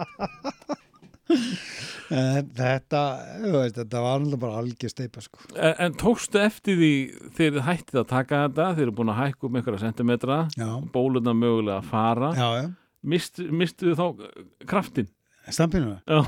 [2.09, 3.03] En þetta,
[3.45, 5.43] veist, þetta var náttúrulega bara algjör steipa sko.
[5.53, 6.93] En, en tókstu eftir því
[7.37, 10.39] þegar þið hættið að taka þetta þeir eru búin að hækka um einhverja sentimetra
[10.95, 12.33] bóluna mögulega að fara.
[12.39, 12.69] Já, já,
[13.09, 14.07] Mist, mistu þá
[14.67, 15.07] kraftin
[15.55, 15.99] stampinu?
[16.09, 16.25] Já,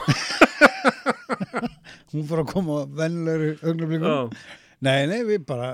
[2.12, 4.44] hún fór að koma á vennilegri augnablikum já,
[4.86, 5.72] nei, nei, við bara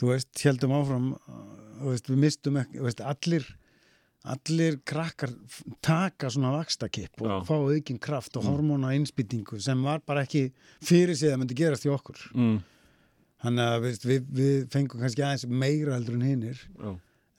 [0.00, 1.12] þú veist, heldum áfram
[1.80, 3.48] þú veist, við mistum ekki, þú veist, allir
[4.24, 5.34] allir krakkar
[5.84, 7.34] taka svona vakstakipp og Já.
[7.44, 10.46] fá aukinn kraft og hormóna innspýtingu sem var bara ekki
[10.80, 12.62] fyrir sig að myndi gerast í okkur mm,
[13.44, 16.62] Þannig að við, við fengum kannski aðeins meira heldur en hinnir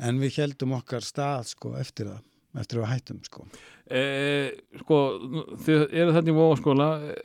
[0.05, 2.19] en við heldum okkar stað sko eftir það,
[2.61, 3.45] eftir að við hættum sko.
[3.89, 4.03] E,
[4.83, 4.99] sko,
[5.65, 7.15] þið eru þetta í Vóaskóla e,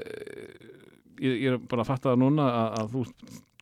[1.21, 3.05] ég, ég er bara að fatta það núna að, að þú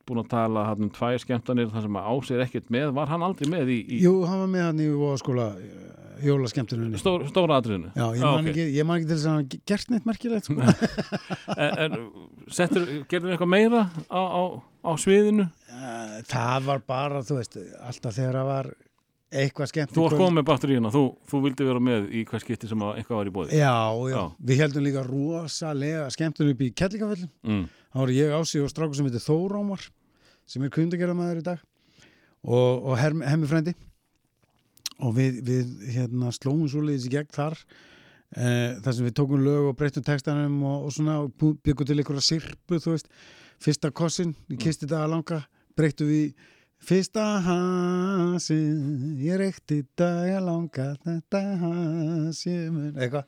[0.09, 3.27] búin að tala hann um tvær skemmtanir þar sem að ásir ekkert með, var hann
[3.27, 4.89] aldrei með í, í Jú, hann var með hann í
[5.21, 5.53] skóla
[6.25, 7.93] jólaskemmtunni stór, stóra atriðinu?
[7.95, 8.51] Já, ég man, ok.
[8.51, 10.73] ekki, ekki til þess að hann gert neitt merkilegt sko.
[11.65, 11.97] en, en
[12.55, 15.49] settur, gerður eitthvað meira á, á, á sviðinu?
[15.69, 18.71] Eh, Það var bara, þú veist, alltaf þegar það var
[19.29, 22.71] eitthvað skemmt Þú varst komið með batteríuna, þú, þú vildi vera með í hvers skipti
[22.71, 23.75] sem að eitthvað var í bóði Já,
[24.09, 24.23] já, Já.
[24.51, 27.65] við heldum líka rosalega skemmtun upp í Kellingaföllum mm.
[27.93, 29.85] þá var ég ási og strákur sem heitir Þórómar
[30.49, 31.63] sem er kundagerðamæður í dag
[32.45, 33.75] og, og herm, hemmi frendi
[34.99, 37.59] og við, við hérna, slóum svo leiðis í gegn þar
[38.35, 41.99] eh, þar sem við tókum lög og breyttum textanum og, og svona og byggum til
[41.99, 43.11] einhverja sirpu þú veist,
[43.63, 45.43] fyrsta kossin við kisti daga langa,
[45.79, 46.33] breyttum við
[46.89, 53.27] fyrsta hansin ég reykti daga langa þetta hansin eitthvað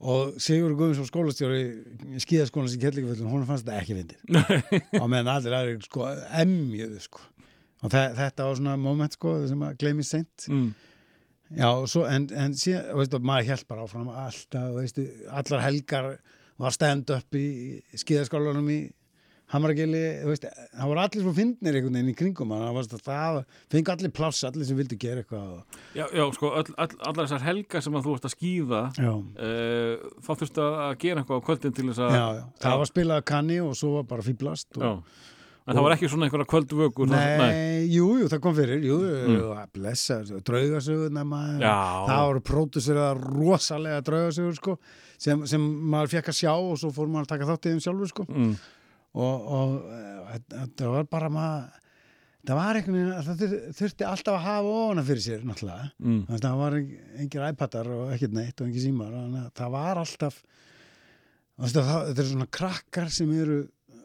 [0.00, 5.00] og Sigur Guðmundsson skólastjóri skíðaskólans í Kellingaföllum, hún fannst þetta ekki fyndið.
[5.00, 6.06] Og meðan allir aðrir sko
[6.40, 7.24] emjuðu sko.
[7.84, 10.46] Og þe þetta var svona moment sko sem að gleymi seint.
[10.48, 10.70] Mm.
[11.56, 16.10] já, og svo, en, en síðan, veistu, maður held bara áfram alltaf, veistu, allar helgar
[16.60, 17.46] var stand up í
[18.00, 18.80] skíðaskólanum í
[20.28, 23.38] Veist, það voru allir svo fyndnir einhvern veginn í kringum það, var- það
[23.74, 27.26] fengi allir pláss, allir sem vildu gera eitthvað og, Já, já, sko, öll, all, allar
[27.26, 28.82] þessar helgar sem að þú ert að skýða
[29.40, 32.90] uh, þá þurftu að gera eitthvað á kvöldin til þess að já, já, það var
[32.94, 34.94] spilað kanni og svo var bara fýblast og, Já.
[35.70, 37.82] En það var ekki svona einhverja kvöldvökur Nei, nei.
[37.92, 39.34] jú, jú, það kom fyrir jú, Mm.
[39.36, 40.16] jú, að blessa,
[41.60, 41.74] Já.
[42.08, 44.74] það voru próduseraða rosalega draugasögur sko,
[45.20, 45.60] sem, sem
[45.92, 48.26] maður fekk að sjá og svo fór maður að taka þátt í þeim sjálfur sko.
[48.32, 48.56] Mm.
[49.14, 51.78] Og, og eh, þetta var bara maður
[52.46, 55.90] það var einhvern veginn að það þur- þurfti alltaf að hafa ofana fyrir sér náttúrulega
[56.00, 56.20] Mm.
[56.28, 56.76] þannig að það var
[57.24, 59.18] engir iPadar og ekkert neitt og engir símar
[59.60, 60.38] það var alltaf
[61.60, 63.58] þetta eru svona krakkar sem eru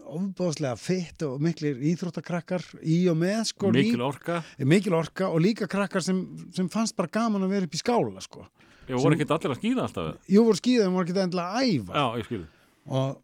[0.06, 4.36] ofbáðslega fitt og miklir íþróttakrakkar í og með sko Mikil líka, orka
[4.70, 6.20] mikil orka og líka krakkar sem,
[6.54, 8.44] sem fannst bara gaman að vera upp í skála sko.
[8.86, 10.12] Ég voru ekki allir að skýða alltaf?
[10.30, 12.44] Jú voru skíðum voru ekki endilega að æfa Já, ég skil
[12.86, 13.16] og,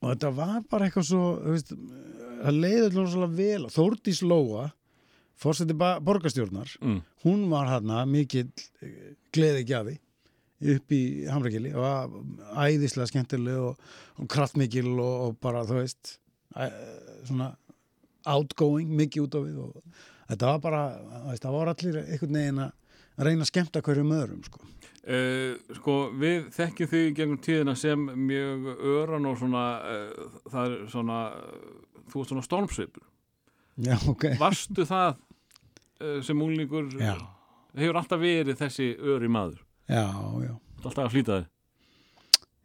[0.00, 1.72] og þetta var bara eitthvað svo veist,
[2.42, 4.66] það leiði alltaf vel Þórdís Lóa
[5.36, 6.98] fórseti borgarstjórnar mm.
[7.26, 8.48] hún var hérna mikill
[9.34, 9.96] gleði gjafi
[10.76, 16.16] upp í Hamrakili og var æðislega skemmtileg og, og kraftmikil og, og bara þú veist
[16.56, 16.70] æ,
[17.28, 17.52] svona
[18.26, 19.74] outgoing mikið út á við og
[20.30, 20.82] þetta var bara,
[21.36, 24.64] það var allir einhvern veginn að reyna að skemmta hverjum öðrum sko.
[25.06, 28.64] Uh, sko, við þekkjum þig gegnum tíðina sem mjög
[28.96, 31.68] öran og svona uh, það er svona uh,
[32.10, 33.04] þú ert svona stormsveipur.
[33.86, 34.24] Já, ok.
[34.40, 37.14] Varstu það uh, sem úlíkur Já,
[37.76, 39.60] hefur alltaf verið þessi öri maður?
[39.86, 40.08] Já,
[40.42, 40.56] já.
[40.82, 41.52] Alltaf að flýta þig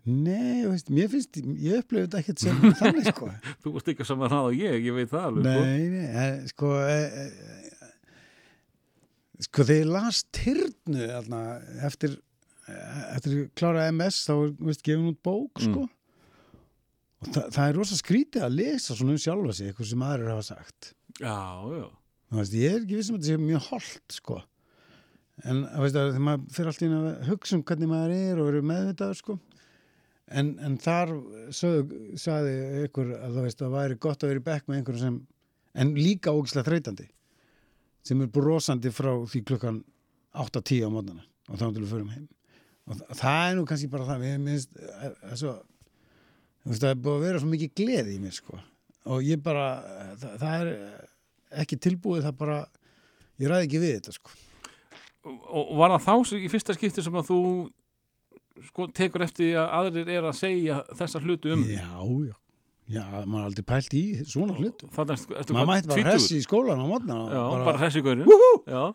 [0.02, 3.28] Nei, veist, mér finnst, ég upplifði þetta ekkert sem þannig, sko.
[3.62, 5.66] Þú varst ekki að ég, ég veit það alveg sko.
[5.68, 7.84] Nei, nei, eh, sko, eh, eh,
[9.46, 11.06] sko, þegar ég las Tyrnu,
[11.86, 12.24] eftir, eh,
[13.16, 15.88] eftir að klára MS, þá er, veist, gefin út bók, sko.
[17.22, 20.32] Og það, það er rosa skrítið að lesa svona um sjálfa sig, eitthvað sem aðrir
[20.34, 20.94] hafa sagt.
[21.22, 21.36] Já,
[21.76, 21.88] já
[22.38, 24.40] veist, ég er ekki vissum að þetta sé mjög holdt, sko.
[25.42, 28.52] En, veist, að þegar maður fyrir alltaf inn að hugsa um hvernig maður er og
[28.52, 29.38] eru meðvitaður, sko.
[30.32, 31.16] En, en þar
[31.56, 32.54] sögðu, sagði
[32.86, 35.18] ykkur að veist, að það væri gott að vera í bekk með einhverjum sem,
[35.84, 37.08] en líka ógislega þreytandi,
[38.08, 39.82] sem er brosandi frá því klukkan
[40.32, 42.30] 8-10 á mótnana og þá til við förum heim.
[42.92, 45.56] Og það, er nú kannski bara það, mér minnst, að, að svo,
[46.68, 48.60] það er búið að vera svo mikið gleði í mér, sko.
[49.12, 49.68] Og ég bara,
[50.22, 50.72] það, það er
[51.64, 52.58] ekki tilbúið, það bara,
[53.42, 54.36] ég ræði ekki við þetta, sko.
[55.32, 57.40] Og var það þá í fyrsta skipti sem að þú
[58.68, 61.92] sko, tekur eftir að aðrir er að segja þessa hlutu um Já,
[62.28, 62.38] já.
[62.92, 64.90] Já, maður er aldrei pælt í svona hlutu.
[64.98, 67.20] Maður mætti bara hressi í skólan á mótna.
[67.30, 68.28] Bara, hressi gaurinn
[68.68, 68.92] Já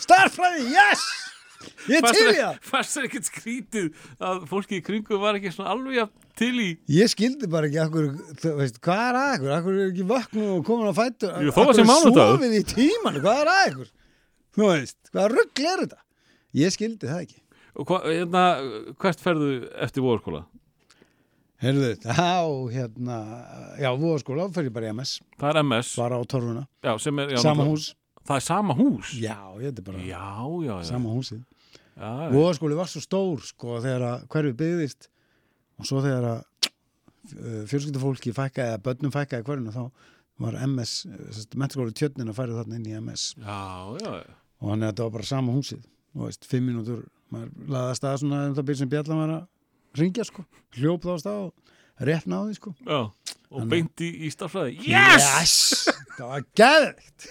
[0.00, 1.04] Starfræði, yes!
[1.90, 2.58] Ég er til í það.
[2.70, 3.88] Fannst þér ekkert skrítið
[4.30, 8.08] að fólki í kringu var ekki svona alveg til í Ég skildi bara ekki akkur,
[8.40, 9.52] þú veist, hvað er að ykkur?
[9.58, 11.32] Akkur er ekki vaknu og komin að fættu?
[11.44, 12.38] Jú, þó að sé mánudagur.
[12.38, 13.92] Sofið í tímanu, hvað er að ykkur?
[14.56, 16.00] Þú veist, hvað rugl er þetta?
[16.60, 17.38] Ég skildi það ekki.
[17.80, 18.44] Og hva, hérna,
[19.04, 19.52] hvert ferðu
[19.84, 20.44] eftir vorskóla?
[21.60, 22.28] Heyrðu, þá,
[22.72, 23.16] hérna,
[23.76, 23.90] já,
[24.56, 27.64] fer ég bara MS, Það er MS bara á torfuna, já, sem er, já, sama
[27.64, 27.88] náttúrulega- hús.
[28.28, 29.14] Það er sama hús?
[29.20, 30.26] Já, þetta er bara já,
[30.66, 30.88] já, já.
[30.90, 31.40] sama húsið.
[32.32, 35.08] Voðaskóli var svo stór, sko, þegar að hverfi byggðist
[35.80, 39.82] og svo þegar að uh, fjölskyldufólki fækkaði eða börnum fækkaði hverjuna þá
[40.40, 40.92] var MS,
[41.60, 43.58] mentaskóli tjötnin að færa þarna inn í MS Já,
[44.00, 44.36] já, já.
[44.62, 45.82] og hann þetta var bara sama húsið
[46.16, 50.00] og veist, fimm mínútur, maður laði að svona um það byrð sem Bjallan var að
[50.00, 50.46] ringja sko,
[50.78, 51.74] hljóp þá á stað og
[52.08, 53.00] rétt náði sko já.
[53.50, 54.76] Og Þannig- beint í, í starffræði.
[54.86, 55.70] Yes!
[56.14, 57.24] það var geðvikt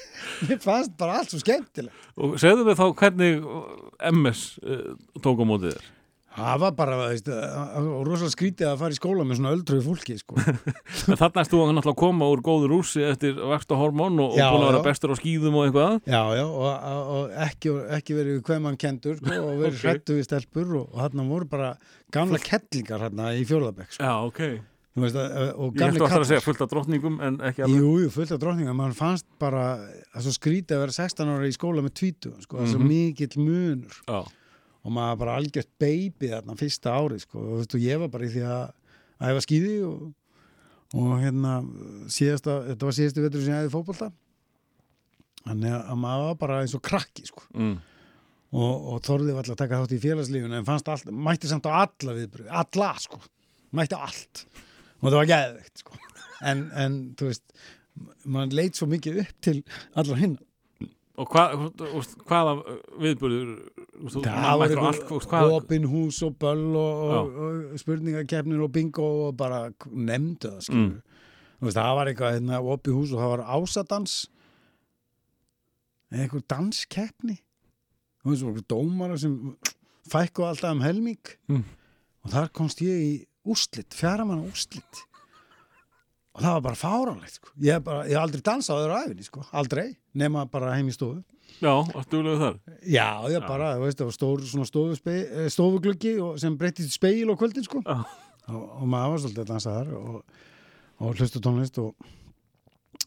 [0.49, 4.89] mér fannst bara allt svo skemmtilegt Og segðu mig þá hvernig uh, MS uh,
[5.23, 5.87] tók á mótið þér.
[6.39, 10.37] Það var bara, veist, rosalega skrítið að fara í skóla með svona öldruði fólki sko
[11.19, 14.65] þarna erst þú að náttúrulega koma úr góður rúsi eftir vaksta hormón og, og búin
[14.65, 15.99] að vera bestur á skýðum og eitthvað.
[16.09, 16.89] Já, já, og,
[17.19, 19.77] og, ekki, ekki verið hvað mann kendur sko, og verið Ok.
[19.77, 19.85] okay.
[19.85, 21.71] hrættu við stelpur og, og hann voru bara
[22.15, 24.03] gamla kettlingar hann í fjórðabæk sko.
[24.03, 24.43] Já, ok.
[24.97, 27.83] Þú veist, að- og gamli að kallar segja fullt af drottningum en ekki alveg.
[27.85, 29.61] Jú, fullt af drottningar, mann fannst bara
[30.17, 32.81] að svo skrítið að vera 16 ára í skóla með 20, sko, það er svo
[32.81, 32.89] Mhm.
[32.89, 34.19] mikill munur Já,
[34.85, 38.11] og maður bara algjört baby þarna fyrsta árið, sko, og þú veist, og ég var
[38.13, 40.01] bara í því að æfa skýði og,
[40.95, 41.53] og hérna
[42.11, 44.09] síðasta, þetta var síðastu vetur sem ég æði fótbolta.
[45.43, 47.45] Þannig að maður var bara eins og krakki, sko.
[47.55, 47.75] Mm.
[48.55, 51.67] og, og þorðið var alltaf að taka þátt í félagslífinu en fannst allt, mætti samt
[51.69, 53.19] á alla viðbröð alla sko,
[53.77, 54.45] mætti á allt.
[54.99, 55.99] Og það var geðvegt sko.
[56.39, 57.49] En, en þú veist
[58.31, 59.57] mann leit svo mikið upp til
[59.99, 60.37] allar hinn
[61.19, 61.53] Og hvað,
[62.29, 62.51] hvaða
[63.03, 63.49] viðbörður,
[63.99, 69.33] þú það var eitthvað opin hús og böll og, og, og spurningakefnir og bingo og
[69.39, 71.17] bara nefndu það skilur
[71.59, 74.15] þú veist, það var eitthvað hérna, opin hús og það var ásadans.
[76.09, 77.35] Eitthvað danskeppni.
[78.23, 79.35] Þú veist, eitthvað dómara sem
[80.09, 81.35] fækku alltaf um helming.
[81.51, 81.67] Mm.
[82.23, 83.11] og þar komst ég í
[83.47, 85.03] úrslit, fjaramanna úrslit
[86.39, 87.51] og það var bara fáránlegt sko.
[87.59, 89.87] ég hef bara, ég hef aldrei dansað á þeirra æfinni sko, aldrei,
[90.23, 91.19] nema bara heim í stofu
[91.59, 92.59] já, varstu duglegu þar?
[92.83, 93.47] Já, ég Já.
[93.47, 97.35] bara, þú veist, það var stór svona eh, stofugluggi og sem breytist í speil á
[97.39, 97.81] kvöldin, sko.
[97.85, 97.99] Já.
[98.49, 100.39] Og, og maður var svolítið að dansa þar og,
[100.99, 102.07] og hlusta á tónlist og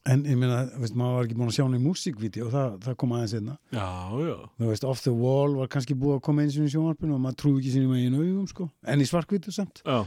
[0.08, 0.38] en ég
[0.80, 3.34] veist, maður var ekki búin að sjá hann í músíkvídeó og það, það kom aðeins
[3.38, 3.56] einna.
[3.74, 3.88] Já,
[4.26, 4.36] já.
[4.58, 7.22] Þú veist, Off the Wall var kannski búið að koma eins og í sjónvarpinu og
[7.22, 8.68] maður trúi ekki sinni með einu augum, sko.
[8.86, 9.82] En í svarkvídeó samt.
[9.86, 10.02] Já,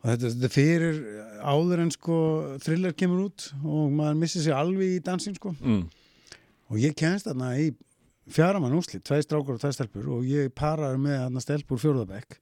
[0.00, 1.00] Og þetta, þetta fyrir
[1.44, 2.18] áður en, sko,
[2.64, 5.52] thriller kemur út og maður missir sig alveg í dansinn, sko.
[5.60, 5.82] mm.
[6.72, 7.70] og ég kennst þarna í
[8.30, 12.38] fjaramann úslit, tvei strákur og tvei stelpur og ég paraði með þarna stelpur fjórðabekk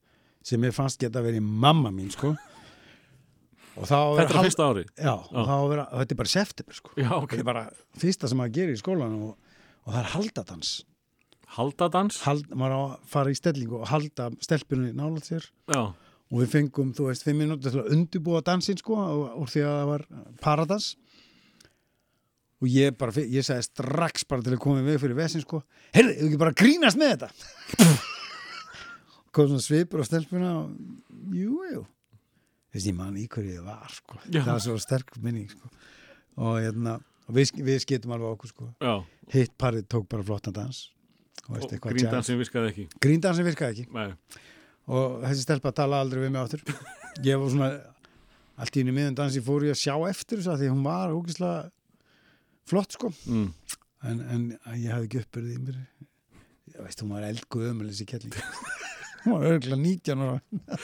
[0.49, 2.35] sem ég fannst geta verið mamma mín sko
[3.79, 4.83] Þetta er fyrsta ári.
[4.99, 5.13] já,
[5.71, 7.31] vera, þetta er bara september sko Já, ok.
[7.31, 7.65] þetta er bara
[8.01, 9.37] fyrsta sem maður gerir í skólan og,
[9.87, 10.73] og það er haldadans
[11.49, 12.19] Haldadans?
[12.27, 15.95] Hald, maður á að fara í stellingu og halda stelpunni nálat sér Já,
[16.29, 19.63] og við fengum, þú veist, fimm minúti til að undirbúa dansinn sko og, og því
[19.65, 20.07] að það var
[20.45, 20.89] paradans
[22.59, 25.63] og ég bara, ég sagði strax bara til að koma veg fyrir vesin sko
[25.95, 27.89] heyrðu, ég ekki bara að grínast með þetta
[29.35, 31.85] kom svona svipur á stelpuna og jú, jú
[32.75, 34.43] þess ég man í hverju ég var sko Já.
[34.43, 35.71] það var svo sterk minning sko
[36.39, 36.99] og hérna,
[37.33, 38.95] við, við skiptum alveg okkur sko já.
[39.33, 40.85] hitt parið tók bara flottan dans
[41.49, 42.85] og Og gríndansin virkaði ekki.
[43.01, 44.11] gríndansin virkaði ekki Nei.
[44.89, 46.65] Og þessi stelpa tala aldrei við mig áttur
[47.25, 47.71] ég var svona
[48.59, 51.15] allt í henni miðan dansi fór ég að sjá eftir þess að því hún var
[51.15, 51.69] ógislega
[52.69, 53.13] flott sko.
[53.31, 53.49] Mm.
[54.09, 54.43] en, en
[54.77, 55.79] ég hafði ekki uppbyrðið í mér.
[56.75, 58.35] Ég veist hún var eldguð ömul þessi kelling
[59.23, 60.77] hún var örgulega 19 ára.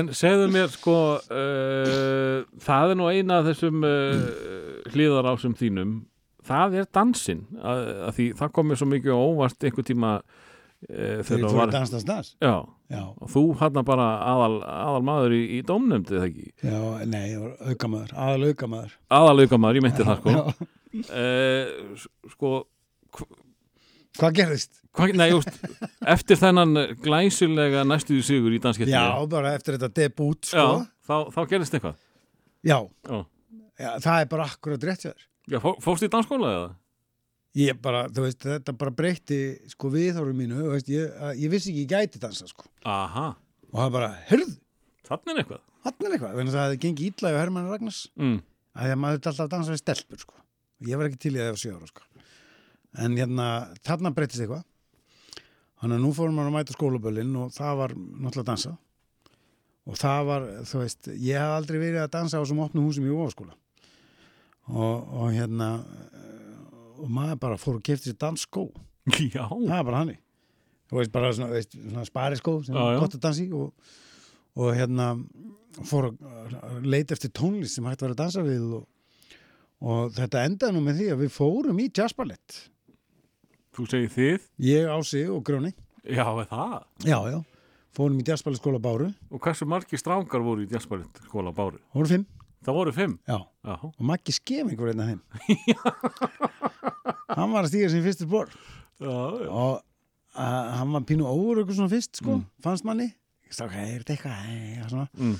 [0.00, 4.28] En segðu mér sko uh, það er nú eina af þessum uh,
[4.92, 5.96] hlýðarásum þínum.
[6.50, 10.14] Það er dansinn að, að því það kom mér svo mikið óvart einhver tíma
[10.88, 12.54] þegar þegar fór var að dansa dans já,
[12.88, 16.80] já, og þú hann bara aðal, aðal maður í, í dómnefndi það ekki já,
[17.10, 20.42] nei, ég var aukamæður aðal aukamæður aðal maður, ég meinti það sko Já.
[21.20, 22.52] uh, sko
[24.20, 24.80] hvað gerðist?
[24.96, 25.60] hva, nei, just,
[26.16, 30.82] eftir þennan glæsilega næstuði sigur í danskettinni já, bara eftir þetta debut já sko.
[31.04, 32.00] þá, þá gerist eitthvað
[32.64, 32.78] já.
[32.80, 33.20] já,
[33.76, 36.70] já, það er bara akkurat rétt þér já fó, fórst í dansskóla eða?
[37.58, 39.40] Ég bara, þú veist, þetta bara breytti
[39.72, 42.68] sko viðhóru mínu, þú veist, ég, ég vissi ekki ég gæti dansa, sko.
[42.86, 43.32] aha,
[43.70, 44.54] Og það bara, hörðu,
[45.06, 48.00] þannig er eitthvað hann er eitthvað, þannig að það hefði gengið ítla í Hermann Ragnars,
[48.20, 48.36] mm.
[48.74, 50.36] að því að maður þetta alltaf dansa við stelpur, sko.
[50.88, 52.28] Ég var ekki til í að það sjö ára, sko.
[53.00, 53.46] En hérna,
[53.86, 54.66] þarna breytist eitthvað.
[55.80, 58.72] Þannig að nú fórum maður að mæta skólaböllin og það var náttúrulega að dansa.
[59.88, 63.06] Og það var, þú veist, ég hef aldrei verið að dansa á þessum opnum húsum
[63.06, 63.56] í ofaskóla.
[64.70, 65.70] Og, og hérna,
[67.00, 68.68] og maður bara fór og kefti sér dansskó.
[69.34, 70.20] já, það er bara hannig
[70.90, 73.92] þú veist bara svona, veist, svona spariskó sem Já, er gott að dansa í og,
[74.58, 75.12] og hérna
[75.86, 78.88] fór að leita eftir tónlist sem hægt var að dansa við og,
[79.86, 82.58] og þetta endaði nú með því að við fórum í jazzballett
[83.76, 84.50] þú segir þið?
[84.66, 85.70] Ég, Ási og Grjóni.
[86.02, 86.74] Já, er það?
[87.06, 87.38] Já, já,
[87.94, 89.12] fórum í jazzballett skóla Báru.
[89.30, 91.78] Og hversu margir stránkar voru í jazzballett skóla báru?
[91.94, 92.26] voru fimm,
[92.64, 93.14] Það voru fimm.
[93.28, 95.20] Já, Já, og Maggi Skeming var einn af þeim
[97.36, 98.50] hann var að stíga sem fyrstu spór
[99.00, 99.48] já, já.
[99.48, 99.80] og
[100.34, 102.44] uh, hann var pínu óur eitthvað svona fyrst sko, Mm.
[102.64, 103.08] fannst manni.
[103.50, 104.36] Sá, er þetta eitthvað?
[104.44, 105.36] Hei, og Mm.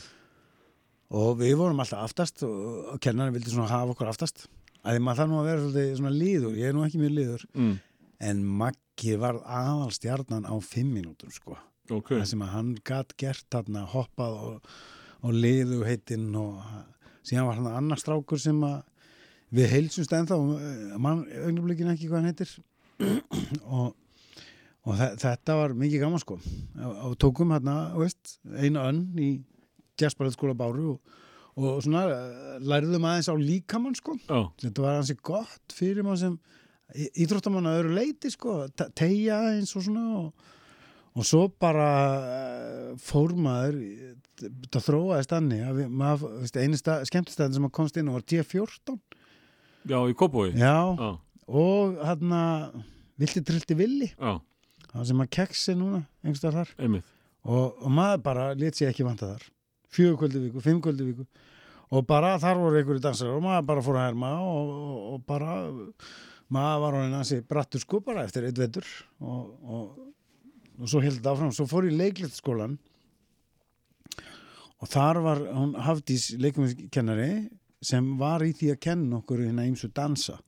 [1.11, 4.47] og við vorum alltaf aftast og, og kennarinn vildi svona hafa okkur aftast.
[4.85, 7.15] Að því maður þarf nú að vera svolítið svona líður ég er nú ekki mjög
[7.19, 7.75] líður Mm.
[8.21, 11.57] en Maggi var aðal stjarnan á fimm mínútum sko.
[11.91, 14.63] Ok, það sem að hann gatt gert þarna hoppað og,
[15.23, 16.63] og liðu heitinn og
[17.27, 18.81] síðan var hann annar strákur sem að
[19.55, 22.53] við heilsumst ennþá eh, mann augnablikinu ekki hvað hann heitir.
[23.81, 23.95] Og,
[24.87, 26.37] og þe- þetta var mikið gaman sko.
[26.85, 29.31] Og, tókum hérna, veist, einu önn í
[30.01, 31.19] jazzballetskóla Báru og,
[31.61, 34.17] og svona eh, lærðum aðeins á líkamann sko.
[34.29, 36.39] Já, þetta var hansi gott fyrir maður sem
[37.23, 40.49] íþróttamann að öðru leiti sko, te- tegja eins og svona og,
[41.17, 41.89] og svo bara
[42.21, 43.81] eh, fór maður
[44.71, 45.81] það þróaðist annir að
[46.79, 48.99] stað, skemmtistæðin sem komst inn var T14
[49.91, 51.11] já, í já, Já,
[51.51, 52.35] og hann
[53.21, 54.11] vilti trilti villi?
[54.15, 54.39] Já,
[54.93, 56.05] það sem maður keksi núna
[57.45, 59.47] og, og maður bara let sér ekki vanta þar.
[59.91, 61.27] Fjögur kvöldi viku, fimm kvöldi viku.
[61.91, 65.25] Og bara þar voru einhverju dansar og maður bara fór að herma og, og, og
[65.27, 65.57] bara
[66.55, 68.87] maður var hann hansi brattur sko bara eftir eitt vetur.
[69.19, 69.49] Og,
[70.81, 71.53] og, og svo held þetta áfram.
[71.55, 72.79] Svo fór ég í leiklistaskólan
[74.81, 77.33] og þar var hún Hafdís leikumiskennari
[77.85, 80.39] sem var í því að kenna okkur hérna ímsu dansa.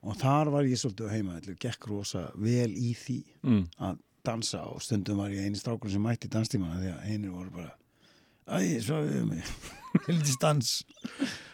[0.00, 3.66] Og þar var ég svolítið heima gekk rosa vel í því mm.
[3.84, 4.62] að dansa.
[4.68, 7.76] Og stundum var ég eini strákur sem mætti danstímana því að einir voru bara
[8.50, 9.52] æ, svo við mig
[10.08, 10.72] heldur dans.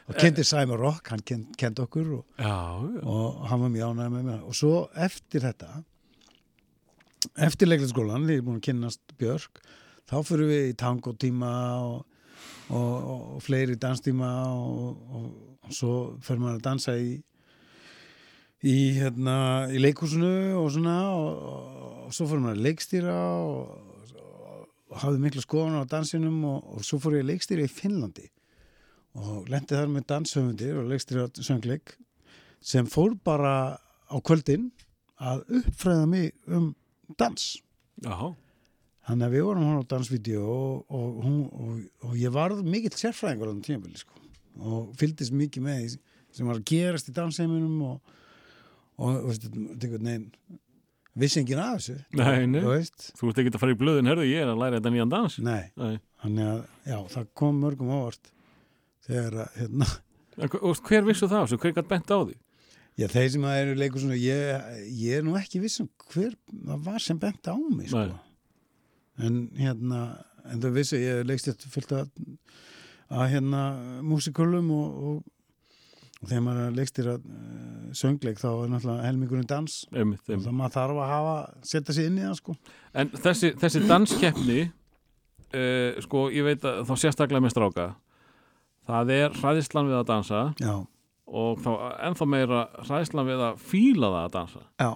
[0.07, 3.95] Og kendi Simon Rock, hann kend, kendi okkur og, Já, já, og hann var mjög
[3.95, 5.71] ánægð með mér og svo eftir þetta
[7.37, 9.63] eftir leiklætsskólan, við erum búin að kynnast Björk,
[10.07, 11.53] þá fyrir við í tango tíma
[11.83, 12.05] og,
[12.69, 15.33] og, og, og fleiri danstíma og,
[15.75, 17.17] svo fyrir maður að dansa í
[18.67, 23.93] í, hérna, í leikhúsinu og svona og, svo fyrir maður að leikstýra og,
[24.97, 28.31] hafði miklu skoðan á dansinum og, svo fór ég að leikstýra í Finnlandi
[29.17, 31.97] og lendi þar með danshöfundir og leikstýra söngleik
[32.65, 34.71] sem fór bara á kvöldin
[35.17, 36.71] að uppfræða mig um
[37.21, 37.47] dans
[38.05, 38.17] já,
[39.07, 41.81] þannig að við vorum hann á dansvídeó og, og, hún, og,
[42.11, 44.21] og ég varð mikill sérfræðingur á þannig tímabili sko.
[44.61, 45.99] og fylgdist mikið með því
[46.37, 48.15] sem var að gerast í dansheiminum og,
[49.01, 50.31] og veist, þetta einhvern veginn
[51.17, 52.61] vissi enginn af þessu Nei, nei.
[52.61, 53.07] Þú veist?
[53.41, 55.95] Ekki að fara í blöðin, herðu, ég er að læra þetta nýjan dans nei, Nei.
[56.25, 56.59] þannig að
[56.91, 58.33] já, það kom mörgum ávart
[59.07, 59.89] þegar að hérna
[60.85, 61.47] hver- vissu það?
[61.55, 62.37] Svo hver gætt bent á því?
[62.97, 66.33] Já, þeir sem að eru leikur svona, ég, ég er nú ekki viss um hver
[66.49, 68.07] það var sem bent á mig, sko.
[69.27, 70.03] En hérna,
[70.49, 72.23] en þau vissu, ég leikst þetta fullt að,
[73.13, 73.63] að hérna
[74.05, 75.77] músikulum og, og,
[76.23, 80.49] og þegar maður leikstir að uh, söngleik þá er náttúrulega helmingurinn dans Einmitt, og einmitt.
[80.49, 81.37] það maður þarf að hafa,
[81.75, 82.57] setja sig inn í það, sko.
[82.97, 87.89] En þessi, þessi danskeppni uh, sko, ég veit að þá sérstaklega með stráka
[88.87, 90.75] það er hræðislan við að dansa Já,
[91.27, 91.71] og þá
[92.09, 94.65] ennþá meira hræðislan við að fíla það að dansa.
[94.83, 94.91] Já,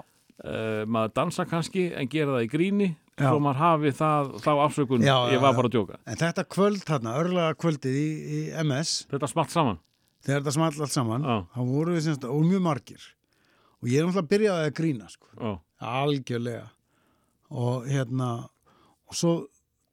[0.44, 2.88] uh, maður dansa kannski en gera það í gríni
[3.20, 3.28] Já.
[3.28, 6.00] svo maður hafi það, þá afsökun Já, ég var bara að djóka.
[6.06, 9.80] En þetta kvöld þarna, örlega kvöldið í, í MS, þetta smalt saman.
[10.24, 11.36] Þegar þetta small allt saman, Já.
[11.56, 13.08] þá voru við semst, og mjög margir.
[13.80, 15.52] Og ég er náttúrulega byrjaði að grína, sko.
[15.90, 16.66] Algjörlega.
[17.50, 18.30] Og hérna
[19.10, 19.32] og svo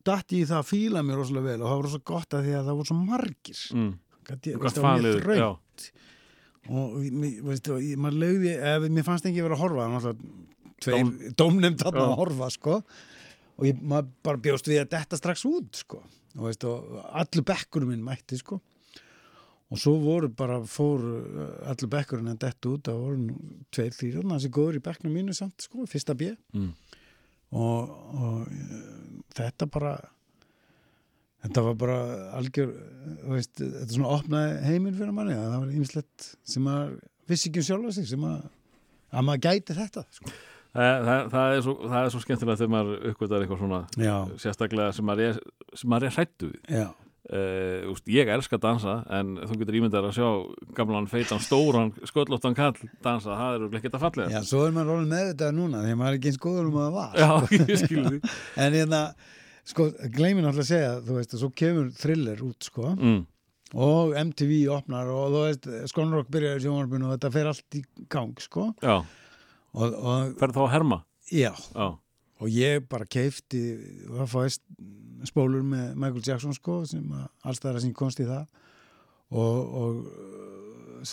[0.07, 2.53] datt ég það að fíla mér rosalega vel og það var rosalega gott að því
[2.53, 3.61] að það voru svo margir.
[3.73, 3.93] Mm.
[4.27, 5.49] Gat ég, veist, það var mjög já,
[6.69, 6.97] og
[7.47, 10.45] veist, og maður lögði, ef mér fannst ekki verið að horfa það var náttúrulega
[10.83, 12.79] tveir dómnefnd að horfa sko.
[13.57, 16.01] Og ég, maður bara bjóst við að detta strax út sko.
[16.37, 18.59] Og, veist, og allur bekkurinn minn mætti sko.
[19.67, 23.39] Og svo voru bara fór uh, allur bekkurinn að detta út það voru
[23.75, 26.69] tveir, þrýr þannig að þessi góður í bekknum mínu samt sko, fyrsta bjö mm.
[27.59, 28.85] og, og uh,
[29.35, 29.97] þetta bara
[31.45, 31.97] þetta var bara
[32.39, 32.73] algjör
[33.29, 36.93] veist, þetta svona opnaði heiminn fyrir manni að það var ýmislegt sem maður
[37.29, 38.45] vissi ekki um sjálfa sig sem að,
[39.13, 40.35] að maður gæti þetta sko.
[40.77, 44.15] það, það, það, er svo, það er svo skemmtilegt þegar maður uppgötar eitthvað svona já,
[44.45, 45.43] sérstaklega sem maður er,
[46.09, 46.63] er hrættu við.
[46.79, 46.87] Já,
[47.27, 50.27] Uh, úst, ég elska að dansa en þú getur ímyndar að sjá
[50.77, 54.93] gamlan feitan stóran sköllóttan kall dansa það er ekki þetta fallega já, svo er maður
[54.93, 57.19] rolin með þetta núna því að maður er ekki eins góður um að það var.
[57.19, 58.21] Já ég því
[58.63, 59.01] en hérna,
[59.67, 63.19] sko, gleymin alltaf að segja þú veist, að svo kemur thriller út sko, mm.
[63.83, 67.83] og MTV opnar og þú veist, Skonrock byrjar í sjónvarpinu og þetta fer allt í
[68.11, 68.69] gang, sko.
[68.83, 68.97] Já,
[69.77, 71.01] og, og ferð þá að herma?
[71.27, 71.89] Já, já,
[72.37, 73.63] og ég bara keifti
[74.05, 74.63] það fæst
[75.25, 78.45] spólur með Michael Jackson sko sem að allstæðara sem komst í það.
[79.37, 81.07] Og, og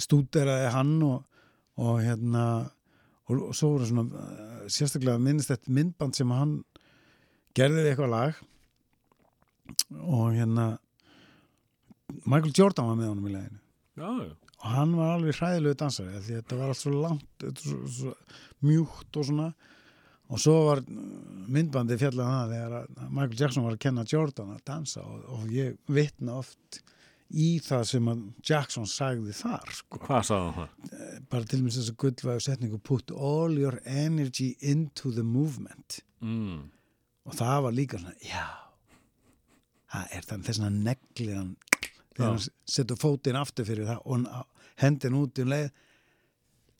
[0.00, 1.24] stúderaði hann og,
[1.82, 2.44] og hérna
[3.28, 6.54] og, og svo voru svona uh, sérstaklega minnist þetta myndband sem hann
[7.56, 8.42] gerði við eitthvað lag
[10.00, 10.66] og hérna
[12.24, 13.58] Michael Jordan var með honum í leginu
[13.98, 14.34] já, já.
[14.58, 18.14] og hann var alveg hræðilegu dansari því þetta var allt svo langt svo, svo
[18.64, 19.48] mjúkt og svona
[20.28, 21.00] og svo var uh,
[21.48, 25.78] myndbandið fjallað það þegar Michael Jackson var að kenna Jordan að dansa og, og ég
[25.88, 26.82] vitna oft
[27.28, 29.98] í það sem að Jackson sagði þar sko.
[30.00, 31.24] Hvað sagði hann það?
[31.28, 36.02] bara til og með þess að gullvægu setningu put all your energy into the movement
[36.18, 36.64] Mm.
[37.28, 38.46] Og það var líka svona, já.
[39.92, 41.52] Það er þannig þess að neglir hann
[42.18, 44.26] þegar hann setur fótinn aftur fyrir það og hann
[44.82, 45.68] hendin út um leið.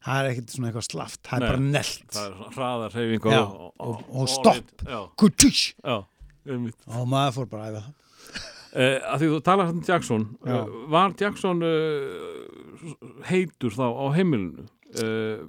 [0.08, 2.02] Það er ekkert svona eitthvað slaft það er bara nelt.
[2.14, 4.84] Það er hraðar hreyfing Já, og, og- og stopp.
[6.48, 6.76] Einmitt.
[6.86, 7.94] og maður fór bara að æfa það.
[8.68, 12.92] Uh, að því þú talar um Jackson uh, var Jackson uh,
[13.30, 14.66] heitur þá á heimilinu?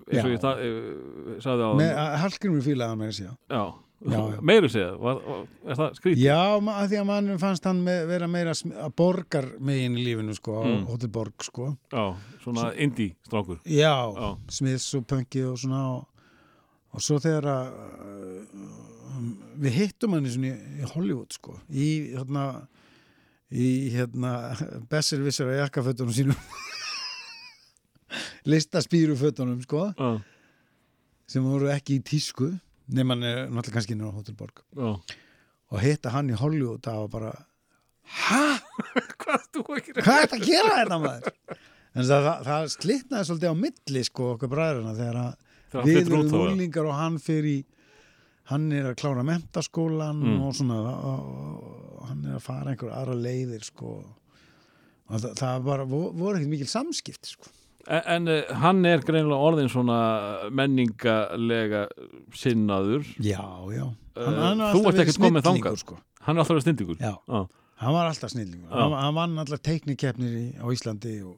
[0.10, 1.92] Eins og ég sagði á með
[2.24, 3.62] Hallgrimur fílaði hann með þessi já.
[4.00, 6.22] Meiru segja var, var, er það skrítið?
[6.24, 10.32] Já, að því að mann fannst hann með, vera meira að borgar megin í lífinu
[10.38, 10.72] sko, Mm.
[10.78, 10.86] mm.
[10.88, 12.06] Hotel Borg sko Já,
[12.46, 14.30] svona indie strákur Já, Já.
[14.56, 16.08] Smiths og Punky og svona og,
[16.96, 18.40] og svo þegar að uh,
[19.60, 20.50] við hittum hann í, í,
[20.80, 22.46] í Hollywood sko í hérna
[23.52, 23.68] í
[23.98, 24.32] hérna
[24.90, 26.40] Bessir vissar að jakkafötunum sínum
[28.50, 30.10] listaspýrufötunum sko Já,
[31.30, 32.48] sem voru ekki í tísku
[32.98, 34.92] nema hann er náttúrulega kannski inn á Hotel Borg já
[35.70, 37.34] og hitta hann í Hollywood það var bara
[38.10, 38.44] hæ?
[39.22, 41.36] Hvað er þetta að gera þetta maður?
[41.94, 46.34] En það, það, það slitnaði svolítið á milli sko okkur bræðurina þegar að við erum
[46.40, 47.60] úlingar og hann fyrir
[48.50, 50.40] hann er að klára mentaskólan Mm.
[50.48, 51.28] og svona og,
[52.00, 53.92] og hann er að fara einhver aðra leiðir sko
[55.10, 57.52] og það, það bara, vo- voru ekkert mikil samskipti sko
[57.88, 60.00] En, en uh, hann er greinilega orðin svona
[60.52, 61.86] menningalega
[62.36, 63.42] sinnaður Já,
[63.74, 63.88] já
[64.20, 65.76] Eh, hann, hann þú alltaf ert ekkert snillingur, þangað.
[65.80, 65.96] sko.
[66.26, 67.40] Hann er alltaf verið snindingur Já, Já,
[67.80, 68.80] hann var alltaf snillingur Já.
[68.82, 71.38] hann, hann vann allar teiknikeppnir í, á Íslandi og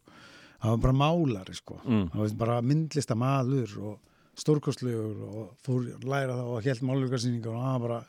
[0.64, 2.08] hann var bara málari sko Mm.
[2.10, 4.00] hann var bara myndlista maður og
[4.42, 8.02] stórkostlegur og fór læra það og held málvíkarsýningar og hann var bara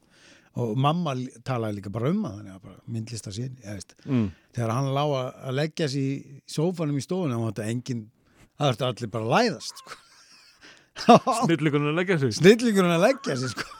[0.62, 1.14] og mamma
[1.44, 3.58] talaði líka bara um að bara myndlista sín
[4.06, 4.30] mm.
[4.54, 8.06] þegar hann lá að leggja sér í sófanum í stofunum og þetta engin
[8.62, 10.00] það þurfti allir bara að læðast sko.
[11.44, 12.34] Snillingunum að leggja sig.
[12.40, 13.70] Snillingurinn að leggja sér sko.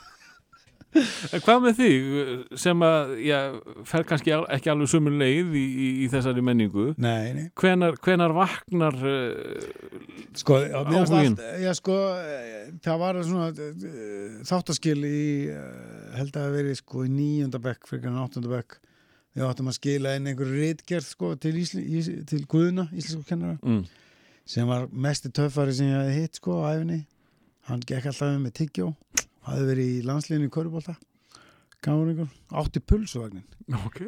[0.92, 3.36] Hvað með þig sem að já,
[3.88, 6.90] fer kannski ekki alveg sömu leið í, í, í þessari menningu?
[7.00, 7.46] Nei, nei.
[7.56, 9.70] Hvenar, hvenar vaknar uh,
[10.36, 15.24] Sko, allt, já, sko, eh, það var svona uh, þáttaskil í,
[16.16, 18.78] held að það verið sko í níunda bekk, fyrir en áttunda bekk,
[19.36, 23.59] við áttum að skila inn einhverju ritgerð sko til, Ísli, ís, til Guðuna, íslensku kennara,
[23.60, 23.82] mm,
[24.48, 27.01] sem var mesti töffari sem ég hefði hitt sko á æfinni,
[27.69, 28.90] hann gekk alltaf um með tyggjó,
[29.47, 30.97] hafði verið í landsliðinu í Körubólta,
[31.82, 33.47] átti pulsuvagnin
[33.86, 34.05] Ok.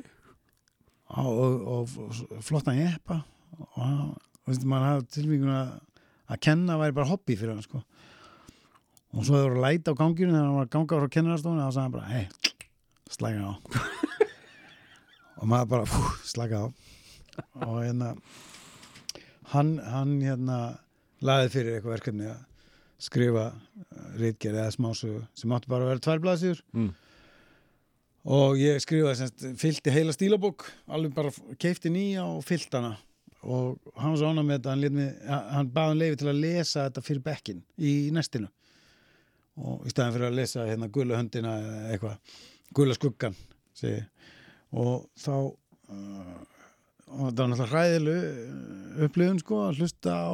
[1.14, 1.88] Og, og, og,
[2.30, 3.20] og flottan jeppa.
[3.58, 4.14] Og hann,
[4.48, 7.82] veist, maður hafði tilvíkun að kenna væri bara hobby fyrir hann sko.
[9.14, 11.74] og svo voru að læta á ganginu þegar hann var að ganga frá kennarastofinu þá
[11.74, 12.24] sagði hann bara, hei,
[13.14, 13.52] slæka á.
[15.38, 16.66] Og maður bara fú, slæka á.
[17.62, 18.14] Og hérna
[19.52, 20.58] hann, hann hérna
[21.24, 22.42] laði fyrir eitthvað verkefni að
[23.04, 23.48] skrifa
[24.18, 26.90] reitgerð eða smásögu sem átti bara að vera tvær blaðsýður mm.
[28.36, 32.94] og ég skrifaði semst, fylgti heila stílabók alveg bara keifti nýja og fyllt hana
[33.44, 36.86] og hann svo ánað með þetta hann, mig, hann baði hann leifi til að lesa
[36.86, 38.48] þetta fyrir bekkin í nestinu
[39.60, 42.40] og í staðin fyrir að lesa hérna gula höndina eða eitthvað
[42.74, 43.36] gula skuggan
[43.76, 44.00] segi.
[44.74, 46.40] og þá uh,
[47.14, 48.16] og það var náttúrulega hræðilu
[49.06, 50.32] upplifun sko að hlusta á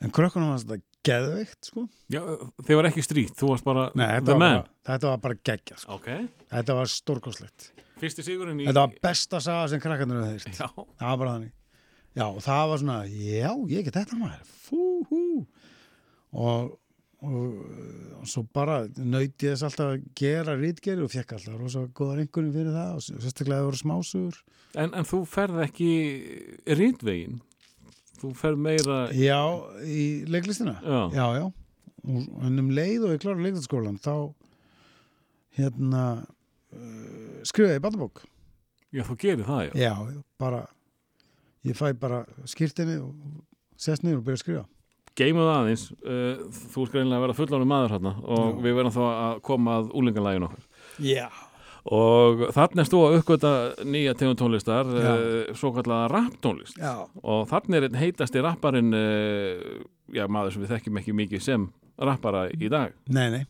[0.00, 0.80] en krökkunum var þetta
[1.10, 2.20] geðveikt sko Já,
[2.66, 5.78] þið var ekki strýtt, þú varst bara Nei, þetta, var bara, þetta var bara geggja
[5.80, 5.96] sko.
[6.00, 6.10] Ok,
[6.50, 7.70] þetta var stórkoslegt
[8.00, 10.54] í Þetta var besta saga sem krakkarnir hefði.
[10.56, 11.50] Já, Það var bara þannig.
[12.16, 14.54] Já, og það var svona, já, ég get þetta maður.
[14.64, 15.20] Fú, hú.
[16.30, 16.70] Og,
[17.26, 22.52] og, svo bara nöyti þess alltaf að gera rítgeri og fekk alltaf rosa góðar einhverjum
[22.54, 24.40] fyrir það og sérstaklega það voru smásugur.
[24.80, 25.90] en, en þú ferð ekki
[26.80, 27.40] rýndvegin
[28.20, 29.38] Þú ferð meira Já,
[29.88, 30.74] í leiklistina.
[30.84, 31.46] Já, Já, já.
[32.04, 34.12] Og, en um leið og ég klára leiklistaskólan, þá
[35.56, 38.20] hérna uh, skrifaði ég bandabók.
[38.92, 39.94] já þú gerir það já Já,
[40.40, 40.60] bara
[41.64, 43.14] ég fæ bara skýrtinni og
[43.80, 44.64] sest niður og byrja að skrifa
[45.20, 48.58] Geimum það aðeins, uh, þú er greinlega að vera fullánu maður hérna og Já.
[48.64, 50.66] við verðum þá að koma að úlingalægin okkar.
[51.04, 51.26] Já.
[51.90, 53.50] Og þarna er þú að uppgöta
[53.88, 55.12] nýja tegund tónlistar Já.
[55.12, 59.78] uh, svo kallega rapptónlist Já, og þarna er einn heitasti rapparinn uh,
[60.12, 61.68] já, maður sem við þekkjum ekki mikið sem
[62.00, 62.92] rappara í dag.
[63.12, 63.42] Nei, nei.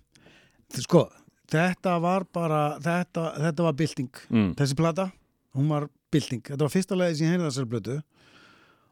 [0.74, 1.06] Sko,
[1.50, 4.22] þetta var bara þetta, þetta var bylting.
[4.30, 4.52] Mm.
[4.58, 5.10] Þessi plata,
[5.58, 6.42] hún var bylting.
[6.46, 7.98] Þetta var fyrsta lagi sem ég heyrði þessari plötu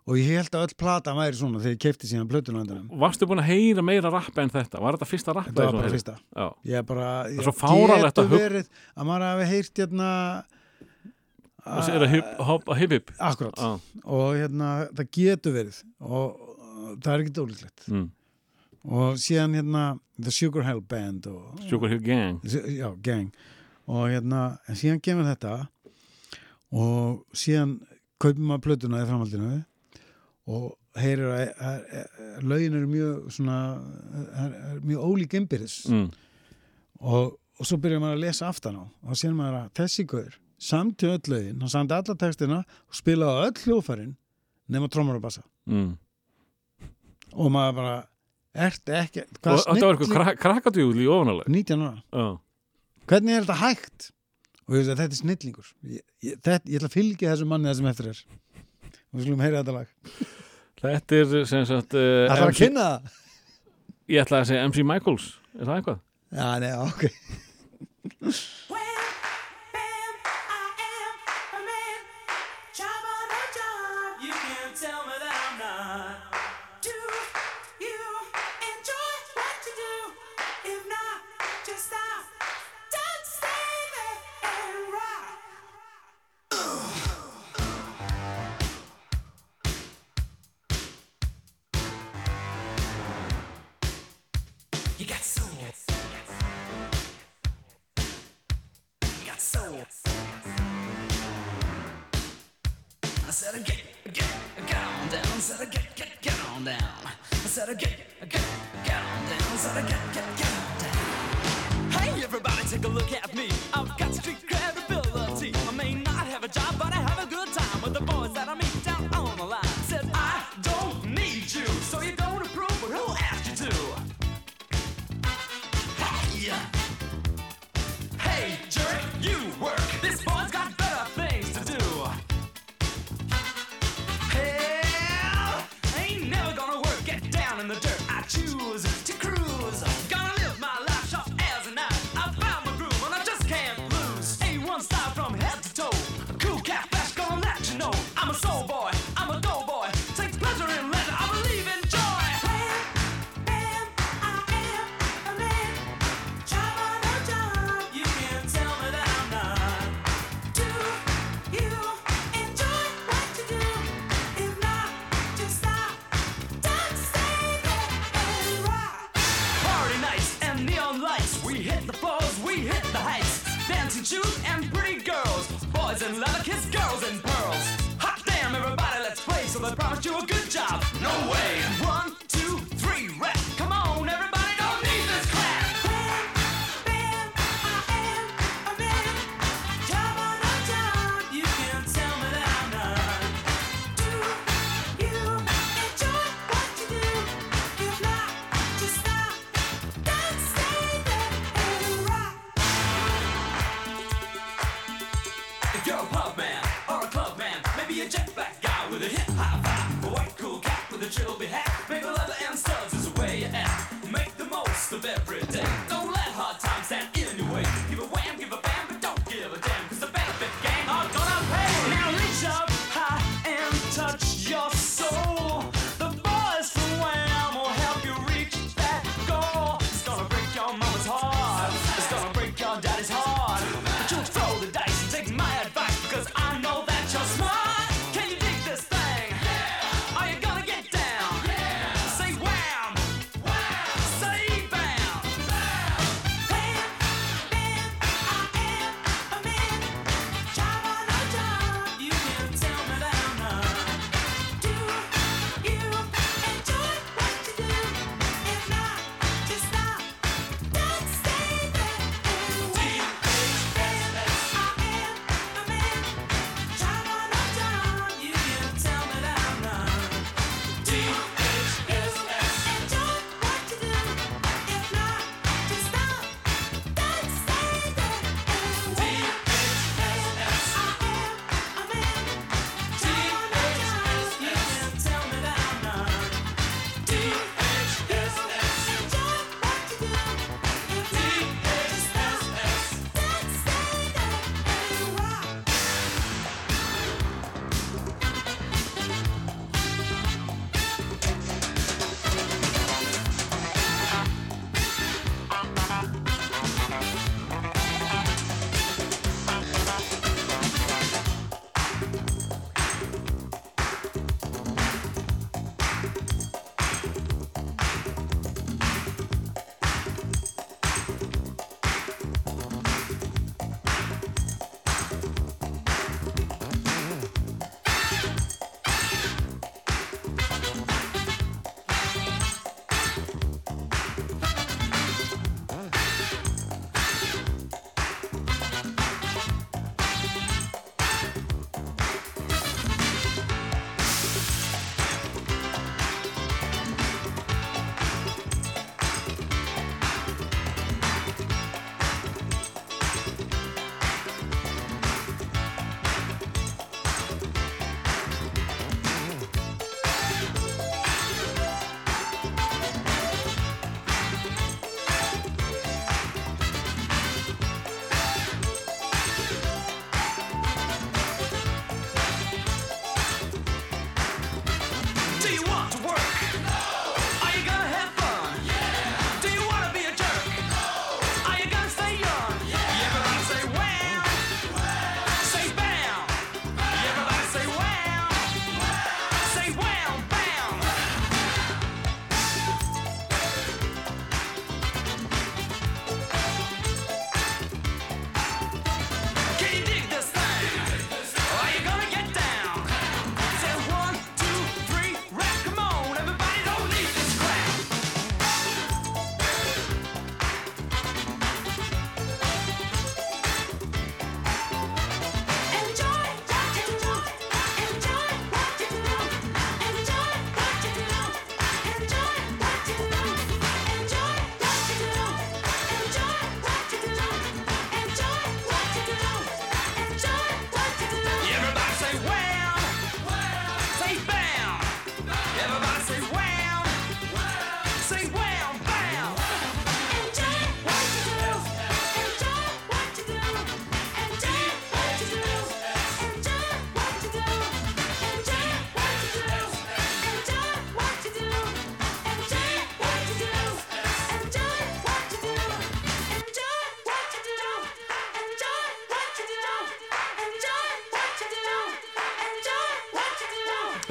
[0.09, 3.27] og ég held að öll plata væri svona þegar ég kefti síðan plötuna undan Varstu
[3.29, 4.81] búin að heyra meira rappa en þetta?
[4.81, 5.53] Var þetta fyrsta rappa?
[5.53, 6.15] Þetta var bara fyrsta.
[6.33, 9.49] Já, Ég er bara, er ég svo fáránlegt að getur hug- verið að maður hafi
[9.53, 10.13] heyrt hérna
[11.69, 13.11] og sér að hip hop, hip, hip.
[13.21, 13.59] Akkurat.
[13.59, 15.81] Já, og hérna, það getur verið.
[16.01, 16.47] Og,
[16.97, 18.07] það er ekki dólíklegt mm.
[18.89, 19.85] og síðan hérna
[20.17, 22.41] The Sugar Hill Band og, Sugar Hill Gang.
[22.49, 23.29] Já, gang.
[23.89, 25.59] Og hérna, en síðan kemur þetta.
[26.73, 27.79] Og síðan
[28.21, 29.53] kaupum maður plötuna í framhaldinu
[30.49, 30.69] og
[30.99, 31.85] heyrir að,
[32.43, 33.59] lögin eru mjög svona
[34.33, 35.79] er, er mjög ólík innbyrðis.
[35.93, 36.09] Mm.
[37.05, 38.85] og, og svo byrjar maður að lesa aftan á.
[39.07, 43.39] Og sér maður að þessi gaur samti öll lögin, hann samti alla textina og spilaði
[43.39, 44.15] á öll hljófærin
[44.69, 45.45] nema trómar og bassa.
[45.69, 45.97] Mm.
[47.37, 47.97] og maður bara
[48.57, 52.29] ert ekki Og þetta var eitthvað krak krakkatjúl í ofanáleg 19 ára, Já,
[53.11, 54.09] hvernig er þetta hægt?
[54.69, 55.69] Og ég veist að þetta er snillingur.
[55.89, 58.19] Ég, ég, þetta, ég ætla að fylgja þessu manni það sem eftir er
[59.15, 59.89] við skulum heyra þetta lag.
[60.79, 63.17] Þetta er sem sagt uh, Það þarf að MC, kynna það?
[64.09, 65.25] Ég ætla að segja MC Michaels
[65.59, 65.99] Er það eitthvað?
[66.39, 67.03] Já, nei, ok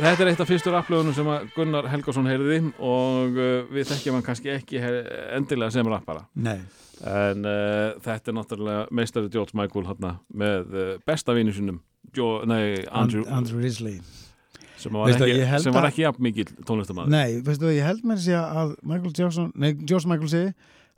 [0.08, 4.26] þetta er eitt af fyrstu rapplögunum sem Gunnar Helgason heyrði og uh, við þekkjum hann
[4.26, 4.80] kannski ekki
[5.36, 6.24] endilega sem rappara.
[6.40, 6.60] Nei,
[7.04, 11.82] en uh, þetta er náttúrulega meistari George Michael hérna, með uh, besta vinu sinum
[12.18, 14.00] Andrew, And, Andrew Risley.
[14.80, 18.08] sem var Veistu, ekki, sem var ekki jafn mikill tónlistamæður Nei, veistu það, ég held
[18.08, 20.54] mér segja að Michael Jackson, nei, George Michael segi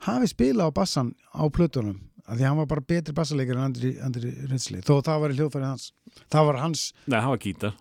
[0.06, 1.98] hafi spilað á bassan á plötunum
[2.30, 3.66] af því að hann var bara betri bassaleikar en
[4.06, 5.88] Andri, Risley, þó það var í hljóðfæri hans.
[6.30, 7.74] Það var hans, Nei, hann var gítar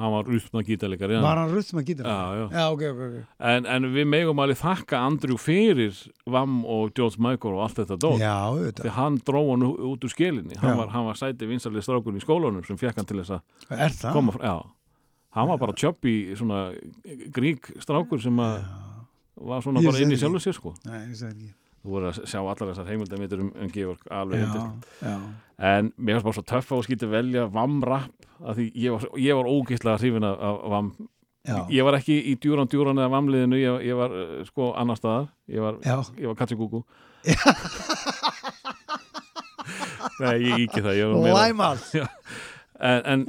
[0.00, 2.44] hann var rústna gítarleikari var hann rutt með gítar Já, já.
[2.56, 3.16] já, ok, ok, ok.
[3.52, 5.98] En, en við megum alveg þakka Andrew fyrir
[6.32, 8.20] Vam og George Michael og allt þetta dót.
[8.22, 10.56] Já, auðvitað, því hann dró hann út úr skelinni.
[10.62, 14.14] Hann var, hann var sæti vinsalið strákur í skólanum sem fekk hann til þess að
[14.16, 14.56] koma frá, já.
[15.32, 16.62] Hann var bara tjöppi svona
[17.32, 18.58] grík strákur sem að
[19.42, 20.74] var svona Ég bara inn í sjálfur sér sko.
[20.88, 21.54] Nei, ég segi ekki.
[21.82, 24.66] Þú voru að sjá allar þessar heimildamitur um, um Georg alveg Já,
[25.02, 25.14] já,
[25.72, 28.90] en mér varst bara svo töff á að skýta velja Vam rap af því ég
[28.94, 30.92] var, ég var ógeistlega hrifin af, af Vam.
[31.42, 34.98] Já, ég var ekki í djúran djúran eða Vamliðinu ég, ég var uh, sko annar
[35.00, 35.24] staðar.
[35.50, 35.96] Ég var, já.
[36.30, 36.84] var Katsi Gúgú
[40.22, 41.82] Nei, ég ekki það ég var meira- Læmal
[42.92, 43.24] en, en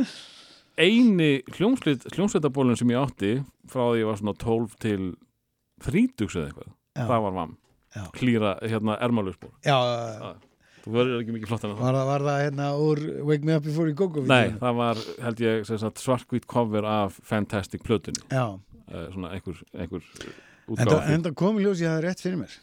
[0.81, 3.33] eini hljómsveit, hljómsveitabólun sem ég átti
[3.69, 5.03] frá því ég var svona 12 til
[5.85, 7.03] 30 eða eitthvað, Já.
[7.09, 7.51] það var vam.
[7.93, 8.03] Já.
[8.17, 9.77] klýra hérna ermalögsból Já,
[10.83, 11.83] þú verður ekki mikið flott en það.
[11.85, 14.77] Var það, var það hérna úr Wake Me Up Before You Go Go Nei, það
[14.81, 15.71] var held ég
[16.03, 18.23] svartkvít cover af Fantastic plötunni.
[18.29, 20.03] Já, uh, svona einhver, einhver
[20.67, 22.59] það, en það kom í ljós ég hafði rétt fyrir mér.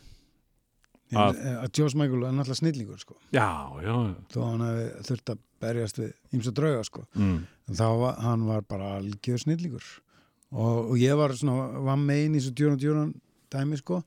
[1.10, 3.16] Að- að, að George Michael er náttúrulega snillingur sko.
[3.34, 3.48] Já,
[3.82, 3.94] já,
[4.30, 7.02] þó hann hefði þurft að berjast við ímsa drauga sko.
[7.18, 7.40] Mm.
[7.68, 9.88] en þá var hann var bara algjör snillingur.
[10.50, 13.10] Og, og ég var svona var megin í þessu djúran djúran
[13.50, 14.00] dæmi sko.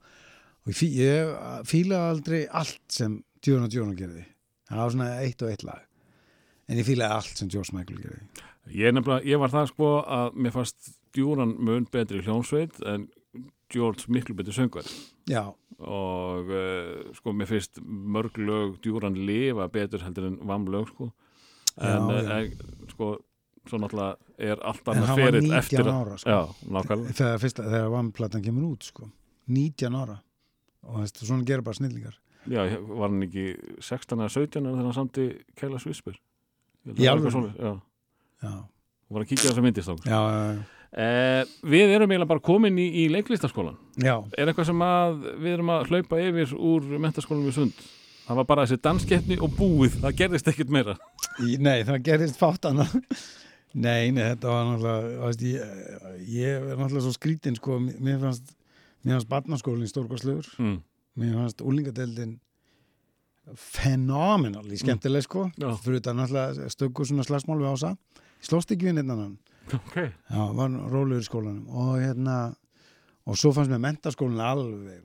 [0.64, 4.26] Og ég, fí, ég fílaði aldrei allt sem djúran djúran gerði.
[4.70, 5.82] Það var svona eitt og eitt lag.
[6.72, 8.22] En ég fílaði allt sem George Michael gerði.
[8.72, 13.10] Ég, ég var það sko að mér fannst djúran mun betri hljómsveit en
[13.74, 14.88] George miklu betri söngvar
[15.30, 15.42] já,
[15.82, 21.12] og uh, sko mér finnst mörg lög djúran lifa betur heldur en vam lög sko.
[21.74, 23.16] En, Já, já, en sko
[23.66, 26.30] svo náttúrulega er allt annað 19 eftir ára, sko.
[26.30, 27.16] Já, nákvæmlega.
[27.18, 29.08] Þegar, fyrsta, þegar vannplatan kemur út sko.
[29.50, 30.20] 19 ára.
[30.84, 32.20] Og veist, svona gerir bara snillingar
[32.52, 33.48] Já, var hann ekki
[33.80, 35.28] 16 eða 17 þegar hann samti
[35.60, 35.80] Kæla
[36.84, 37.48] Í alvöru?
[37.56, 37.74] Já,
[38.44, 40.20] já, hún var að kíkja þess að myndist já,
[40.92, 44.18] eh, Við erum eiginlega bara komin í, í leiklistaskólan já.
[44.36, 47.86] Er eitthvað sem að við erum að hlaupa yfir úr mentaskólanum við sund?
[48.24, 50.94] Það var bara þessi danskeppni og búið Það gerðist ekkert meira.
[51.44, 52.94] Í, nei, það gerist fátt annað.
[53.74, 55.72] Nei, nei, þetta var náttúrulega ég,
[56.30, 58.52] ég er náttúrulega svo skrítin sko, mér fannst
[59.02, 60.46] mér fannst barnaskólinn stórkostlegur.
[60.62, 60.78] Mm.
[61.20, 62.38] Mér fannst úlingadeildin
[63.60, 65.50] fenomenal í skemmtileg sko.
[65.60, 65.74] Já.
[65.84, 67.96] fyrir þetta náttúrulega stökkur svona slagsmál við ása.
[68.40, 69.36] Ég slóst ekki við neitt annan.
[69.76, 69.98] Ok.
[70.00, 71.68] Já, var rólegur í skólanum.
[71.72, 72.38] Og hérna
[73.28, 75.04] og svo fannst mér mentaskólinn alveg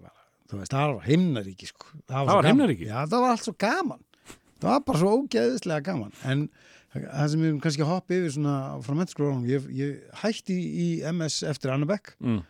[0.49, 1.91] þú veist, það var himnaríki sko.
[2.09, 2.89] Það Það svo var himnaríki?
[2.89, 4.05] já, það var allt svo gaman.
[4.59, 6.15] Það var bara svo ógeðislega gaman.
[6.25, 6.45] En
[6.95, 8.55] það sem erum kannski að hoppa yfir svona
[8.85, 12.41] frá mentaskólanum, ég, ég hætti í MS eftir Annabek mm.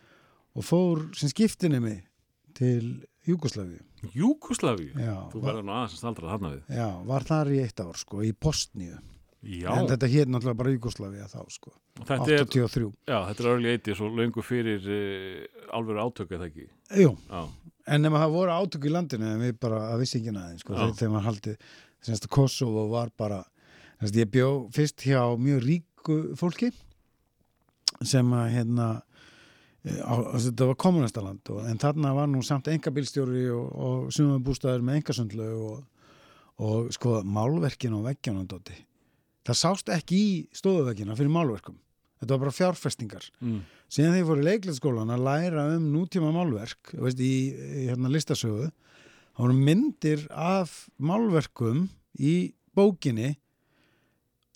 [0.55, 1.99] og fór sem skiptinni mig
[2.57, 6.61] til Júgoslavíu Júkoslavi já, Þú verður nú aðeins að staldra þarna við.
[6.79, 8.97] Já, var þar í eitt ár sko, í Postníu
[9.39, 13.43] Já, en þetta hér náttúrulega bara Júgoslavíu þá sko, og þetta er, 83 já, þetta
[13.45, 16.65] er early 80 svo löngu fyrir uh, alveg átök eða ekki?
[16.99, 17.45] Jú, Já,
[17.89, 20.75] En nema það voru átök í landinu en við bara að vissi ekki næðin sko,
[20.75, 21.55] þegar, þegar maður haldið
[22.05, 23.39] semst að Kosovo var bara
[24.01, 26.69] semst, ég bjó fyrst hjá mjög ríku fólki
[28.05, 29.08] sem að hérna eh,
[29.83, 35.49] þetta var kommunastaland og, en þarna var nú samt engabílstjóri og, og sumabústæður með engasundlu
[35.69, 35.83] og,
[36.59, 38.75] og sko málverkin á veggjanum dóti
[39.47, 41.79] það sást ekki í stofuveggina fyrir málverkum
[42.19, 43.59] þetta var bara fjárfestingar mm.
[43.87, 48.11] síðan þegar ég fór í leiklætsskólan að læra um nútíma málverk veist, í, í hérna,
[48.11, 51.87] listasögu þá voru myndir af málverkum
[52.19, 53.37] í bókinni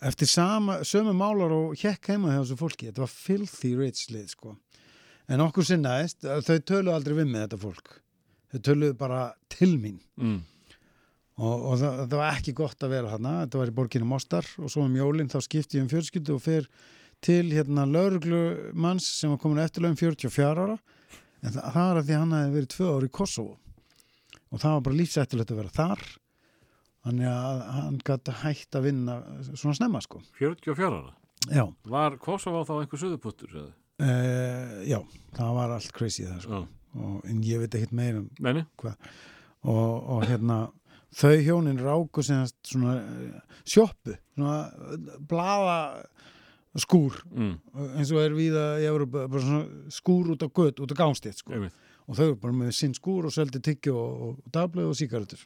[0.03, 4.33] eftir sama, sömu málar og hjekk heima hjá þessu fólki þetta var filthy rich lið
[4.33, 4.55] sko.
[5.31, 7.93] En okkur sinnaðist, þau töluðu aldrei við með þetta fólk.
[8.53, 9.99] Þau töluðu bara til mín.
[10.19, 10.41] Mm.
[11.41, 13.35] og, og það, það var ekki gott að vera þarna.
[13.45, 16.43] Þetta var í borginu Mostar og svo um jólinn þá skipti ég um fjölskyldu og
[16.43, 16.67] fer
[17.23, 20.77] til hérna lauruglumanns sem var komin eftirlegum 44 ára.
[21.43, 23.55] En það, það er að því hann hefði verið tvö ári í Kosovo.
[24.53, 26.03] Og það var bara lífsættilegt að vera þar.
[27.03, 29.15] Þannig að hann gæti hægt að vinna
[29.57, 30.21] svona snemma sko.
[30.37, 31.15] 44 ára?
[31.51, 33.49] Já, Var Kosovo þá einhver suðuputtur?
[33.51, 33.71] eða?
[34.01, 34.99] Uh, já
[35.37, 36.63] það var allt crazy það sko.
[36.93, 38.29] Og, en ég veit ekkert meira um
[39.63, 40.57] og, og hérna
[41.13, 45.77] þau hjónin ráku sem sagt svona eh, sjoppu svona eh, blaða
[46.83, 47.53] skúr mm,
[47.99, 51.43] eins og er við að ég bara svona skúr út á gött, út á gangstétt
[51.43, 51.61] sko.
[52.07, 55.45] og þau eru bara með sinn skúr og seldi tyggju og, og dablið og sígarettur.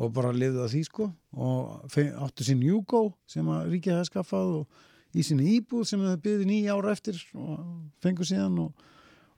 [0.00, 1.06] Og bara lifðu að því sko.
[1.36, 6.16] Og áttu sinn Jugo sem að ríkið hefði skaffað og í sinni íbúð sem þau
[6.24, 7.62] byggði nýja ára eftir og
[8.04, 8.84] fengu síðan og,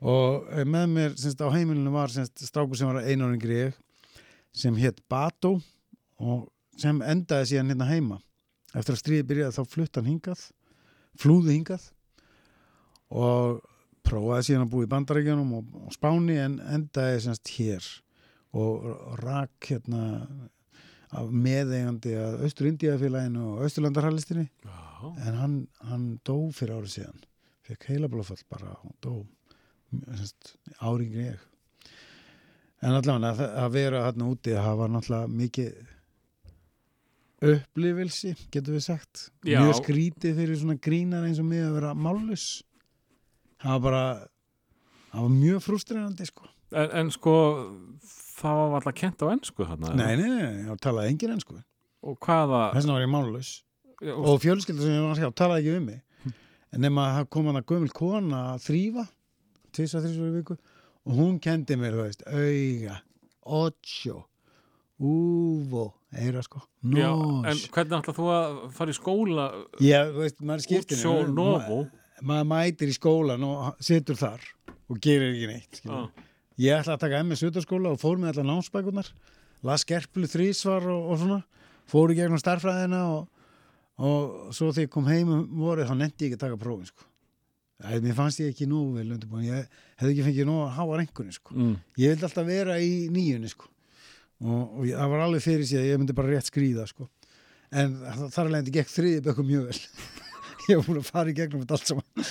[0.05, 3.81] og eh, með mér semst, á heimilinu var semst, strákur sem var eináringri ég
[4.55, 5.57] sem hétt Bato
[6.23, 6.47] og
[6.79, 8.21] sem endaði síðan hérna heima.
[8.75, 10.49] Eftir að stríði byrjaði þá flutt hann hingað
[11.21, 11.85] flúði hingað
[13.15, 13.61] og
[14.05, 17.87] prófaði síðan að búa í bandaríkjunum og, og spáni en endaði semst hér
[18.55, 20.03] og rak hérna
[21.15, 24.79] af meðeigandi að Austur-Indíafélaginu og Austurlandarhalistinni Já,
[25.13, 25.57] en hann,
[25.89, 27.25] hann dó fyrir árið síðan.
[27.65, 29.15] Fekk heilablófall bara og dó.
[30.85, 31.43] Áringri ég.
[32.85, 35.83] En allavega að, að vera hann úti það var náttúrulega mikið
[37.45, 39.29] upplifilsi getur við sagt.
[39.45, 39.61] Já.
[39.63, 42.47] mjög skrítið fyrir svona grínar eins og mig að vera mállus
[43.63, 44.05] það var bara
[45.11, 46.49] það var mjög frústrinandi sko.
[46.75, 47.35] En, en sko
[48.35, 51.59] það var alltaf kent á ennsku þarna nei, nei, nei, ég talaði engin enn sko
[52.05, 53.53] og hvaða þess vegna var ég mállus
[54.13, 56.37] og, fjölskylda sem ég var að sjá talaði ekki um mig.
[56.75, 59.09] En nema kom hann að gömul kona að þrýfa
[59.75, 60.57] tvisa þrísvar í viku.
[61.05, 63.01] Og hún kendi mér, þú veist, auga
[63.45, 64.25] ocho
[65.05, 66.61] úvo, eira sko
[66.95, 67.65] já, en nos.
[67.75, 69.47] hvernig ætlað þú að fara í skóla
[69.83, 71.79] já, þú veist, maður skiptinu Utsjó Novo
[72.23, 74.45] maður mætir í skólan og situr þar
[74.89, 75.81] og gerir ekki neitt.
[75.83, 75.99] Já.
[76.63, 79.11] ég ætla að taka MS utarskóla og fór með allar námsbækunar
[79.67, 81.41] las skerplu þrísvar og, og svona
[81.91, 83.27] fór í gegnum starffræðina og,
[84.03, 86.89] og svo þegar ég kom heim um vorið þá nefndi ég ekki að taka prófin
[86.91, 87.07] sko.
[87.85, 89.69] Mér fannst ég ekki nógu vel undirbúin ég
[90.01, 91.55] hefði ekki fengið nógu að háa rengunni sko.
[91.55, 93.69] mm, ég vildi alltaf vera í nýjunni sko.
[94.45, 97.09] og, og ég, það var alveg fyrir sig að ég myndi bara rétt skrýða sko.
[97.71, 97.97] en
[98.31, 99.81] þar alveg gekk þriði bökkum mjög vel
[100.71, 102.27] ég var búin að fara í gegnum allt saman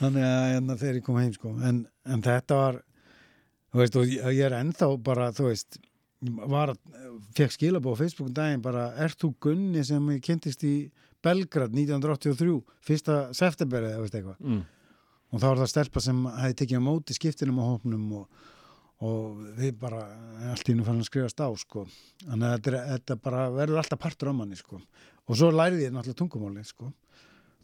[0.00, 1.54] þannig að hérna, þegar ég kom heim sko.
[1.70, 2.80] en, en þetta var
[3.78, 5.78] veist, ég, er ennþá bara þú veist,
[6.20, 10.74] fekk skilabóð á Facebook um daginn bara, ert þú Gunni sem ég kynntist í
[11.24, 14.62] Belgrad 1983, fyrsta september eða eitthvað mm,
[15.30, 18.42] og þá var það stelpa sem hefði tekið á móti skiptinum á hópnum og,
[19.04, 20.02] og við bara
[20.52, 21.86] allt í nú fann að skrifast á sko.
[22.26, 24.80] þannig að þetta, er, þetta bara verður alltaf partur á manni sko.
[25.24, 26.92] og svo lærið ég náttúrulega tungumáli sko.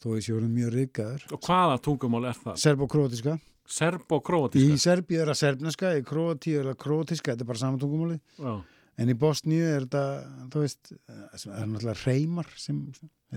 [0.01, 2.61] þó sé orðin mjög reykaður og hvaða tungumál er það?
[2.65, 7.51] serbo-krótiska Serb og í Serbíu er það serbneska í Króatíu er það krótiska, þetta er
[7.51, 8.55] bara saman tungumáli Já,
[9.02, 10.94] en í Bosníu er þetta þú veist,
[11.43, 12.80] það er náttúrulega reymar sem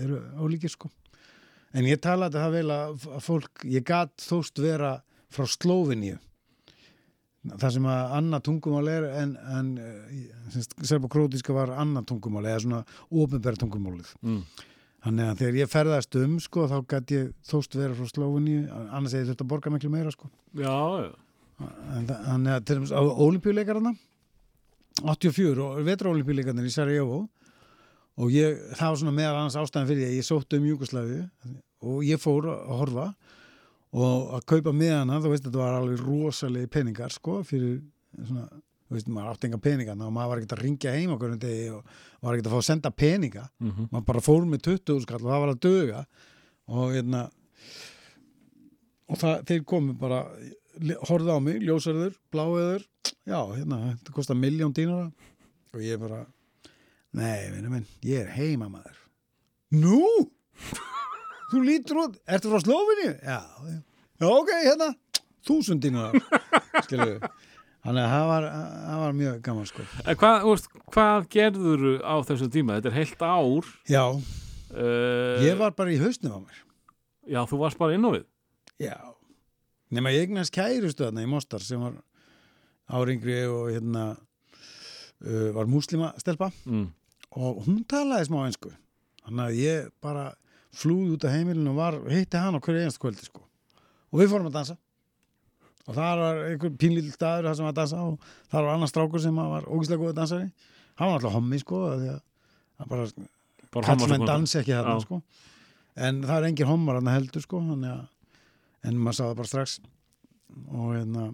[0.00, 0.90] eru ólíkir sko.
[1.76, 4.96] En ég talaði það vel að fólk, ég gat þóst vera
[5.30, 6.18] frá Slóviníu
[7.48, 9.70] það sem að annað tungumál er en, en
[10.84, 14.10] serbokrótíska var annað tungumál eða svona ofinbæra tungumálið.
[14.26, 14.42] Mm,
[15.04, 19.16] þannig að þegar ég ferðast um sko þá gat ég þóst vera frá Slóviníu annars
[19.16, 21.10] eða þetta borga miklu meira sko já, já.
[21.60, 23.92] Þannig að til dæmis á olimpíuleikarana
[25.04, 27.20] 84 og vetraolimpíuleikarnir í Sarajevo
[28.20, 31.20] og ég, það var svona meðal annars ástæðan fyrir að ég sótti um Júkoslavi
[31.86, 33.06] og ég fór að horfa
[33.90, 37.80] og að kaupa með hana, þú veist þetta var alveg rosalegi peningar sko fyrir
[38.18, 38.46] svona,
[38.90, 41.42] þú veist maður átti enga peninga og maður var ekkert að ringja heim okkur um
[41.44, 43.44] degi og var ekkert að fá að senda peninga.
[43.62, 46.00] Mm maður bara fór með 20 skall og það var að döga
[46.70, 47.20] og hérna
[49.10, 50.24] og það, þeir komu bara
[51.06, 52.84] horfði á mig, ljósarður, bláeður
[53.26, 55.10] já, hérna, þetta kostar miljón dínara.
[55.74, 56.24] Og ég bara
[57.14, 58.98] nei, vinnu minn, ég er heimamaður.
[59.78, 60.02] Nú?
[61.50, 63.38] Þú lítur út, ertu frá Slófinni já,
[64.18, 64.90] já, ok, hérna
[65.46, 66.20] þúsund dínara.
[66.90, 67.16] Við
[67.84, 68.48] þannig að það var,
[69.02, 69.86] var mjög gaman sko.
[70.10, 72.78] Hvað, veist, hvað gerður á þessu tíma?
[72.78, 73.70] Þetta er heilt ár.
[73.90, 76.60] Já, uh, ég var bara í hausnum á mér.
[77.30, 78.26] Já, þú varst bara inn á við?
[78.80, 78.96] Já,
[79.92, 81.98] nema ég eignast kærustu þarna í Mostar sem var
[82.90, 86.86] áringri og hérna uh, var múslima stelpa mm,
[87.38, 88.72] og hún talaði smá einsku
[89.24, 90.30] þannig að ég bara
[90.74, 93.42] flúði út af heimilinu og var, hitti hann á hverju einast kvöldi sko.
[94.10, 94.78] og við fórum að dansa
[95.90, 99.22] og þar var einhver pínlítil staður þar sem að dansa og þar var annar strákur
[99.22, 100.48] sem var ógislega góða dansari.
[101.00, 103.08] Hann var alltaf hommi sko bara
[103.70, 104.32] bara kallmenn hommasekúnda.
[104.32, 105.20] dansi ekki þarna sko.
[105.96, 109.78] en það er engin hommar þarna heldur sko, að en maður sá það bara strax.
[110.70, 111.26] Og hérna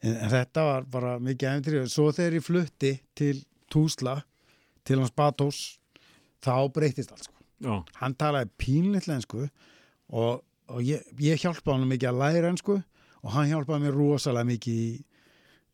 [0.00, 3.36] en, en þetta var bara mikið æfintri svo þegar ég flutti til
[3.70, 4.16] Túsla
[4.84, 5.60] til hans Batós
[6.42, 7.36] þá breytist allt sko.
[7.60, 10.40] Já, hann talaði pínlitlega ensku og,
[10.72, 12.78] og ég, ég hjálpaði hann mikið að læra ensku
[13.22, 14.90] og hann hjálpaði mér rosalega mikið í,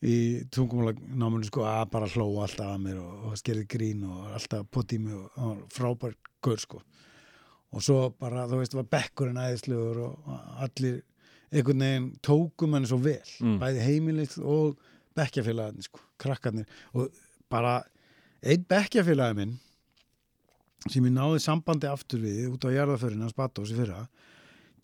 [0.07, 0.17] í
[0.55, 4.99] tungumálagnáminu sko að bara hlóa alltaf að mér og, og skerði grín og alltaf poti
[5.03, 6.83] mig og hann var frábær gaur sko
[7.77, 10.29] og svo bara, þú veist, var bekkurinn æðislegur og
[10.65, 11.01] allir
[11.51, 13.59] einhvern veginn tókum henni svo vel Mm.
[13.63, 14.79] bæði heimilið og
[15.17, 17.11] bekkjafélagarnir sko, krakkarnir og
[17.53, 17.79] bara
[18.43, 19.57] einn bekkjafélagi minn
[20.87, 24.05] sem ég náði sambandi aftur við út á jarðaförinu hans Batos í fyrra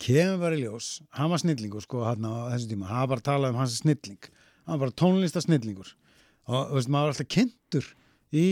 [0.01, 3.23] kemur bara í ljós, hann var snillingur sko hann á þessu tíma, hann var bara
[3.23, 4.19] að tala um hans snilling.
[4.63, 5.93] Hann var bara tónlista snillingur
[6.43, 7.85] og þú veist, maður var alltaf kynntur
[8.35, 8.45] í,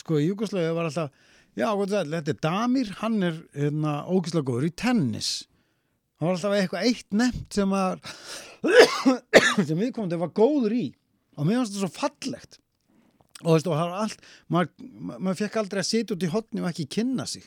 [0.00, 1.12] sko, í Júkoslavið var alltaf,
[1.54, 5.30] já, það, þetta er Damir hann er, hérna, ógislega góður í tennis.
[6.18, 8.02] Hann var alltaf eitthvað eitt nefnt sem að
[9.68, 10.84] sem við komum, var góður í.
[11.38, 12.58] Og mér fannst þetta svo fallegt.
[13.42, 16.24] Og þú veist, og það var allt maður, ma- maður fekk aldrei að sitja út
[16.26, 17.46] í hotni og ekki kynna sig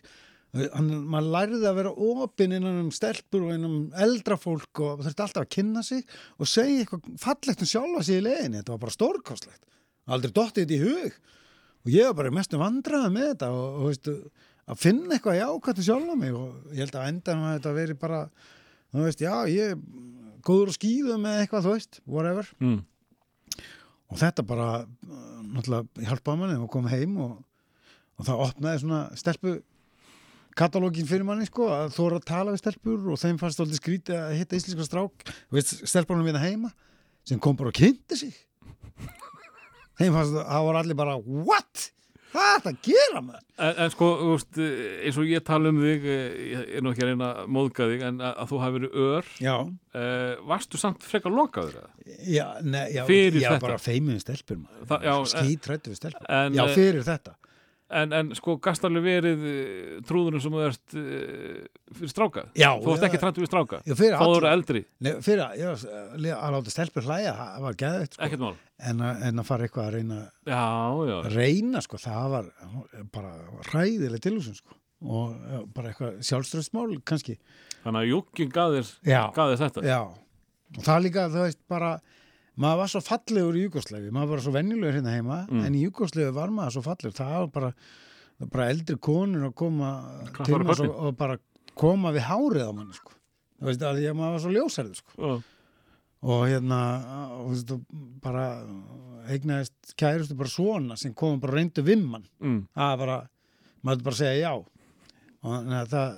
[0.56, 5.26] maður lærði að vera opinn innan um stelpur og innan um eldra fólk og þurfti
[5.26, 6.04] alltaf að kynna sig
[6.38, 8.62] og segja eitthvað fallegt um sjálfa sig í leiðinni.
[8.62, 9.64] Þetta var bara stórkostlegt.
[10.08, 11.18] Aldrei dottið þetta í hug.
[11.86, 14.16] Og ég var bara mestu vandraði með þetta og, og veistu,
[14.68, 17.98] að finna eitthvað jákvæmt um sjálfa mig og ég held að endan að þetta veri
[18.02, 18.22] bara
[18.92, 19.80] þú veist, já, ég er
[20.48, 22.52] góður og skýðu með eitthvað, þú veist, whatever.
[22.64, 22.80] Mm.
[24.08, 27.34] og þetta bara uh, náttúrulega hjálpaði manni og kom heim og,
[28.18, 29.58] og það opnaði svona stelpu
[30.58, 34.18] katalógin fyrir manni sko að þóra að tala við stelpur og þeim fannst alltaf skrítið
[34.20, 36.74] að hitta íslenska strák veist, stelpunum við heima
[37.28, 38.34] sem kom bara og kynnti sig.
[39.98, 41.88] Þeim fannst að það voru allir bara what?
[42.28, 43.44] Hvað er þetta að gera maður?
[43.58, 47.06] En, en sko, veist, eins og ég tala um þig eh, ég er nú ekki
[47.06, 51.08] að reyna að móðga þig en að, að þú hafi verið ör uh, varstu samt
[51.08, 51.80] frekar lokaður
[52.28, 54.88] já, ne, já, já bara feimið stelpur maður.
[54.92, 56.28] Það- skítrættu við stelpur.
[56.28, 57.38] en, Já, eh, fyrir þetta
[57.88, 61.60] En, en sko, gast alveg verið uh, trúðurinn sem þú ert uh,
[61.96, 62.42] fyrir stráka?
[62.60, 63.22] Já, Þú varst ekki
[63.88, 65.70] Já, fyrir Þá þú eru eldri, Nei, fyrir að, já,
[66.36, 68.50] að láta stelpur hlæja það var geðveikt sko.
[68.92, 70.20] en, en að fara eitthvað að reyna
[70.52, 70.66] Já,
[71.08, 72.52] já, reyna sko, það var
[73.16, 73.34] bara
[73.72, 74.76] ræðileg tilhúsin sko.
[75.08, 77.36] Og bara eitthvað sjálfströðsmál kannski,
[77.84, 78.88] þannig að Júkin þér
[79.62, 79.84] þetta.
[79.86, 80.00] Já.
[80.74, 81.92] Og það líka, þú veist, bara
[82.58, 85.66] maður var svo fallegur í Júgoslæfi maður var svo venjulegur hérna heima Mm.
[85.68, 87.74] en í Júgoslæfi var maður svo fallegur það var bara,
[88.40, 89.92] það bara eldri konur að koma
[90.34, 90.96] Klappa til maður kollinn.
[91.08, 91.38] og bara
[91.78, 93.12] koma við hárið á manni sko.
[93.62, 95.12] Þú veist, að því að maður var svo ljósærið sko.
[95.18, 95.44] Já,
[96.28, 96.80] og hérna
[97.38, 97.82] og, veist, og
[98.22, 98.46] bara
[99.30, 103.18] eignaðist kærustu bara svona sem kom bara og reyndu vimman mm, það var bara,
[103.86, 104.54] maður bara segja já.
[105.44, 106.18] Og þannig að það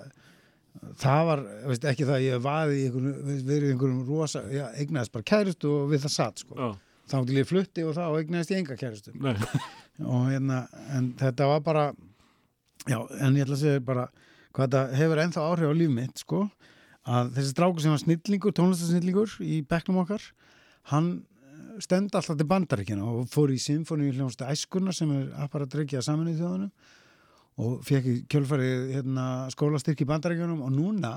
[0.99, 5.15] það var, veist, ekki það að ég vaði í verið í einhverjum rosa já, eignaðist
[5.15, 6.55] bara kærustu og við það satt sko.
[6.57, 6.69] já,
[7.11, 9.15] þá til ég flutti og og eignaðist ég enga kærustu.
[9.17, 9.35] Nei.
[9.99, 10.61] Og hérna,
[10.95, 11.81] en þetta var bara
[12.87, 14.05] já, en ég ætla að segja bara
[14.55, 16.45] hvað þetta hefur ennþá áhrif á líf mitt sko,
[17.09, 20.23] að þessi strákur sem var snillingur, tónlistarsnillingur í bekknum okkar
[20.93, 26.03] hann eh, stend alltaf til bandaríkina og fór í symfóníu hljónstu æskunna sem er apparatreikja
[26.05, 26.71] saman í þjóðunum
[27.59, 31.13] og fekk í kjölfari hérna, skólastyrk í bandaríkjunum og núna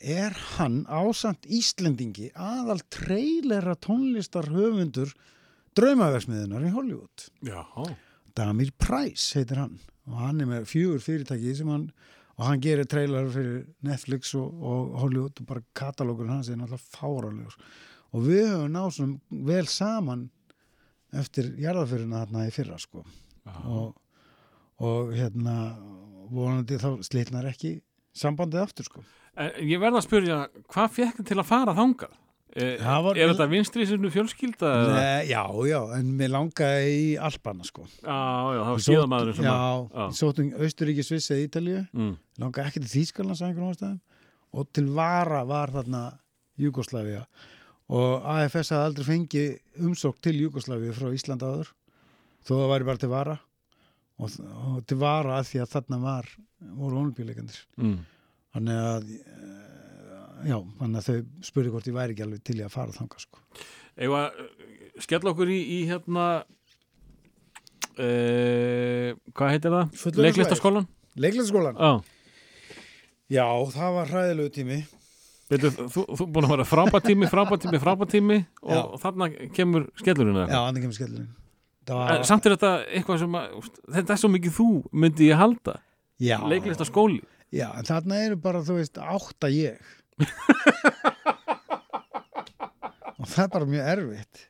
[0.00, 5.12] er hann ásamt Íslendingi aðal treylera tónlistar höfundur
[5.76, 7.28] draumaversmiðunar í Hollywood.
[7.44, 7.62] Já,
[8.36, 11.90] Damir Price heitir hann og hann er með fjögur fyrirtæki sem hann
[12.40, 16.96] og hann gerir trailer fyrir Netflix og, og Hollywood og bara katalógur hans er náttúrulega
[16.96, 17.56] fáralegur
[18.10, 20.28] og við höfum náð svona vel saman
[21.20, 23.04] eftir jarðafyrina þarna í fyrra sko.
[23.44, 23.54] Já.
[23.66, 23.98] og,
[24.80, 25.56] og hérna
[26.30, 27.76] vonandi þá slitnar ekki
[28.16, 29.04] sambandið aftur sko.
[29.62, 30.38] Ég verð að spyrja,
[30.72, 32.16] hvað fekk til að fara þangað?
[32.50, 34.70] E, Það var- er þetta vinstri sinnu fjölskylda?
[34.90, 37.84] Nei, já, já, en mér langaði í Alpana sko.
[38.02, 41.88] Já, já, það var sótt- sem Já, að ég sóttum Austuríki, Sviss eða Ítalíu.
[41.94, 42.90] Mm, langaði ekki til
[43.70, 44.00] ástæðum
[44.52, 46.18] og til Vara var þarna
[46.58, 47.24] Jugoslavia
[47.88, 51.70] og AFS hafði aldrei fengið umsók til Jugoslavia frá Ísland áður
[52.42, 53.38] þó það væri bara til Vara
[54.20, 54.36] og,
[54.70, 56.30] og til Vara að því að þarna var
[56.60, 57.98] voru olimpíuleikandir mm.
[58.54, 62.64] þannig að eh, já, þannig að þau spurði hvort ég væri ekki alveg til í
[62.66, 63.44] að fara þangað sko.
[64.00, 64.22] Eða,
[65.02, 66.28] skella okkur í, í hérna
[67.96, 68.08] e,
[69.34, 69.98] hvað heitir það?
[70.00, 70.24] Fullorðinsvæðis.
[70.28, 70.88] Leiklistaskólan?
[71.20, 71.80] Leiklæðskólan?
[71.80, 71.92] Já,
[73.30, 74.80] Já, það var hræðilegu tími
[75.50, 78.80] Veitu, þú, þú búin að vera frábært tími, frábært tími, frábært tími og, Já.
[78.80, 81.30] og þarna kemur skellurinn eða Já, andan kemur skellurinn
[81.96, 84.68] var, samt er þetta eitthvað sem að, þetta er svo mikið þú
[85.04, 85.76] myndi ég halda,
[86.20, 89.80] já, leiklistaskóli Já, en þarna eru bara, þú veist, átta ég.
[93.18, 94.44] og það er bara mjög erfitt.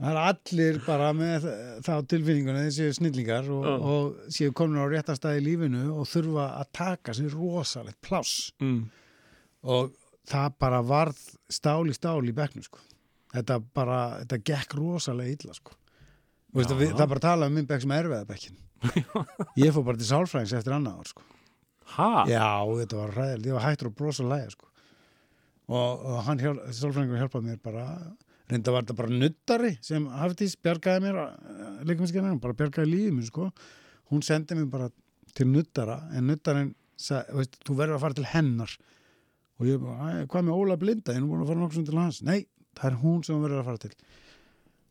[0.00, 1.44] Það er allir bara með
[1.84, 3.74] þá tilfinninguna, séu snillingar og, Já.
[3.92, 8.54] og séu komin á rétta stað í lífinu og þurfa að taka sér rosalegt pláss.
[8.64, 8.80] mm.
[9.68, 9.92] Og
[10.30, 11.20] það bara varð
[11.52, 12.80] stál í stál í bekknum, sko.
[13.34, 15.76] Þetta bara, þetta gekk rosalega illa, sko.
[16.50, 16.78] Já.
[16.80, 18.56] við, það er bara að tala um minn bekk sem erfiða bekkin.
[19.64, 21.22] Ég fór bara til sálfræðings eftir annað ár, sko.
[21.96, 22.08] Ha?
[22.30, 22.48] Já,
[22.80, 24.66] þetta var ræðilegt, ég var hættur að brosa að læga sko.
[25.70, 27.84] og, og hann hjálp, sálfræðingur hjálpaði mér bara
[28.50, 31.18] reynda var þetta bara nuttari sem Hafdís bjargaði mér
[31.86, 33.48] líkaminskennar, bara bjargaði lífið mér sko.
[34.10, 34.88] hún sendi mér bara
[35.34, 38.76] til nuttara en nuttarinn sagði, veist, þú verður að fara til hennar
[39.60, 41.86] og ég bara, "Æ, hvað með Óla Blinda ég er nú búin að fara nokkuð
[41.86, 43.92] til hans nei, það er hún sem verður að fara til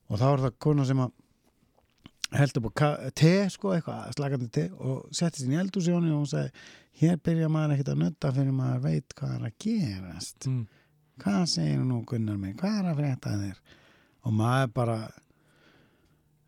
[0.09, 1.11] og þá var það kona sem að
[2.35, 6.27] held upp á te sko eitthvað, slagandi te og setti sér í eldhúsi og hún
[6.29, 6.51] sagði
[6.99, 10.49] hér byrja maður ekkert að nutta fyrir maður veit hvað er að gerast.
[10.49, 10.67] Mm.
[11.19, 13.57] hvað segir nú Gunnar minn, hvað er að frétta þér?
[14.27, 14.99] Og maður bara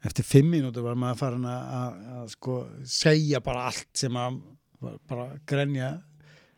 [0.05, 2.55] eftir fimm mínútur var maður farin að, að, að sko
[2.89, 4.39] segja bara allt sem að
[5.09, 5.91] bara grenja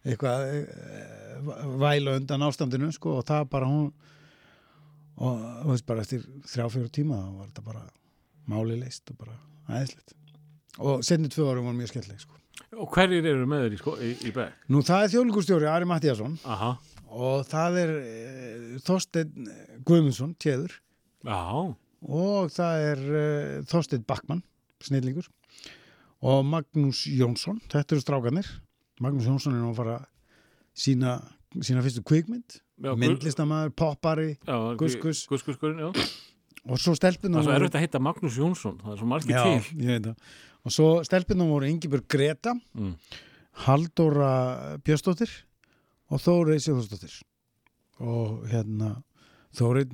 [0.03, 3.91] eitthvað eh, væla undan ástandinu sko og það bara hún
[5.23, 7.83] og þú veist bara eftir þrjá fjóru tíma var þetta bara
[8.49, 9.37] máli leist og bara
[9.69, 10.15] aðeinslegt
[10.81, 12.39] og setni tvö árum var mjög skemmtileg sko.
[12.81, 14.65] Og hverjir eru með þér í, sko, í, í bekk?
[14.73, 16.71] Nú það er þjóðlíkustjóri Ari Mattíasson Aha,
[17.13, 18.17] og það er e,
[18.85, 19.51] Þorsteinn
[19.85, 20.73] Guðmundsson, tjeður.
[21.27, 21.43] Já,
[22.09, 23.23] og það er e,
[23.69, 24.41] Þorsteinn Backmann,
[24.83, 25.29] snillingur.
[26.23, 28.49] Og Magnús Jónsson þetta eru strákanir
[29.03, 29.95] Magnús Jónsson er nú að fara
[30.77, 31.17] sína,
[31.59, 32.59] sína fyrstu kvikmynd.
[32.83, 34.31] Myndlistamæður, poppari
[34.79, 35.91] guss, guss, já.
[36.69, 39.35] Og svo stelpunum Það er svo erfitt að heita Magnús Jónsson, það er svo margir
[39.35, 40.13] Já, til.
[40.63, 42.93] og svo stelpunum voru Ingibjörg Greta Mm.
[43.65, 45.29] Halldóra Björstóttir
[46.09, 47.17] og Þórið Sigþórsdóttir
[48.01, 48.95] og hérna
[49.53, 49.93] Þórið,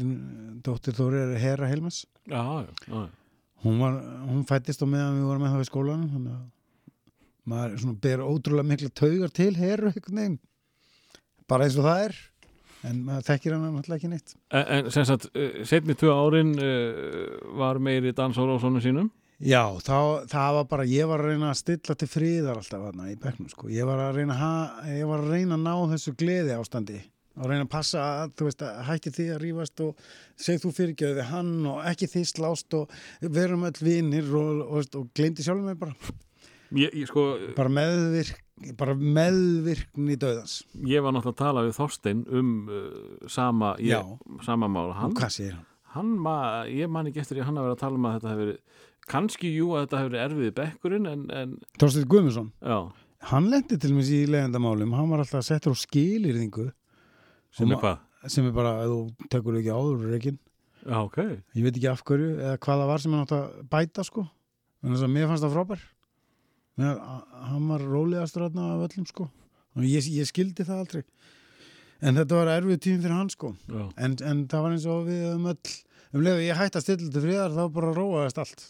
[0.64, 2.40] dóttir Þórið er Hera Helmas Já,
[2.88, 3.02] já,
[3.66, 3.98] hún, var,
[4.30, 6.48] hún fættist á meðan við vorum með það í skólanum þannig að
[7.50, 9.52] maður ber ótrúlega mikla taugar til
[10.22, 10.40] veginn.
[11.50, 12.16] Bara eins og það er
[12.88, 16.53] en maður þekkir hann náttúrulega ekki neitt En, en sem sagt, uh, setni tvö árin
[16.56, 19.10] uh, var meiri dansóra á svona sínum?
[19.39, 23.06] Já, þá, það var bara, ég var að reyna að stilla til friðar alltaf þarna
[23.07, 23.69] í bekknum, sko.
[23.72, 24.49] Ég var að reyna ha,
[24.91, 26.97] ég var að, reyna að ná þessu gleði ástandi
[27.39, 30.01] og reyna að passa að, þú veist, að hætti því að rífast og
[30.43, 32.97] segð þú fyrirgjöðu við hann og ekki því slást og
[33.38, 35.95] verum öll vinir og, og, og, og glemdi sjálfum mig bara.
[36.76, 37.23] Ég, ég, sko,
[37.56, 38.43] Bara meðvirk,
[38.80, 40.60] bara meðvirkni döðans.
[40.88, 44.14] ég var náttúrulega að tala við Þorstein um uh, sama, ég,
[44.45, 44.91] sama mál.
[44.98, 45.65] Hann, Og hvað segir hann?
[45.95, 46.36] hann ma,
[46.69, 48.52] ég man ekki eftir að hann að vera að tala um að þetta hefur
[49.10, 52.77] kannski jú að þetta hefur erfiði bekkurinn en, en Þorsteinn Guðmundsson, já,
[53.31, 56.68] hann lendi til mér í leiðandamálum, hann var alltaf settur á skilirðingu
[57.49, 57.98] sem Og er hvað?
[58.30, 60.38] sem er bara, ef þú tekur ekki áður reikin
[60.86, 61.18] Já, ok.
[61.57, 64.22] ég veit ekki af hverju eða hvað það var sem hann átt að bæta sko
[64.84, 65.81] en þess að mér fannst það frábær
[66.80, 69.30] hann var rólegastur þarna af öllum sko.
[69.84, 71.03] Ég, ég skildi það aldrei.
[71.99, 73.53] En þetta var erfið tími fyrir hann sko.
[73.99, 75.73] En, en það var eins og við um öll
[76.10, 78.64] um leið og ég hætti að stilla til friðar þá bara róaðist allt.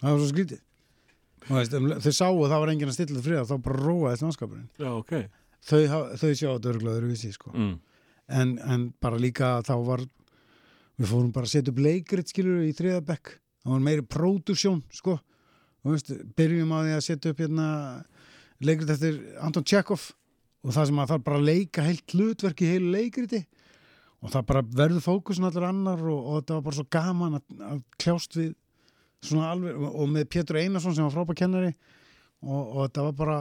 [0.00, 0.60] Það var svo skrítið.
[1.48, 4.66] Um, þau sáu að það var enginn að stilla til friðar þá bara róaðist mannskapurinn
[4.78, 5.14] já, ok.
[5.66, 5.78] þau,
[6.20, 7.52] þau sjá þetta örgulega öðruvísi sko.
[7.56, 7.72] Mm.
[8.38, 10.04] en, en bara líka þá var
[11.00, 13.32] við fórum bara að setja upp leikrit skilur í þriðabekk
[13.64, 15.16] það var meiri pródusjón sko
[15.80, 17.68] og veist, byrjum á því að setja upp hérna
[18.60, 20.10] leikrit eftir Anton Tjekov
[20.60, 23.44] og það sem að það bara leika heilt hlutverk í heilu leikriti.
[24.20, 27.54] Og það bara verður fókusin allir annar og, og þetta var bara svo gaman að,
[27.70, 28.50] að kljást við
[29.24, 31.72] svona alveg og, og með Pétur Einarsson sem var frábæð kennari.
[32.44, 33.38] Og, og þetta var bara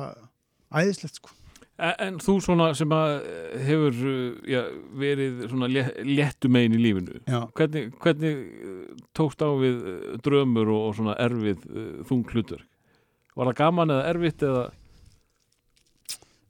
[0.79, 1.35] æðislegt sko
[1.79, 4.61] En, þú svona sem að eh, hefur uh, já,
[4.99, 7.21] verið svona lé- léttu megin í lífinu,
[7.55, 8.81] hvernig, hvernig uh,
[9.15, 9.77] tókst á við
[10.25, 11.63] drömur og, og svona erfið
[12.09, 12.65] þung hlutverk?
[13.39, 14.65] Var það gaman eða erfitt eða?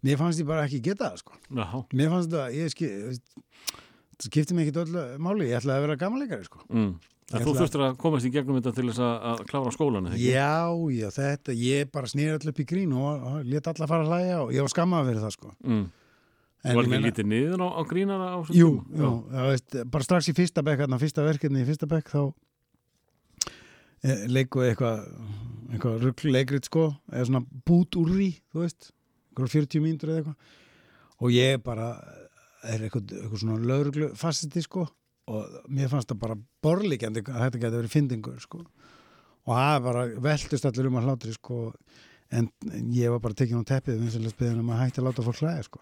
[0.08, 1.66] mér fannst ég bara ekki geta það sko Já,
[2.00, 6.48] Mér fannst þetta, ég það skipti mig ekkit öllu máli, ég ætlaði að vera gamanleikari
[6.48, 6.62] sko.
[6.72, 6.94] mm.
[7.30, 10.16] En þú þurftir að komast í gegnum þetta til þess að, að klára skólan, eða
[10.18, 10.30] ekki?
[10.34, 10.56] Já,
[10.98, 14.10] já, þetta, ég bara snýr allir upp í grín og, og let alla fara að
[14.16, 15.52] hlæja og ég var skammað fyrir það sko.
[15.62, 15.84] Mm.
[16.60, 19.00] Var ekki meina- lítið niður á, á grínara á þessum Jú, tíma?
[19.04, 22.22] jú, það veist, bara strax í fyrsta bekk, hérna, fyrsta verkefni í fyrsta bekk þá
[24.04, 29.84] e, leikuði eitthvað rugl leikrit sko eða svona bút úr því, þú veist eitthvað 40
[29.86, 30.58] mínútur eða eitthvað
[31.20, 31.90] og ég bara
[32.68, 34.88] er eitthvað, eitthvað svona lögreglu fastiti sko
[35.30, 38.64] og mér fannst það bara borlíkjandi að þetta geti verið fyndingur sko.
[39.48, 41.60] Og það bara veltust allir um að hlátri sko.
[42.30, 45.26] En, en ég var bara tekin á teppið vinsilega spiðin um að hætti að láta
[45.26, 45.82] fólk hlæja sko.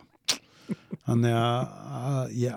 [1.07, 1.61] Þannig að,
[2.01, 2.55] að já,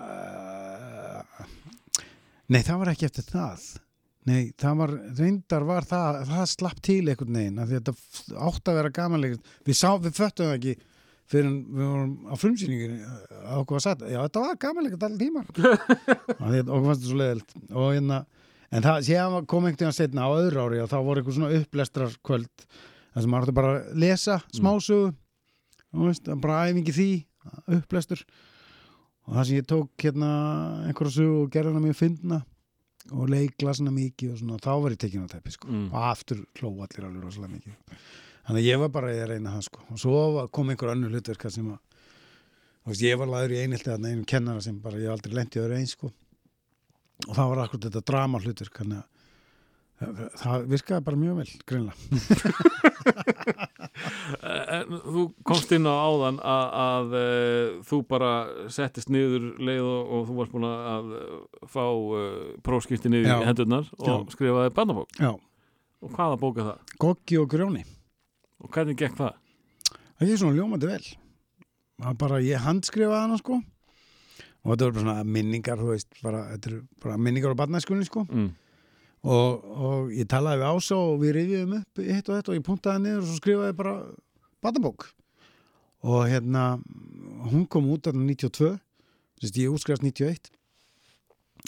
[2.51, 3.65] nei það var ekki eftir það.
[4.29, 7.95] Nei það var reyndar var það, það slapp til einhvern veginn að þetta
[8.47, 10.75] átti að vera gamanleik við, við föttum það ekki
[11.31, 12.93] fyrir við vorum á frumsýningur
[13.47, 15.49] á okkur var sagt, já þetta var gamanleik allir tímar.
[16.41, 18.21] Og því að okkur fannst þetta svo leiðilt og hérna
[18.71, 21.57] en það séðan kom einhvern veginn setna á öðru ári og þá voru eitthvað svona
[21.59, 25.11] upplestrar kvöld þar sem maður átti bara að lesa smásögu
[25.91, 27.09] þú veist, bara æfingi því
[27.79, 28.23] upplestur.
[29.27, 30.31] Og það sem ég tók hérna
[30.87, 32.41] einhverja sögu og gerði hana mjög fyndna
[33.11, 35.69] og leikla svona mikið og svona, þá var ég tekin á teppi sko.
[35.71, 35.87] Mm.
[35.89, 37.97] og aftur hló allir alveg rosalega mikið
[38.51, 39.79] þannig að ég var bara að reyna það sko.
[39.87, 41.79] og svo kom einhver önnur hlutverka sem að
[42.91, 45.61] veist, ég var laður í einhelti að einum kennara sem bara ég aldrei lent í
[45.63, 46.11] öðru eins sko.
[47.29, 49.07] og það var akkur þetta drama hlutverk þannig að
[50.41, 51.95] það- virkaði bara mjög vel greinlega
[54.41, 58.29] En þú komst inn á áðan að, að uh, þú bara
[58.73, 61.11] settist niður leið og, og þú varst búin að
[61.69, 62.19] fá uh,
[62.65, 63.35] prófskipti niður Já.
[63.43, 64.15] í hendurnar og Já.
[64.35, 65.09] skrifaði barnabók.
[65.21, 65.31] já,
[66.01, 66.95] Og hvaða bók er það?
[67.03, 67.83] Goggi og Grjóni
[68.61, 69.37] Og hvernig gekk það?
[70.21, 71.05] það er svona ljómandi vel.
[72.01, 73.59] Það bara, ég handskrifaði hana sko.
[74.61, 76.41] Og þetta voru bara svona minningar þú veist, bara,
[77.01, 78.27] bara minningar á barnæskunni sko.
[78.29, 78.51] Mm.
[79.21, 82.63] og, og ég talaði við Ása og við rifjum upp hitt og þetta og ég
[82.65, 83.95] puntaði niður og svo skrifaði bara
[84.65, 85.05] barnabók.
[86.01, 86.63] Og hérna
[87.51, 88.71] hún kom út af 92
[89.41, 90.49] þess ég útskrifast 91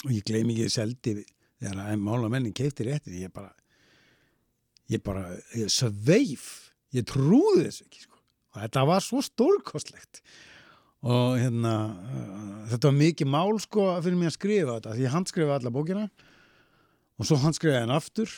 [0.04, 1.14] og ég gleymi ekki seldi
[1.62, 3.52] þegar að mála mennin keipti réttir ég bara
[4.90, 6.63] ég bara, ég sveif
[6.94, 8.18] ég trúði þessu ekki sko.
[8.54, 10.22] og þetta var svo stórkostlegt.
[11.04, 15.16] Og hérna uh, þetta var mikið mál sko fyrir mig að skrifa þetta því ég
[15.16, 16.04] handskrifaði alla bókina.
[17.20, 18.30] Og svo handskrifaði hann aftur.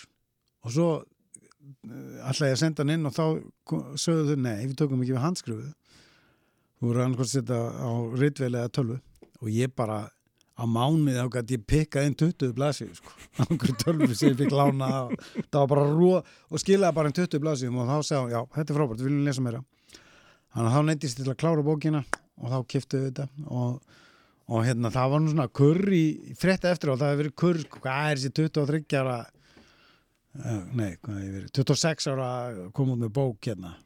[0.66, 3.26] Og svo uh, ætlaði ég að senda hann inn og þá
[4.00, 5.74] sögðu þau nei, við tókum ekki við handskrifuðu
[6.76, 8.98] þú voru annars að setja á ritvel eða tölvu.
[9.42, 10.06] Og ég bara
[10.56, 14.38] á mánuði þá gæti ég pikkað inn 20 blasið sko, á einhverju tölvu sem ég
[14.40, 14.88] fikk lána
[15.52, 18.40] það var bara rú og skilaði bara inn 20 blasið og þá segði hann, já,
[18.54, 19.60] þetta er frábært, við viljum lesa meira.
[20.56, 22.02] Þannig að þá neytist til að klára bókina
[22.40, 23.26] og þá kiftuðu þetta
[23.58, 23.98] og,
[24.48, 27.36] og hérna, það var nú svona kurr í í frétta eftir og það hefur verið
[27.42, 32.30] kurr hvað er þessi 23 ára uh, nei, hvað hefur verið 26 ára
[32.72, 33.76] kom út með bók hérna.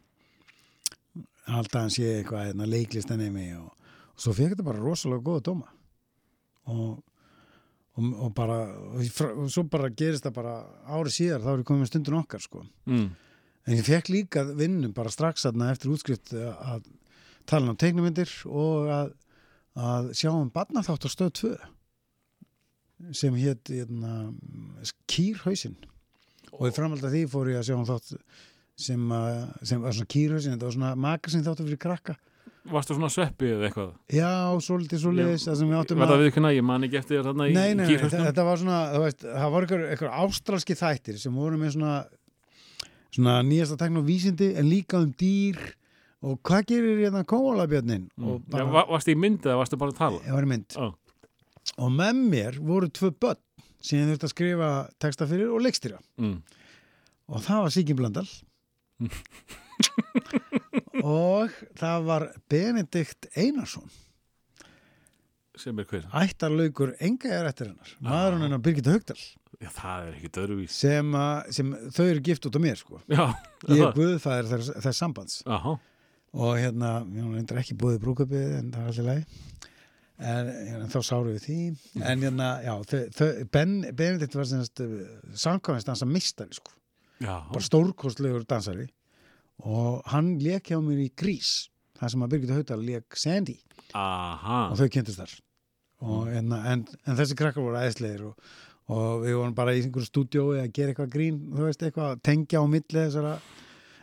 [1.50, 3.74] Alltaf hann sé eitthvað hérna, leiklist enn mig og,
[4.14, 5.70] og svo fekk þetta bara rosalega góða dóma
[6.68, 6.98] og
[8.00, 8.58] og, og bara,
[8.94, 10.54] og, svo bara gerist það bara
[10.96, 12.62] ári síðar þá er ég komið með stundin okkar sko.
[12.90, 13.08] Mm.
[13.68, 16.86] En ég fekk líka vinnu bara strax aðna eftir útskrift að
[17.50, 19.12] tala um teiknumyndir og að,
[19.76, 21.52] að sjá um barnaþátt á stöð 2
[23.16, 24.30] sem hétt hérna,
[25.08, 25.76] Kýrhausin.
[26.52, 28.10] Og í framhald að því fór ég að sjá um þátt
[28.80, 29.38] sem, að,
[29.68, 32.16] sem var svona Kýrhausin þetta var svona magasin þáttu fyrir krakka
[32.68, 33.92] Varstu svona sveppi eða eitthvað?
[34.12, 34.30] já,
[34.60, 37.46] svolítið svo leiðis það sem við áttum Verða við ekki ég man ekki eftir þarna
[37.48, 38.24] í Nei, nei, nei, kýrhausnum?
[38.28, 41.94] þetta var svona, þú veist, það var einhver ástralski þættir sem voru með svona,
[43.16, 45.56] svona nýjasta tekn og vísindi en líka um dýr
[46.20, 48.08] og hvað gerir hérna kóalabjörnin?
[48.20, 48.50] Og Mm.
[48.52, 50.18] Bara, va- varstu í mynd eða varstu bara að tala?
[50.26, 50.68] ég var í mynd.
[50.76, 50.92] Já.
[51.78, 53.40] Og með mér voru tvö börn
[53.80, 55.98] sem ég þurfti að skrifa texta fyrir og leikstýra.
[56.20, 56.42] Mm.
[57.30, 57.40] Og
[61.04, 63.88] og það var Benedikt Einarsson,
[65.60, 66.06] Sem er hver?
[66.16, 69.18] ættarlaugur enga er eftir hennar, maðurinn hennar Birgitta Haugdal,
[69.60, 70.72] Já, það er ekkit öðruvís.
[70.72, 71.10] sem,
[71.52, 73.00] sem þau eru gift út á mér, sko.
[73.12, 73.26] Já,
[73.68, 75.74] Ég er guðfæðir þess, þess sambands Aha.
[76.32, 79.38] og hérna, ég reyndar ekki búið brúkupið en það er allir leið
[80.20, 80.48] en,
[80.80, 81.58] en þá sáru við því
[82.08, 82.74] en hérna, já,
[83.52, 84.80] ben, Benedikt var semast
[85.44, 86.72] samkvæmist dansa mistari, sko,
[87.20, 87.34] Já.
[87.52, 88.88] bara stórkostlegur dansari
[89.66, 91.68] og hann lék hjá mér í Grís,
[92.00, 93.58] það sem að Birgit Haudal lék Sandy.
[93.94, 94.70] Aha.
[94.70, 95.32] og þau kynntust þar.
[96.00, 98.52] Og, hérna, en, en þessi krakkar voru æðislegir og,
[98.94, 102.22] og við vorum bara í einhverju stúdíói að gera eitthvað grín, þú veist, eitthvað að
[102.30, 103.34] tengja á milli þessara,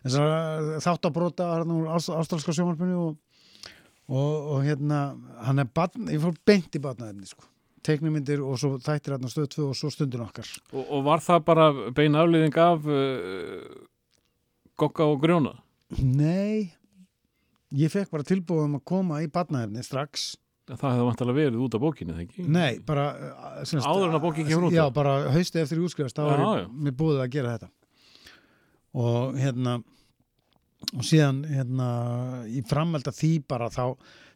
[0.03, 3.17] þessara þáttabróta úr ást- ástralska sjónvarpinu og,
[4.11, 4.99] og, og hérna
[5.47, 7.47] hann er barn, ég fór beint í barnaðefni sko.
[7.87, 10.47] Teiknumyndir og svo þættir hérna stöð 2 og svo stundin okkar.
[10.75, 13.85] Og, og var það bara bein aflýðing af uh,
[14.77, 15.55] Gokka og Grjóna?
[16.03, 16.73] Nei
[17.75, 20.35] ég fekk bara tilbúið um að koma í barnaðefni strax
[20.67, 22.45] Það hefði vantilega verið út af bókinni, þegar ekki?
[22.51, 24.73] Nei, bara uh, sem sagt, Áður en að bókin kemur út?
[24.75, 27.69] Já, bara hausti eftir útskrifast þá er mér búið að gera þetta
[28.97, 29.77] og hérna
[30.93, 31.87] og síðan hérna
[32.51, 33.83] í framhald að því bara þá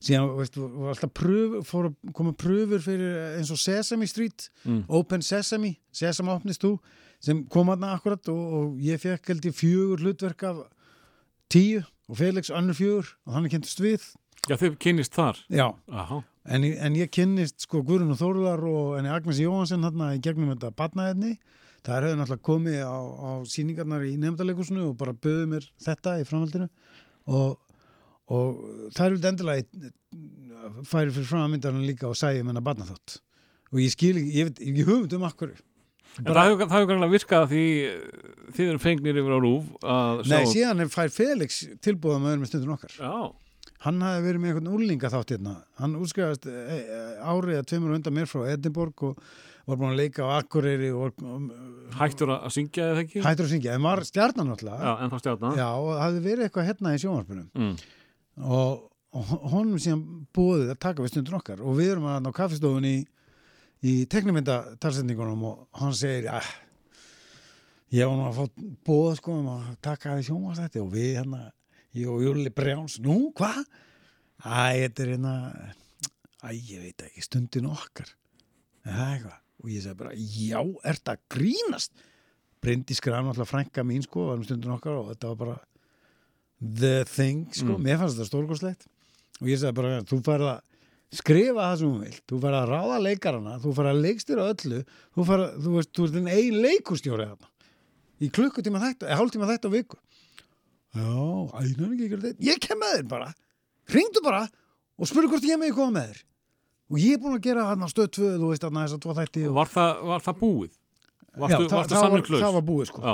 [0.01, 4.83] síðan, veistu, alltaf pröf fór að koma pröfur fyrir eins og Sesame Street Mm.
[4.87, 6.75] Open Sesame, Sesame opnist þú
[7.21, 10.63] sem kom aðna akkurat og, og ég fekk held ég fjögur hlutverk af
[11.53, 14.09] tíu og Felix önnur fjögur og hann er kynntist við
[14.49, 15.37] Já, þið kynnist þar.
[15.53, 15.67] Já.
[16.49, 20.21] En, ég- en ég kynnist sko Guðrun og Þóruðar og enni Agnes Jóhansen hérna í
[20.25, 21.35] gegnum þetta batnaðinni.
[21.85, 26.15] Það er hefði náttúrulega komið á, á síningarnar í nefndaleikursinu og bara böðu mér þetta
[26.17, 26.67] í framhaldinu
[27.29, 27.59] og,
[28.33, 28.65] og
[28.97, 29.93] það er vel endilega í-
[30.89, 33.19] færi fyrir framhaldinu líka og sæði mér batna þátt.
[33.71, 35.53] Og ég skil ekki, ég veit ekki hugmynd um akkur.
[36.19, 37.65] En það hefur, hefur greinlega virkað því
[38.57, 40.33] þið eru fengnir yfir á rúf að sjá...
[40.33, 42.97] Nei, síðan er fær Felix tilbúða með öðrum stundin okkar.
[42.99, 46.99] Já, hann hafði verið með einhvern úrlinga þátt hérna hann útskrifaðist e, e,
[47.31, 49.23] árið að tveimur undan mér frá Edinborg og
[49.71, 51.21] var búin að leika á Akureyri og,
[51.95, 53.23] Hættur að syngja eða ekki?
[53.23, 55.51] hættur að syngja, en var stjarnan náttúrulega Já, en þá stjárna.
[55.61, 57.73] Já, og hafði verið eitthvað hérna í sjónvarpunum Mm.
[58.57, 58.85] og,
[59.15, 60.03] og honum síðan
[60.35, 63.01] búið að taka við stundur okkar og við erum að á kaffistofunni í,
[63.81, 66.41] í teknimyndatalsendingunum og hann segir ja,
[67.95, 71.41] ég var nú að fá búið sko um að taka við sjónvarstætti og við hérna,
[71.97, 73.63] ég og Júli Brjáns nú, hvað?
[74.41, 75.33] Æ, þetta er hérna
[76.45, 78.07] æ, ég veit ekki, stundin okkar
[78.85, 79.37] er það eitthvað?
[79.61, 82.07] og ég segi bara, já, ert að grínast
[82.61, 85.59] Bryndi skrafn alltaf frænka mín sko, var um stundin okkar og þetta var bara
[86.61, 87.85] the thing, sko, Mm.
[87.85, 88.85] mér fannst þetta stórkoslegt
[89.41, 90.59] og ég segi bara, þú færð að
[91.11, 94.81] skrifa það sem þú vilt, þú færð að ráða leikarana, þú færð að leikstýra öllu
[95.17, 97.27] þú færð að, þú veist, þú ert þinn ein leikustjóri
[98.21, 99.97] í klukkutíma þetta eða hálftíma þetta á viku.
[100.91, 101.07] Já,
[101.57, 103.31] ænar ekki ekki þetta ég kem með þér bara,
[103.91, 104.43] ringdu bara
[105.01, 106.21] og spurðu hvort ég megi koma með þér.
[106.91, 109.43] Og ég er búin að gera þarna stöð tvö þú veist þess að tvo þætti
[109.47, 109.53] og...
[109.55, 110.71] Var það, var það búið?
[111.31, 113.01] Varstu, Já, það, það, var, það var búið sko.
[113.07, 113.13] Já.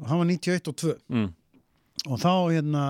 [0.00, 1.28] og hann var 91 og 2 Mm.
[2.08, 2.84] og þá hérna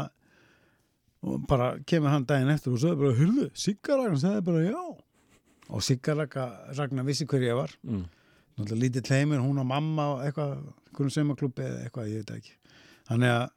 [1.24, 4.82] og bara kemur hann daginn eftir og sagði bara, hurðu, Siggaragn sagði bara já
[5.74, 8.05] og Siggaragna vissi hver ég var Mm.
[8.59, 10.52] náttúrulega lítið tleimur, hún og mamma og eitthvað,
[10.90, 12.52] einhverjum semaklubbi eða eitthvað, ég veit ekki
[13.09, 13.48] þannig að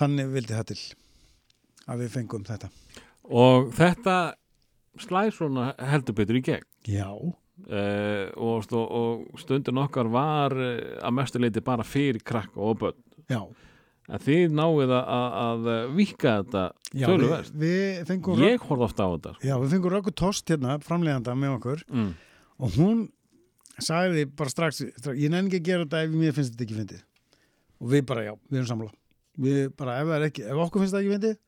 [0.00, 0.80] þannig vildi það til
[1.90, 2.70] að við fengum þetta
[3.30, 4.14] Og þetta
[4.98, 6.66] slæð svona heldur betur í gegn.
[6.86, 7.10] já,
[7.60, 12.96] Uh, og, og stundin okkar var uh, að mestu leiti bara fyrir krakka og börn.
[13.28, 13.42] já,
[14.10, 16.62] En þið náið að, að, að vika þetta
[17.12, 17.50] töluvert.
[18.42, 19.32] Ég horfði ofta á þetta.
[19.36, 19.46] sko.
[19.46, 22.08] já, við fengum Röggu Tost hérna, framleganda með okkur Mm.
[22.58, 23.04] og hún
[23.80, 26.78] sagði bara strax, strax ég nenni ekki að gera þetta ef mér finnst þetta ekki
[26.80, 27.04] fyndið
[27.80, 28.90] og við bara já, við erum samla
[29.40, 31.38] við bara, ef, ekki, ef okkur finnst þetta ekki fyndið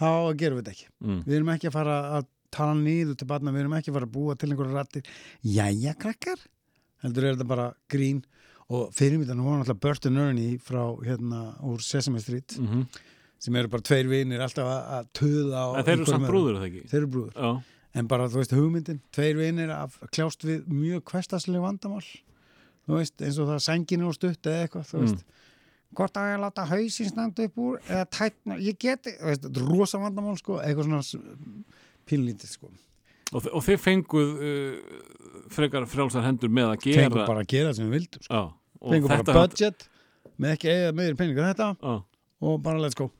[0.00, 0.10] þá
[0.42, 1.22] gerum við þetta ekki Mm.
[1.24, 4.08] við erum ekki að fara að tala nýður til barna, við erum ekki að fara
[4.10, 5.02] að búa til einhverja rattir
[5.46, 6.42] jæja krakkar
[7.04, 8.20] heldur er þetta bara grín
[8.70, 12.84] og fyrirmyndan var náttúrulega Bert and Ernie frá hérna úr Sesame Street Mm
[13.40, 16.80] sem eru bara tveir vinir alltaf að, töða En þeir eru samt brúður, það ekki?
[16.90, 17.62] þeir eru brúður Já.
[17.96, 23.16] en bara þú veist hugmyndin, tveir vinir að kljást við mjög hverstaslega vandamál þú veist,
[23.24, 25.06] eins og það sænginu og stutt eða eitthvað, þú Mm.
[25.06, 25.24] veist
[25.96, 29.98] hvort að ég láta hausin standa upp úr eða tætna, ég geti, þú veist, rosa
[30.04, 31.64] vandamál sko, eitthvað svona
[32.06, 32.70] pínlítið sko,
[33.32, 35.02] Og, og þið fenguð uh,
[35.54, 38.34] frekar frjálsar hendur með að gera fengum bara að gera sem við vildum sko.
[38.34, 38.59] Já.
[38.80, 39.88] Fengum bara budget
[40.40, 41.96] með ekki eiga meður peningar en þetta Já.
[42.40, 43.10] og bara let's go.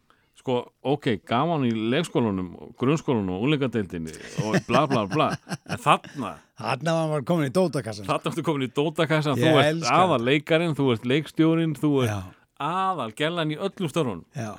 [0.40, 0.54] Sko,
[0.88, 2.46] ok, gaman í leikskólanum
[2.80, 4.14] grunnskólanum og úlingadeildinni
[4.46, 5.26] og bla bla bla.
[5.68, 10.22] En þarna, þarna var komin í dótakassan þarna ertu komin í dótakassan þú ert aðal
[10.24, 14.54] leikarin, þú ert leikstjórin þú ert aðal gellan í öllum störfun já,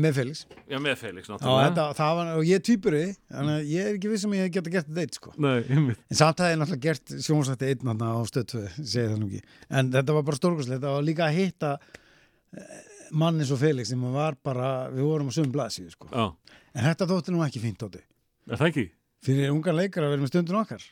[0.00, 3.02] með Felix Já, með Felix og, náttúrulega þetta, það var, og ég er týpuri
[3.32, 5.58] þannig að ég er ekki viss um að ég geta gert þetta eitt sko Nei.
[5.76, 9.42] En samt hafði ég náttúrulega gert sjónsætti þarna á stöð 2, segi það nú ekki.
[9.68, 12.80] En þetta var bara stórkoslega, þetta var líka að hitta eh,
[13.12, 16.08] mann eins og Felix sem var bara, við vorum á sögum blaðsíðu sko.
[16.12, 16.24] Já,
[16.72, 18.00] En þetta þótti nú ekki fínt átti.
[18.48, 18.84] er það ekki?
[19.22, 20.84] Fyrir ungar leikar að vera með stundin okkar.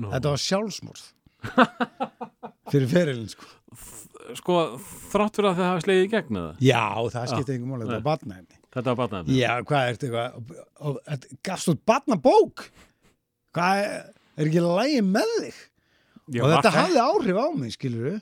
[0.00, 0.08] Nó.
[0.14, 1.02] Þetta var sjálfsmorð.
[2.72, 3.46] Fyrir ferilin sko.
[4.38, 4.56] Sko,
[5.12, 6.52] þrátt fyrir að þið hafa slegið í gegn eða?
[6.64, 6.82] Já,
[7.14, 8.58] það skipti einhver máli, þetta var batnaefni.
[8.70, 12.64] Þetta var batnaðið Já, hvað er þetta Gafst þú batnabók?
[13.56, 13.94] Hvað er,
[14.38, 15.60] er ekki lægi með þig?
[16.30, 18.20] Já, og þetta það- hafði áhrif á mig, skilur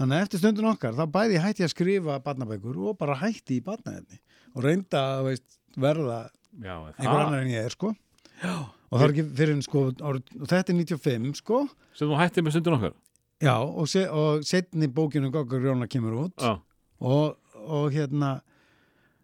[0.00, 3.58] þannig að eftir stundin okkar, þá bæði ég hætti að skrifa barnabækur og bara hætti
[3.60, 4.16] í barnaefni
[4.56, 5.28] og reynda að
[5.76, 6.20] verða
[6.56, 7.92] Já, er einhver það annar en ég er, sko
[8.40, 8.54] Já.
[8.64, 11.60] og það er ekki fyrir en sko árið, þetta er 95, sko
[11.92, 12.94] sem þú hættið með stundin okkar
[13.40, 16.36] Já, og, se, og setni bókinu Goggur Jóna kemur út.
[16.36, 16.58] Já,
[17.00, 18.40] og, og hérna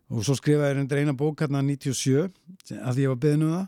[0.06, 2.30] og svo skrifaði ég reynda eina bók hérna 97,
[2.64, 3.66] sem- að ég var beðin um það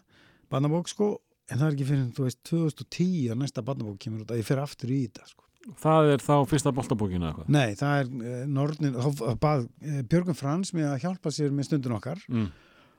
[0.49, 1.19] barnabók, sko.
[1.49, 4.49] En það er ekki fyrir, þú veist, 2010 að næsta barnabók kemur út að ég
[4.49, 5.45] fer aftur í þetta, sko.
[5.77, 7.49] Það er þá fyrsta boltabókina eitthvað?
[7.53, 11.69] Nei, það er uh, Nornin, þá bað uh, Björgun Frans með að hjálpa sér með
[11.69, 12.47] stundin okkar mm.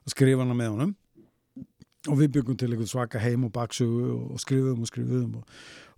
[0.06, 0.92] og skrifa hana með honum.
[2.08, 5.56] Og við byggum til einhvern svaka heim og baksögu og skrifum og skrifum og,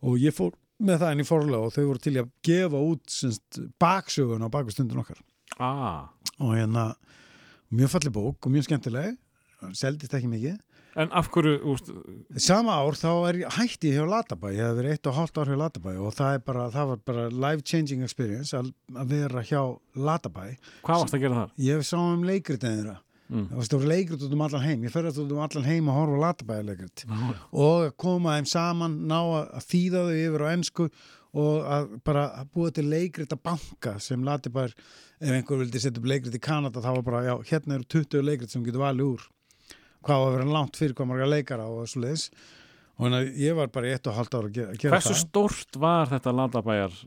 [0.08, 3.14] og ég fór með það inn í forlega og þau voru til að gefa út
[3.14, 5.22] semst, baksögun á baku stundin okkar
[5.60, 6.10] ah.
[6.40, 6.92] og hérna
[7.72, 9.18] mjög falli bók og mjög skemmtileg
[9.78, 10.60] seldist ekki mikið
[11.00, 11.88] En af hverju, úst,
[12.44, 15.48] Sama ár þá er ég hætti hjá Latabæ, ég hef verið eitt og hálft ár
[15.48, 18.74] hjá Latabæ og það, bara, það var bara life changing experience að,
[19.08, 19.62] vera hjá
[19.96, 20.50] Latabæ
[20.84, 21.54] hvað varst að gera þar?
[21.64, 22.92] Ég sá um leikritin
[23.32, 23.46] Mm.
[23.48, 24.82] Það var stóri leikrit út um allan heim.
[24.84, 27.36] Ég ferðast út um allan heim að horfa á latabæði leikrit Já, já.
[27.64, 30.88] og koma þeim saman ná að þýða þau yfir á ensku
[31.32, 34.74] og að bara að búa til leikrit að banka sem latabæðir
[35.22, 38.26] ef einhver vildi setja upp leikrit í Kanada þá var bara, já, hérna eru 20
[38.28, 39.24] leikrit sem getur valið úr.
[40.04, 42.28] Hvað á að vera langt fyrir hvað marga leikara og svo leiðis
[43.00, 45.78] og að ég var bara í eitt og halvt ára að gera, gera Hversu stórt
[45.80, 47.00] var þetta landabæjar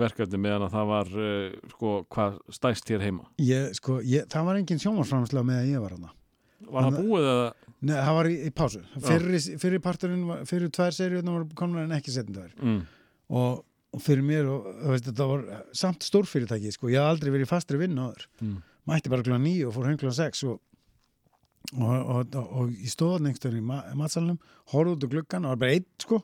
[0.00, 3.28] verkefni meðan að það var uh, sko, hvað stæst hér heima?
[3.42, 6.14] ég, sko, ég, það var engin sjónvarsframslega með að ég var hana
[6.64, 7.44] Var það búið að
[7.84, 8.80] Nei, það var í, í pásu.
[9.04, 12.78] Fyrir, fyrir parturinn, fyrir tvær seríunar var komin en ekki setjum mm,
[13.36, 13.58] og,
[13.92, 15.42] og fyrir mér og, veist, þetta var
[15.76, 16.88] samt stórfyrirtæki sko.
[16.92, 18.24] ég haf aldrei verið fastri vinn áður.
[18.40, 18.62] Mm.
[18.88, 20.62] mætti bara klukkan nýju og fór heim klukkan sex og,
[21.76, 24.40] og, og, og, og í ma matsalunum
[24.72, 26.22] horfði út úr gluggan og var bara einn sko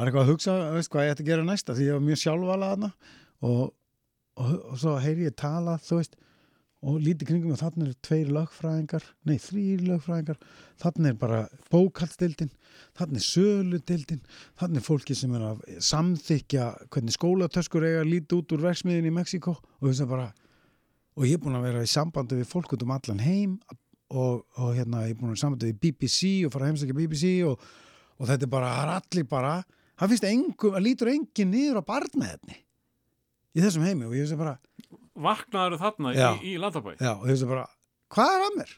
[0.00, 2.20] var eitthvað að hugsa veist, hvað ég ætti að gera næsta því ég var mjög
[2.24, 2.90] sjálfvala þarna.
[3.40, 3.62] Og,
[4.40, 6.18] og, og svo heyri ég tala þú veist
[6.80, 10.38] og lítið kringum og þannig er tveir lögfræðingar nei, þrýr lögfræðingar.
[10.80, 11.40] Þannig er bara
[11.72, 12.52] bókaldstildin
[12.96, 14.22] þannig er söludildin
[14.60, 19.10] þannig er fólki sem er að samþykja hvernig skólatöskur eiga að líti út úr verksmiðin
[19.10, 20.30] í Mexiko og þess að bara
[21.18, 23.58] og ég er búin að vera í sambandi við fólk út um allan heim
[24.08, 26.96] og, og hérna ég er búin að vera í sambandi við BBC og fara heimsækja
[26.96, 27.60] BBC og
[28.24, 29.54] þetta er bara, það er allir bara
[30.00, 32.58] það finnst engum, það lítur engin niður á barnmeðni
[33.54, 34.56] í þessum heimi og ég veist bara,
[35.20, 36.28] vaknaður þarna Já.
[36.40, 36.96] í, í landabæ?
[37.00, 37.66] já, og ég veist bara
[38.14, 38.76] hvað er að mér?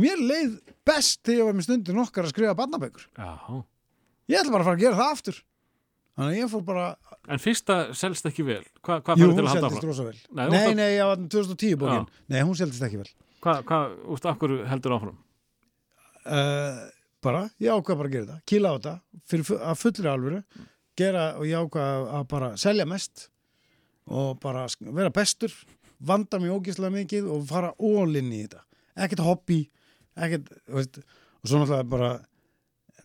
[0.00, 0.52] Mér leið
[0.86, 3.30] best þegar ég var með stundin okkar að skrifa barnabækur Já.
[4.30, 5.40] ég ætla bara að fara að gera það aftur
[6.20, 6.84] þannig að ég fór bara,
[7.30, 8.62] En fyrsta selst ekki vel.
[8.82, 11.76] Hva, hvað jú, hún seldist rosa vel Nei, nei, varst að- nei, ég var 2010
[11.80, 15.18] bókin nei, hún seldist ekki vel Hvað, hvað, úst, akkur heldur áfram?
[16.26, 16.80] uh,
[17.22, 18.94] bara, ég ákvað bara að gera þetta kýla á þetta,
[19.28, 20.40] fyrir, að fullri alvöru
[21.00, 23.28] gera og ég ákvað að- að bara selja mest
[24.10, 25.52] og bara vera bestur
[26.00, 28.62] vanda mig ógislega mikið og fara ólinn í þetta,
[28.96, 29.60] ekkert hobby
[30.16, 32.10] ekkert, veist og svo náttúrulega bara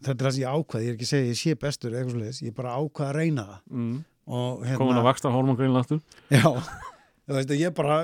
[0.01, 1.99] þetta er það sem ég ákvað, ég er ekki að segja ég sé bestur eða
[2.01, 4.03] eitthvað svoleiðis, ég bara ákvað að reyna það Mm.
[4.27, 6.01] og hérna Komin að vaksta hormongreinlega aftur?
[6.31, 6.43] Já,
[7.27, 7.97] þú veist að ég bara,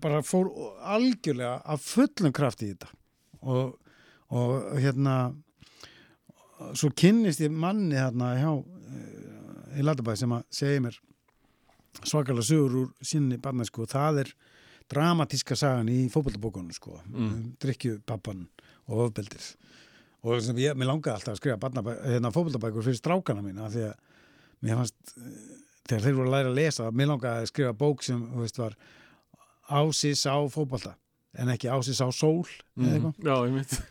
[0.00, 0.50] bara fór
[0.82, 2.88] algjörlega af fullum kraft í þetta
[3.42, 3.78] og,
[4.30, 5.14] og hérna
[6.74, 10.98] svo kynnist ég manni hérna hjá eh, í Latabæ sem að segja mér
[12.02, 14.32] svakalega sögur úr sinni barnæsku og það er
[14.88, 17.40] dramatíska sagan í fótbollabókunum sko, mm.
[17.60, 18.46] drikkju pappan
[18.88, 19.50] og ofbeldið
[20.26, 21.72] og sem ég, mér langaði alltaf að skrifa
[22.04, 23.98] hérna, fótbollabækur fyrir strákana mína því að
[24.64, 25.18] mér fannst
[25.88, 28.60] þegar þeir voru að læra að lesa, mér langaði að skrifa bók sem, þú veist,
[28.60, 28.76] var
[29.68, 30.94] ásis á fótbolta,
[31.38, 32.44] en ekki ásis á sól
[32.78, 33.36] eða eitthvað, Já,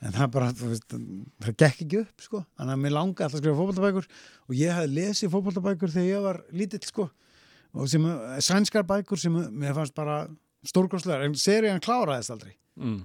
[0.08, 0.96] en það bara, veist,
[1.44, 4.10] það gekk ekki upp, sko, þannig að mér langaði alltaf að skrifa fótboltabækur
[4.48, 7.08] og ég hefði lesið fótboltabækur þegar ég var lítill, sko
[7.78, 8.08] og sem,
[8.44, 10.22] sænskar bækur sem mér fannst bara
[10.68, 12.56] stórkostlegar, en serían kláraðist aldrei.
[12.78, 13.04] Mm.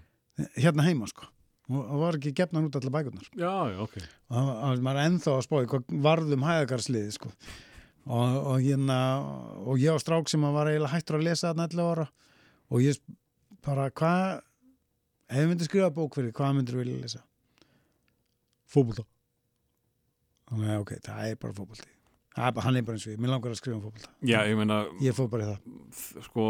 [0.56, 1.27] hérna heima, sko.
[1.73, 3.28] Og og var ekki gefnan út allar bækurnar.
[3.39, 3.94] Já, já, ok.
[4.31, 7.31] og það var- ennþá að spáði hvað varðum hæðagarsliði sko.
[8.06, 8.98] og, og, hérna,
[9.62, 12.09] og ég á strák sem var eiginlega hættur að lesa þarna 11 ára
[12.70, 12.98] og ég
[13.66, 14.43] bara hvað
[15.32, 17.24] ef ég myndi skrifa bók fyrir, hvað myndir þú vilja lesa?
[18.72, 19.06] Fótbolta
[20.52, 23.52] Þannig að ok, það er bara bara, hann er bara eins og ég, mér langar
[23.52, 26.48] að skrifa um fótbolta Já, ég meina, Ég fór bara í það sko,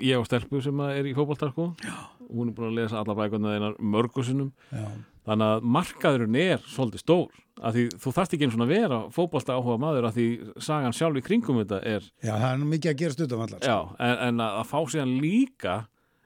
[0.00, 1.70] ég á stelpu sem að er í fótbolta, sko.
[1.84, 1.96] Já.
[2.26, 4.50] Hún er búin að lesa alla bækuna einar mörgusinnum.
[4.74, 4.86] Já,
[5.26, 7.38] Þannig að markaðurinn er svolítið stór.
[7.56, 10.26] Af því þú þarft ekki eins og að vera fótbolta áhuga maður af því
[10.62, 13.76] sagan sjálf í kringum þetta er, Já það er mikið að gera stundum allar já,
[13.96, 15.76] en, en að, að fá síðan líka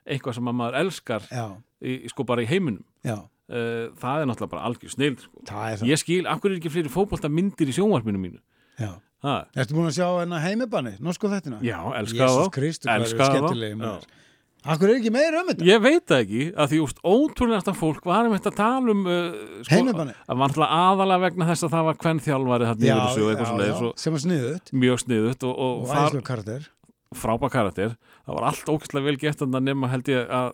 [0.07, 1.29] eitthvað sem að maður elskar
[1.81, 2.85] í, sko bara í heiminum.
[3.51, 5.41] Uh, það er náttúrulega bara algjör snill, sko.
[5.49, 8.39] það það Ég skil, af hverju er ekki fleiri fótbolta myndir í sjónvarpinu mínu?
[8.79, 11.59] Ertu búin að sjá hennar heimibanni, norsku þettina?
[11.67, 14.07] Já, elska eru Elska maður.
[14.61, 15.65] Akkur er ekki meira um þetta?
[15.65, 19.07] Ég veit það ekki, að því úst ótrúlegasta fólk var um þetta að tala um
[19.09, 20.13] uh, sko, Heimabanni?
[20.27, 24.17] að var alltaf aðalega vegna þess að það var hvern þjálfari þarna yfir þessu sem
[24.17, 26.69] var sniðut mjög sniðut og, og, og karakter
[27.17, 27.97] frábæð karakter
[28.31, 30.51] það var allt ógæslega vel gett en það nema held ég að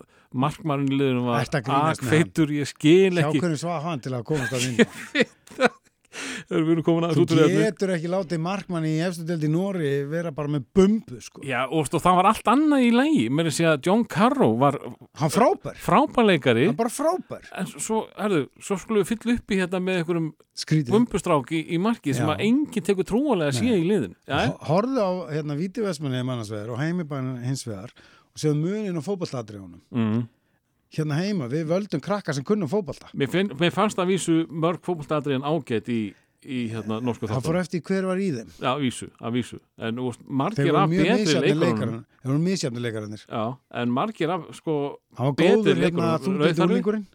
[0.96, 3.42] liðinu var að akveitur, ég skil Sjá ekki.
[3.44, 5.68] hvernig svað hann til að komast að vinna
[7.16, 11.42] Þú getur ekki látið markmann í í Nóri vera bara með bumbu sko.
[11.46, 14.78] Já, og, og það var allt annað í lægi mér er að John Carrow var
[15.20, 17.46] Hann frábær, frábæleikari hann bara frábær.
[17.56, 20.92] En svo, herðu, svo skulum við fylla upp í þetta með einhverjum Skrítið.
[20.94, 22.32] bumbustrák í, í marki sem Já.
[22.34, 26.72] að enginn tekur trúalega að sé í liðin Já, Ho- Horfðu á hérna Vítivesmanni mannarsvegar
[26.72, 30.22] og heimibæn hins vegar og séu munin á fótballtadriðunum mm.
[30.94, 34.84] Hérna heima, við völdum krakka sem kunnum fótballta mér, finn, mér fannst að vísu mörg
[34.86, 35.98] fótboltadriðin ágætt í,
[36.46, 38.52] í hérna, norsku Það fór eftir hver var í þeim.
[38.62, 39.58] Já, vísu, að vísu.
[39.82, 43.44] En Þeir margir af betri leikarinn Þeir voru misjafni leikarannir Já,
[43.82, 44.76] en margir af, sko
[45.36, 46.66] Betri rauðhærði.
[46.68, 47.06] úrlingurinn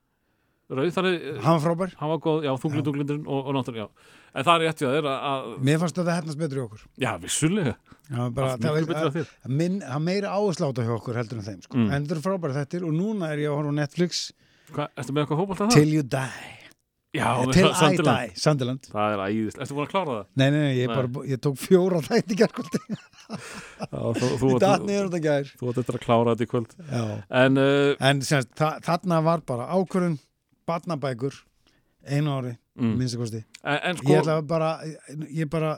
[0.72, 1.95] Rauðari, Hann var frábær.
[1.99, 5.08] Hann var góð, já, þunglindunglindurinn og, og náttúrulega, já En það er rétt hjá þér
[5.12, 7.74] að, að Mér fannst þetta hefnast betur í okkur já, vissulega
[8.12, 9.18] Það var bara, það betra að,
[9.48, 11.78] að minn, að meira áhersláta hjá okkur heldur en þeim sko.
[11.78, 11.90] Mm.
[11.91, 14.24] en þetta eru frábæri þettir og núna er ég að horfa á Netflix
[14.72, 15.78] Hvað, ertu með eitthvað fótbolta það?
[15.80, 16.58] Till You Die
[17.12, 17.98] Já, Eh, Sa- I.
[17.99, 19.58] Die, Sunderland Það er æðist.
[19.60, 20.28] Ertu búin að klára það?
[20.40, 20.95] Nei, nei, nei, ég, Nei.
[20.95, 25.26] bara, ég tók fjóra þætti gærkvöldi Já, þú, þú, Ég þú, datt niður út að
[25.26, 26.76] gær þú átt eftir að klára þetta í kvöld.
[26.88, 27.03] Já.
[27.41, 30.16] En uh, En semst, þa þarna var bara ákvörðun
[30.72, 31.36] barnabækur
[32.07, 34.72] einu ári, mm, minnstu kosti en, en sko, Ég ætla bara
[35.30, 35.73] ég bara,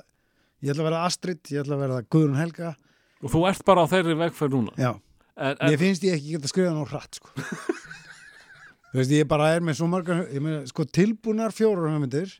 [0.64, 2.76] ég ætla að vera Astrid ég ætla að vera Guðrún Helga
[3.24, 4.74] og þú ert bara á þeirri vegferð núna.
[4.78, 4.94] Já,
[5.34, 7.32] En, en, mér finnst ég ekki geta skrifað nú hratt sko.
[8.94, 12.36] Þú veist, ég bara er með svo margar ég meina, sko, tilbúnar fjórar hugmyndir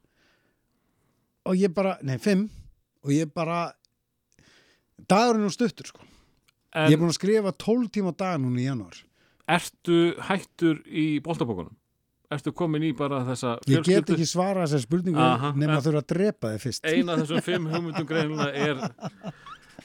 [1.50, 2.44] og ég bara, nei, fimm
[3.04, 3.72] og ég bara
[5.10, 6.06] dagurinn er stuttur sko.
[6.76, 9.02] en ég er búin að skrifa 12 tíma dag núna í janúar
[9.50, 11.74] ertu hættur í boltabókunum?
[12.34, 16.02] Ertu komin í bara þessa ég get ekki svara þessar spurningu Aha, nema en- þurfa
[16.04, 16.86] að drepa þið fyrst.
[16.90, 18.84] Eina af þessum fimm hugmyndum greinilega er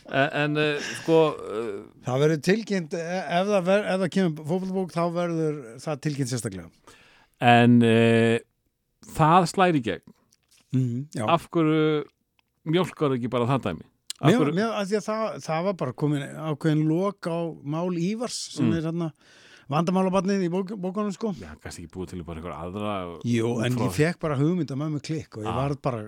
[0.09, 1.73] en, en uh, sko uh,
[2.07, 3.07] það verður tilkynnt e-
[3.41, 6.71] ef það, ver, ef það kemur fótbollbók þá verður það tilkynnt sérstaklega.
[7.45, 8.39] en uh,
[9.19, 10.15] það slæri gegn.
[10.77, 11.85] Mm, af hverju
[12.69, 13.87] mjólkar ekki bara það dæmi?
[14.19, 14.65] Því
[14.99, 18.75] að það, það var bara komin ákveðin lok á mál Ívars sem Mm.
[18.81, 19.13] er hérna
[19.69, 21.31] vandamálabarnið í bók, bókunum sko.
[21.37, 22.93] Já, kannski ekki búið til bara einhver aðra
[23.29, 25.57] Jú, en frá- ég fekk bara hugmynd að mömmu klikk og ég Ah.
[25.59, 26.01] var bara,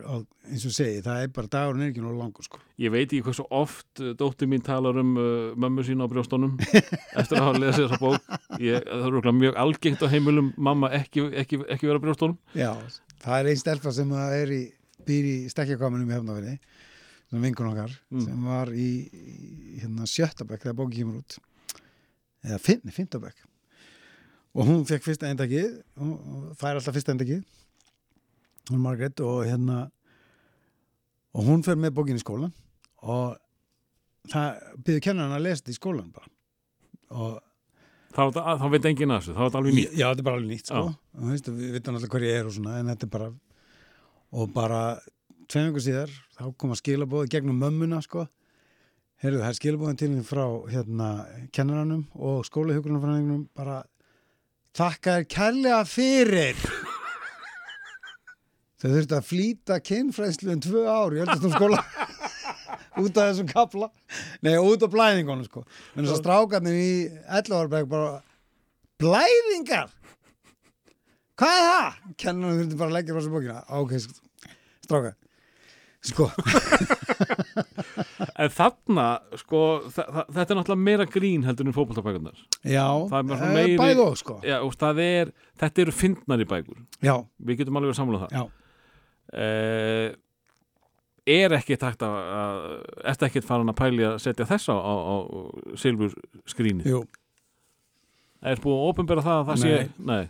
[0.49, 2.59] eins og segi, það er bara dagurinn er ekki nú langur sko.
[2.79, 6.57] Ég veit ekki hversu oft uh, dóttir mín talar um uh, mömmu sína á brjóstónum
[7.21, 8.23] eftir að hafa lesið þessa bók.
[8.61, 12.73] Ég, það er mjög algengt á heimilum mamma ekki, ekki, ekki vera á brjóstónum Já,
[13.21, 14.63] það er einn stelpa sem er í,
[15.05, 16.57] býr í stekkjakvaminum í hefnafinni
[17.31, 18.25] sem vinkun okkar Mm.
[18.25, 21.37] sem var í, í hérna, sjöttabæk þegar bókin kemur út.
[22.43, 22.59] Eða
[22.91, 23.37] fimmtabæk
[24.55, 27.45] og hún fekk fyrsta eindakið hún fær alltaf fyrsta eindakið
[28.71, 29.85] hún Margrét og hérna
[31.35, 32.53] og hún fer með bókin í skólan
[33.03, 33.39] og
[34.31, 36.31] það byrður kennan að lesa þetta í skólan bara
[37.11, 37.39] og
[38.15, 40.27] þá, þá, þá veit enginn að þessu, þá er þetta alveg nýtt Já, þetta er
[40.27, 40.83] bara alveg nýtt sko.
[40.91, 43.31] Og veist, við veitum alltaf hver ég er og svona en þetta er bara
[44.31, 44.83] og bara
[45.51, 48.27] tveim ykkur síðar þá koma skilabóði gegnum mömmuna sko.
[49.21, 51.09] heyrðu, það er skilabóðin til frá hérna
[51.53, 53.83] kennaranum og skólahjókunarfræðingunum bara
[54.77, 56.65] þakka þér kærlega fyrir.
[58.81, 61.17] Þau þurftu að flýta kynfræðslu um tvö ár.
[61.17, 61.81] Í öllum skóla
[63.03, 63.91] út af þessum kapla
[64.45, 65.65] nei, út af blæðingunum sko.
[65.95, 66.93] En þess að strákarnir í
[67.29, 68.13] 11 ára bara
[69.01, 69.91] blæðingar?
[71.41, 72.01] Hvað er það?
[72.21, 73.61] kennarinn þurfti bara að leggja rosa bókina.
[73.65, 73.93] Á, ok,
[74.85, 75.15] strákar.
[76.01, 76.31] Sko,
[78.31, 79.07] en þarna,
[79.41, 79.61] sko,
[79.95, 82.41] þetta er náttúrulega meira grín heldur en fótboltabækurnar.
[82.65, 84.39] Já Það er eh, meiri- bæði og sko.
[84.47, 86.81] Já, og það er, þetta eru fyndnari bækur.
[87.05, 87.15] Já,
[87.45, 88.35] við getum alveg að samla það.
[88.39, 88.43] Já,
[89.37, 90.19] uh,
[91.31, 92.63] er ekkert hægt að, að
[93.13, 95.17] ertu ekkert farin að pæli að setja þess á, á, á
[95.81, 96.15] silfur
[96.49, 97.03] skrínið jú,
[98.41, 99.75] er búið að opinbera það að það sé
[100.11, 100.23] nei,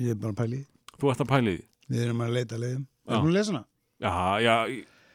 [0.00, 0.60] ég er bara að pæli
[0.96, 1.54] þú ert að pæli
[1.92, 2.84] við erum að leita leiðum.
[3.04, 3.64] Erum að lesa hana?
[4.00, 4.54] já, já,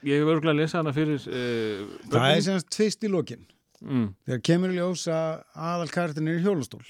[0.08, 3.46] ég hef örgulega að lesa hana fyrir uh, það er semst tvist í lokin.
[3.80, 6.84] Mm, þegar kemur í ljós að aðal karakterin er í hjólastól.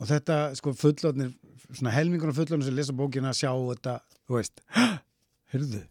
[0.00, 1.32] Og þetta sko fullotnir
[1.68, 4.62] svona helmingur af fullotnir sem lesa bókina sjá þetta, þú veist
[5.52, 5.82] heyrðu?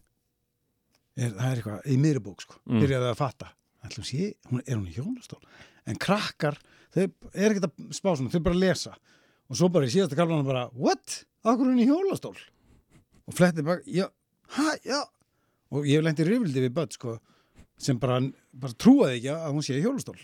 [1.20, 2.58] Er, það er eitthvað í miðri bók sko.
[2.64, 2.82] Mm.
[2.84, 3.52] byrjaði að fatta,
[4.00, 5.40] sé, hún, er hún í hjólastól?
[5.88, 6.58] En krakkar,
[6.94, 8.94] þau er ekkert að spá svona, þau bara lesa.
[9.50, 11.22] Og svo bara í síðasta kallan bara, what?
[11.44, 12.36] Akkur hún í hjólastól?
[13.26, 14.06] Og fletti bara, já,
[14.56, 15.00] hæ, já
[15.70, 17.16] og ég hef lent í rifildi við börn sko
[17.80, 18.18] sem bara,
[18.52, 20.18] bara trúaði ekki að hún sé í hjólastól.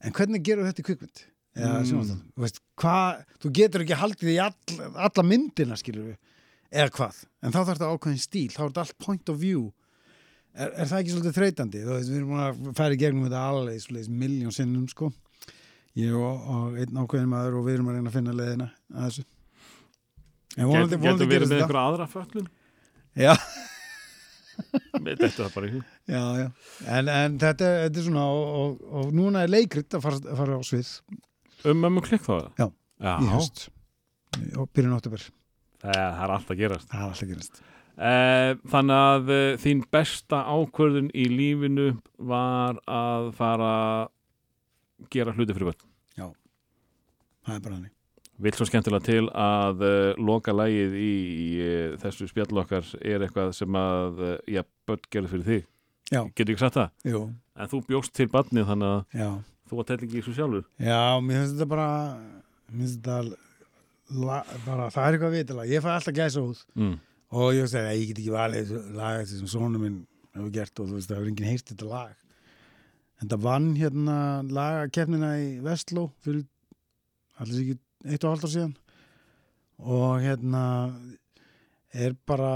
[0.00, 1.22] En hvernig gerur þetta í kvikmynd?
[1.60, 2.20] Eða Mm.
[2.36, 4.54] þú veist, hvað þú getur ekki haldið í all,
[4.94, 6.16] alla myndina skilur við,
[6.72, 7.24] eða hvað.
[7.42, 9.64] En þá þarf þetta ákveðin stíl, þá er þetta allt point of view.
[10.54, 11.82] Er, er það ekki svolítið þreytandi?
[11.84, 15.10] Þú veist, við erum að færa í gegnum þetta alveg miljón sinnum sko.
[15.98, 19.04] Ég og, og einn ákveðin maður og við erum að reyna að finna leiðina að
[19.10, 19.26] þessu.
[20.56, 21.60] Getur þetta.
[21.60, 22.48] einhverja aðra föllun
[23.18, 23.34] já,
[24.70, 25.96] þetta er bara í hug.
[26.10, 26.46] Já, já.
[26.86, 30.40] En, en þetta, þetta er svona og, og, og núna er leikrit að fara, að
[30.42, 30.94] fara á svið.
[31.70, 32.66] Um mömmu klikk þá Já,
[33.02, 33.12] já.
[33.16, 33.66] í höst
[34.56, 35.26] og byrjun óttubur,
[35.82, 36.88] það er, það er allt að gerast.
[36.90, 37.62] Það er alltaf gerast.
[38.00, 41.88] Eh, þannig að uh, þín besta ákvörðun í lífinu
[42.30, 45.88] var að fara að gera hluti fyrir börn.
[47.44, 47.99] það er bara hannig
[48.40, 51.10] Vill svo skemmtilega til að uh, loka lægið í,
[51.44, 55.66] í uh, þessu spjall okkar er eitthvað sem að uh, já, börn gerði fyrir þig.
[56.10, 56.22] Já.
[56.34, 56.90] Getur ekki sagt það?
[57.12, 57.20] Jú,
[57.60, 59.28] En þú bjóst til barnið þannig að já,
[59.68, 60.64] þú var tellingi í þessu sjálfur.
[60.80, 61.88] já, mér finnst þetta bara
[62.70, 63.18] mér finnst þetta
[64.24, 66.96] la, bara, það er eitthvað vitilega, ég fæ alltaf gæsa út Mm.
[67.36, 70.00] og ég veist að ég get ekki valið lag sem sonu minn
[70.34, 72.16] hefur gert og þú veist það hefur enginn heyrt þetta lag
[73.20, 74.16] en það vann hérna
[74.56, 76.46] lagakeppnina í Vestló fyrir
[77.38, 78.74] allir ekki eitt og halvt ár síðan.
[79.80, 80.62] Og hérna
[81.96, 82.52] er bara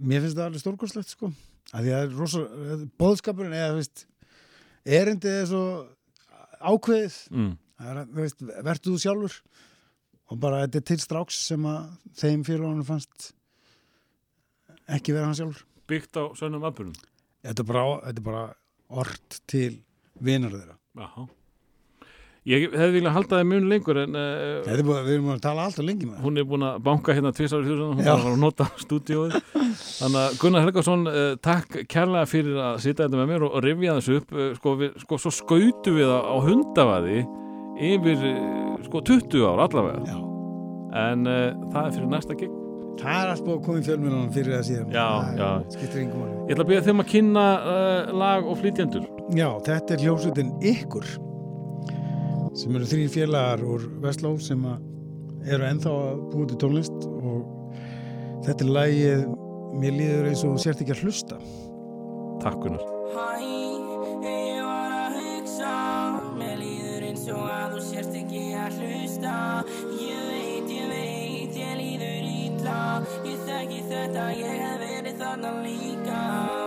[0.00, 1.30] mér finnst það alveg stórkostlegt sko.
[1.74, 4.04] Að því að það er rosa bóðskapurinn eða þú veist
[4.84, 5.64] erindið er svo
[6.64, 7.20] ákveðið.
[7.34, 7.54] Mm.
[7.84, 9.40] Er, veist, vertu þú sjálfur.
[10.32, 11.88] Og bara þetta er til stráks sem að
[12.20, 13.32] þeim félagunum fannst
[14.88, 15.66] ekki vera hann sjálfur.
[15.90, 17.02] Byggt á sönnum aðbjörnum
[17.44, 18.44] þetta er bara, bara
[19.00, 19.72] orð til
[20.24, 20.76] vinar þeirra.
[21.00, 21.26] Jaha.
[22.44, 25.44] Ég hefði viljað halda það mun lengur en uh, er bara, við erum búin að
[25.46, 26.24] tala alltaf lengi með það.
[26.26, 28.12] hún er búin að banka hérna tvisar í þúsund, hún Já.
[28.12, 29.36] var að nota stúdíóið.
[29.54, 33.64] Þannig að Gunnar Helgason uh, takk kærlega fyrir að sitja þetta með mér og, og
[33.64, 37.24] rifja þessu upp uh, sko, við, sko, svo skautu við á, á hundavaði
[37.88, 38.28] yfir
[38.90, 40.04] sko 20 ár allavega.
[40.04, 40.20] Já.
[41.08, 41.26] en
[41.72, 42.52] það er fyrir næsta gig.
[43.00, 44.92] Það er allt búin að koma í fjölmjölunum fyrir það síðan.
[44.92, 45.48] Já, það já.
[46.44, 47.50] Ég ætla að byrja þeim að kynna
[48.20, 49.12] lag og flytjendur.
[49.32, 51.08] Já, þetta er hljósutin ykkur
[52.54, 57.40] sem eru þrý félagar úr Vestló sem að eru ennþá að búið til tónlist og
[58.46, 59.24] þetta er lagið
[59.80, 61.38] mér líður eins og sért ekki að hlusta.
[62.44, 62.84] Takk Gunnar.
[63.14, 63.28] Hæ,
[64.24, 65.74] ég var að hugsa.
[66.38, 69.36] Mér líður eins og að þú sérst ekki að hlusta.
[69.98, 72.78] Ég veit, ég veit, ég líður ítla
[73.24, 76.63] Ég þekki þetta, ég hef verið þarna líka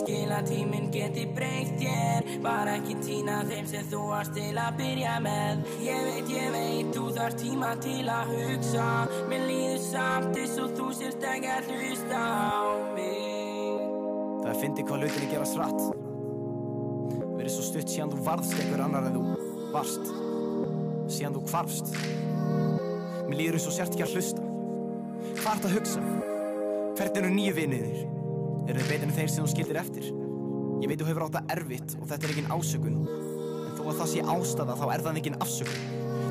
[0.00, 2.30] skil að tíminn geti breytt þér.
[2.44, 5.64] Bara ekki týna þeim sem þú varst til að byrja með.
[5.84, 8.88] Ég veit, ég veit, þú þarf tíma til að hugsa.
[9.30, 12.64] Mér líður samt eins og þú sérst ekki að hlusta á
[12.96, 13.84] mig.
[14.44, 15.78] Það er fyndi hvað hlutinni gera sratt
[17.34, 19.22] Verið svo stutt síðan þú varðst einhver annar en þú
[19.74, 20.10] varst.
[21.12, 21.90] Síðan þú hvarfst.
[23.28, 24.44] Mér líður eins og sért ekki að hlusta.
[25.40, 26.04] Hvað ert að hugsa?
[26.94, 28.23] Hvernig eru nýju vinniðir?
[28.64, 30.06] Eru þeir betur en þeir sem þú skildir eftir?
[30.80, 32.96] Ég veit þú hefur átt það erfitt og þetta er engin ásökun.
[33.64, 35.84] En þó að það sé ástæða þá er það engin afsökun.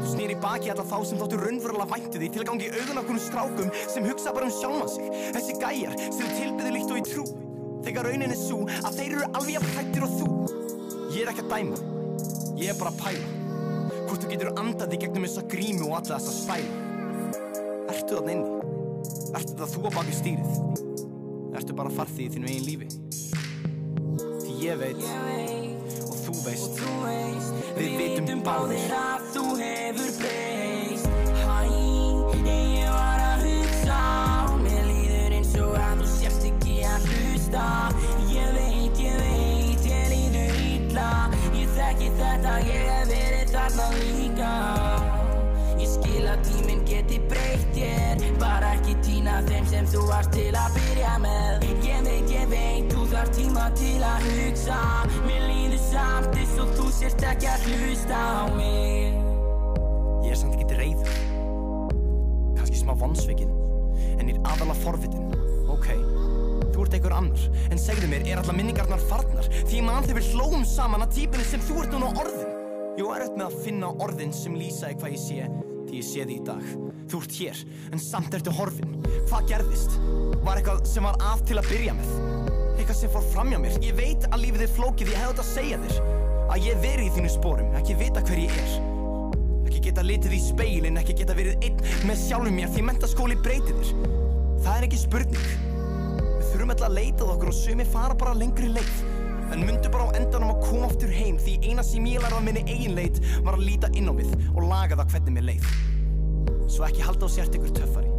[0.03, 2.99] Þú snýr í baki alla þá sem þáttu raunverulega væntu því til að gangi augun
[2.99, 5.13] af konum strákum sem hugsa bara um sjálfan sig.
[5.37, 7.25] Þessi gæjar sem tilbyðu líkt og í trú.
[7.85, 10.29] Þegar raunin er svo að þeir eru alveg að hættir og þú.
[11.13, 11.81] Ég er ekki að dæma.
[12.59, 13.31] Ég er bara að pæla.
[14.07, 16.81] Hvort þú getur andað í gegnum þessa grímu og alla þessa spæla
[17.93, 18.57] Ertu þarna inni?
[19.33, 20.91] Ertu það þú að baki stýrið?
[21.63, 22.87] Ertu bara farþið í þínu eigin lífi?
[24.43, 25.03] Því ég veit
[26.03, 26.81] og þú veist
[27.77, 28.83] Við vitum báðir.
[28.97, 31.07] að þú hefur breyst
[31.39, 31.61] Hæ,
[32.43, 34.01] ég var að hugsa
[34.59, 37.63] Mér líður eins og að þú sérst ekki að hlusta
[49.73, 51.63] sem þú varst til að byrja með.
[51.63, 54.79] Veit, ég veit, þú þarf tíma til að hugsa.
[55.25, 59.17] Mér líður samt eins og þú sérst ekki að hlusta á mig.
[60.23, 61.09] Ég er samt ekki reyður
[62.57, 63.51] Kanski smá vonsvikinn
[64.15, 65.33] En ég er aðalega forvitin
[65.73, 65.89] Ok,
[66.71, 69.49] þú ert einhver annar En segðu mér, er alla minningarnar farnar?
[69.67, 72.49] Því man þegar við hlóum saman að típinu sem þú ert núna orðin
[72.97, 75.51] Ég er auðvitað með að finna orðin sem lýsa í hvað ég sé
[75.83, 78.95] Því ég sé því í dag Þú ert hér, en samt ertu horfin
[79.29, 79.99] Hvað gerðist?
[80.43, 82.15] Var eitthvað sem var að til að byrja með?
[82.77, 85.53] Eitthvað sem fór framjá mér Ég veit að lífið er flókið, ég hefði þetta að
[85.53, 88.73] segja þér Að ég veri í þínu spórum, ekki vita hver ég er
[89.73, 93.79] Ekki geta litið í speilin, ekki geta verið einn með sjálfum mér því mentaskóli breytir
[93.79, 94.03] þér.
[94.61, 95.47] Það er ekki spurning.
[96.19, 98.93] Við þurfum alltaf að leita að okkur og sumi fara bara lengri leið.
[99.49, 102.45] En myndu bara á endanum að koma aftur heim því eina sem ég lærði á
[102.45, 105.67] minni eigin leit var að líta inn á við og laga það hvernig mér leið.
[106.67, 108.11] Svo ekki halda á sért ykkur töffari.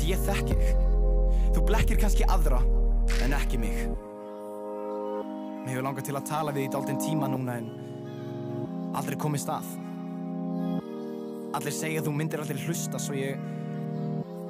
[0.00, 0.82] Því ég þekki þig.
[1.54, 2.60] Þú blekkir kannski aðra
[3.24, 3.84] en ekki mig.
[5.64, 7.70] Mér hefur langað til að tala við í dálítinn tíma núna en
[8.98, 9.70] aldrei komið stað.
[11.54, 13.38] Allir segja að þú myndir allir hlusta svo ég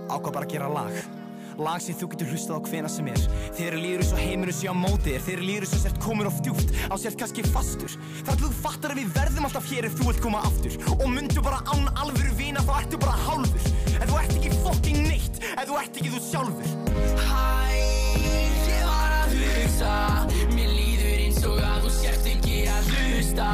[0.08, 1.23] ákvað bara að gera lag.
[1.58, 3.20] Lag sem þú getur hlustað á hvena sem er.
[3.54, 6.74] Þegar líður og heiminu sé á móti þér, þegar líður og sért komin of djúpt,
[6.90, 7.94] á sért kannski fastur.
[8.26, 10.78] Þar til þú fattar að við verðum alltaf hér ef þú vilt koma aftur.
[10.98, 13.70] Og myndu bara án alvöru vina þá ertu bara hálfur.
[13.94, 16.74] Ef þú ert ekki fucking neitt, ef þú ert ekki þú sjálfur.
[17.24, 17.44] Hæ,
[18.66, 19.94] ég var að hugsa
[20.54, 23.50] Mér líður eins og að þú sért ekki að hlusta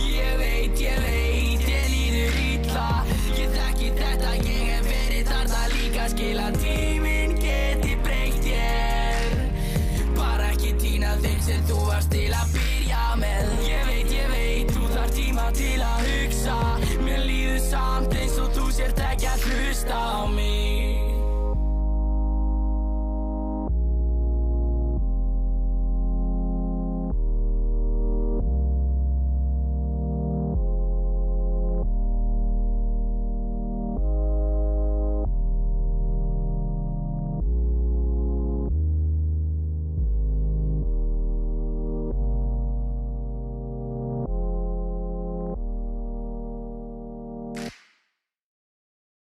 [0.00, 2.88] Ég veit, ég veit, ég líður illa
[3.38, 6.62] Ég þekki þetta, ég hef verið þarna líka Skil að
[11.24, 13.50] þeim sem þú varst til að byrja með.
[13.68, 15.99] Ég veit, ég veit, þú þarf tíma til að